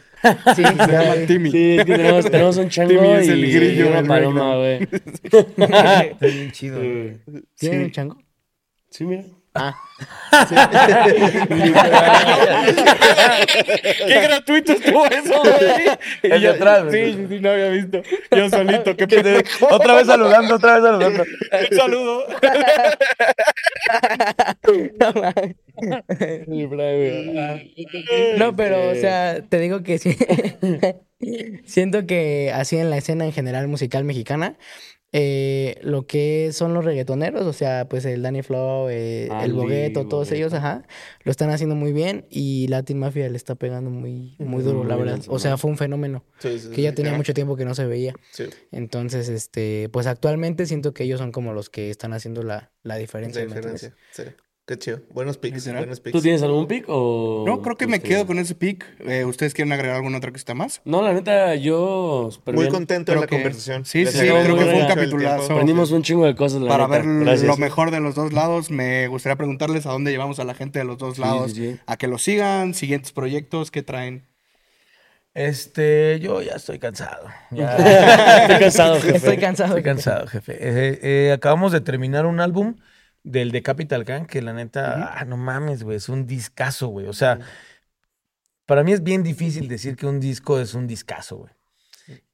[0.55, 1.15] Sí, Se llama.
[1.25, 1.49] Timmy.
[1.51, 4.55] Sí, es que tenemos, tenemos un chango Timmy es y, el grillo y una paloma,
[4.57, 4.87] güey.
[5.23, 6.79] Está bien chido.
[6.79, 7.69] ¿Tienen Sí.
[7.69, 8.17] un chango?
[8.91, 9.23] Sí, mira.
[9.53, 9.75] Ah,
[14.07, 15.53] Qué gratuito estuvo eso, güey.
[16.23, 17.13] El de atrás, güey.
[17.13, 18.01] Sí, sí, sí, no había visto.
[18.35, 19.67] Yo solito, qué pendejo.
[19.69, 21.23] Otra vez saludando, otra vez saludando.
[21.69, 22.25] Un saludo.
[28.37, 30.15] No, pero, o sea, te digo que sí.
[31.65, 34.57] Siento que así en la escena en general musical mexicana,
[35.13, 39.53] eh, lo que son los reggaetoneros, o sea, pues el Danny Flow, eh, el Ali,
[39.53, 40.35] Bogueto, todos Bogueto.
[40.35, 40.83] ellos, ajá,
[41.23, 44.95] lo están haciendo muy bien y Latin Mafia le está pegando muy, muy duro, la
[44.95, 45.17] verdad.
[45.17, 47.75] bien, O sea, fue un fenómeno Sí, sí, que ya tenía mucho tiempo que no
[47.75, 48.13] se veía.
[48.71, 52.95] Entonces, este, pues actualmente siento que ellos son como los que están haciendo la, la
[52.95, 53.41] diferencia.
[53.45, 53.95] La diferencia.
[54.71, 54.77] Sí.
[54.77, 55.01] Qué chido.
[55.13, 55.67] Buenos picks.
[55.67, 56.13] Buenos picks.
[56.13, 57.43] ¿Tú tienes algún pick o...?
[57.45, 58.85] No, creo que me este, quedo con ese pick.
[59.05, 60.81] Eh, ¿Ustedes quieren agregar alguna otra cosita más?
[60.85, 62.29] No, la neta, yo...
[62.45, 62.71] Muy bien.
[62.71, 63.83] contento de la que- conversación.
[63.85, 65.51] sí, Les sí, creo que fue un capitulazo.
[65.51, 67.01] Aprendimos un chingo de cosas, la Para neta.
[67.05, 67.47] ver Gracias.
[67.47, 70.79] lo mejor de los dos lados, me gustaría preguntarles a dónde llevamos a la gente
[70.79, 71.51] de los dos Sí, lados.
[71.51, 71.79] sí, sí.
[71.85, 74.25] A que lo sigan, siguientes proyectos que traen.
[75.33, 77.27] Este, yo ya estoy cansado.
[77.51, 79.17] Ya Estoy cansado, jefe.
[79.17, 79.67] Estoy cansado.
[79.69, 80.53] estoy cansado, jefe.
[80.59, 82.75] Eh, eh, acabamos de terminar un álbum
[83.23, 87.07] del de Capital Gang, que la neta, ah, no mames, güey, es un discazo, güey.
[87.07, 87.39] O sea,
[88.65, 91.53] para mí es bien difícil decir que un disco es un discazo, güey.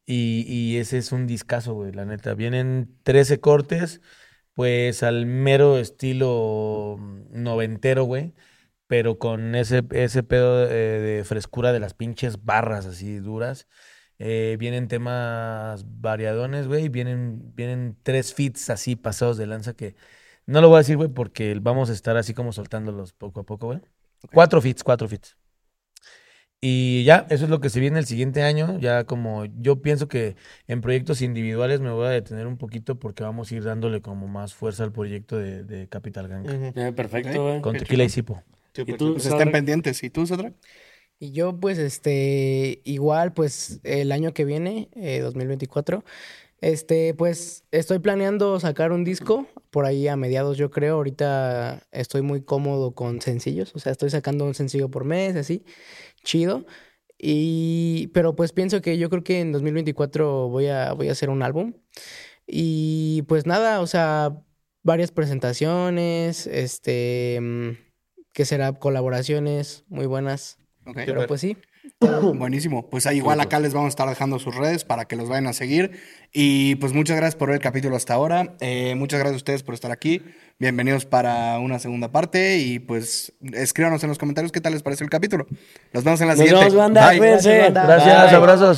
[0.06, 2.34] Y, y ese es un discazo, güey, la neta.
[2.34, 4.02] Vienen 13 cortes,
[4.54, 6.98] pues al mero estilo
[7.32, 8.34] noventero, güey.
[8.88, 10.70] Pero con ese, ese pedo eh,
[11.00, 13.68] de frescura de las pinches barras así duras.
[14.20, 16.90] Eh, vienen temas variadones, güey.
[16.90, 19.96] Vienen, vienen tres fits así pasados de lanza que
[20.48, 23.44] no lo voy a decir, güey, porque vamos a estar así como soltándolos poco a
[23.44, 23.82] poco, güey.
[24.34, 25.38] Cuatro fits, cuatro fits.
[26.60, 28.80] Y ya, eso es lo que se viene el siguiente año.
[28.80, 30.36] Ya como yo pienso que
[30.68, 34.28] en proyectos individuales me voy a detener un poquito porque vamos a ir dándole como
[34.28, 36.46] más fuerza al proyecto de, de Capital Gang.
[36.46, 36.80] Ujú.
[36.80, 37.62] Eh, perfecto, güey.
[37.62, 38.42] Con tequila y sipo.
[38.74, 39.14] Súper, ¿Y tú?
[39.14, 40.02] Pues estén pendientes.
[40.02, 40.56] ¿Y tú, Sadrak?
[41.20, 46.04] Y yo, pues, este, igual, pues, el año que viene, eh, 2024,
[46.62, 50.96] este, pues, estoy planeando sacar un disco por ahí a mediados, yo creo.
[50.96, 55.64] Ahorita estoy muy cómodo con sencillos, o sea, estoy sacando un sencillo por mes, así,
[56.24, 56.66] chido.
[57.20, 61.30] Y, pero pues pienso que yo creo que en 2024 voy a, voy a hacer
[61.30, 61.74] un álbum.
[62.48, 64.44] Y pues nada, o sea,
[64.84, 67.70] varias presentaciones, este, mm,
[68.34, 70.60] que será colaboraciones muy buenas.
[70.94, 71.58] Pero pues sí,
[72.00, 72.90] Buenísimo.
[72.90, 75.48] Pues ahí igual acá les vamos a estar dejando sus redes para que los vayan
[75.48, 76.00] a seguir.
[76.32, 78.56] Y pues muchas gracias por ver el capítulo hasta ahora.
[78.60, 80.22] Eh, muchas gracias a ustedes por estar aquí.
[80.60, 82.60] Bienvenidos para una segunda parte.
[82.60, 85.48] Y pues escríbanos en los comentarios qué tal les pareció el capítulo.
[85.94, 86.66] Nos vemos en la Nos siguiente.
[86.66, 87.10] vemos, banda.
[87.10, 87.20] Bye.
[87.20, 87.86] Gracias, banda.
[87.86, 88.36] Gracias, Bye.
[88.36, 88.78] abrazos.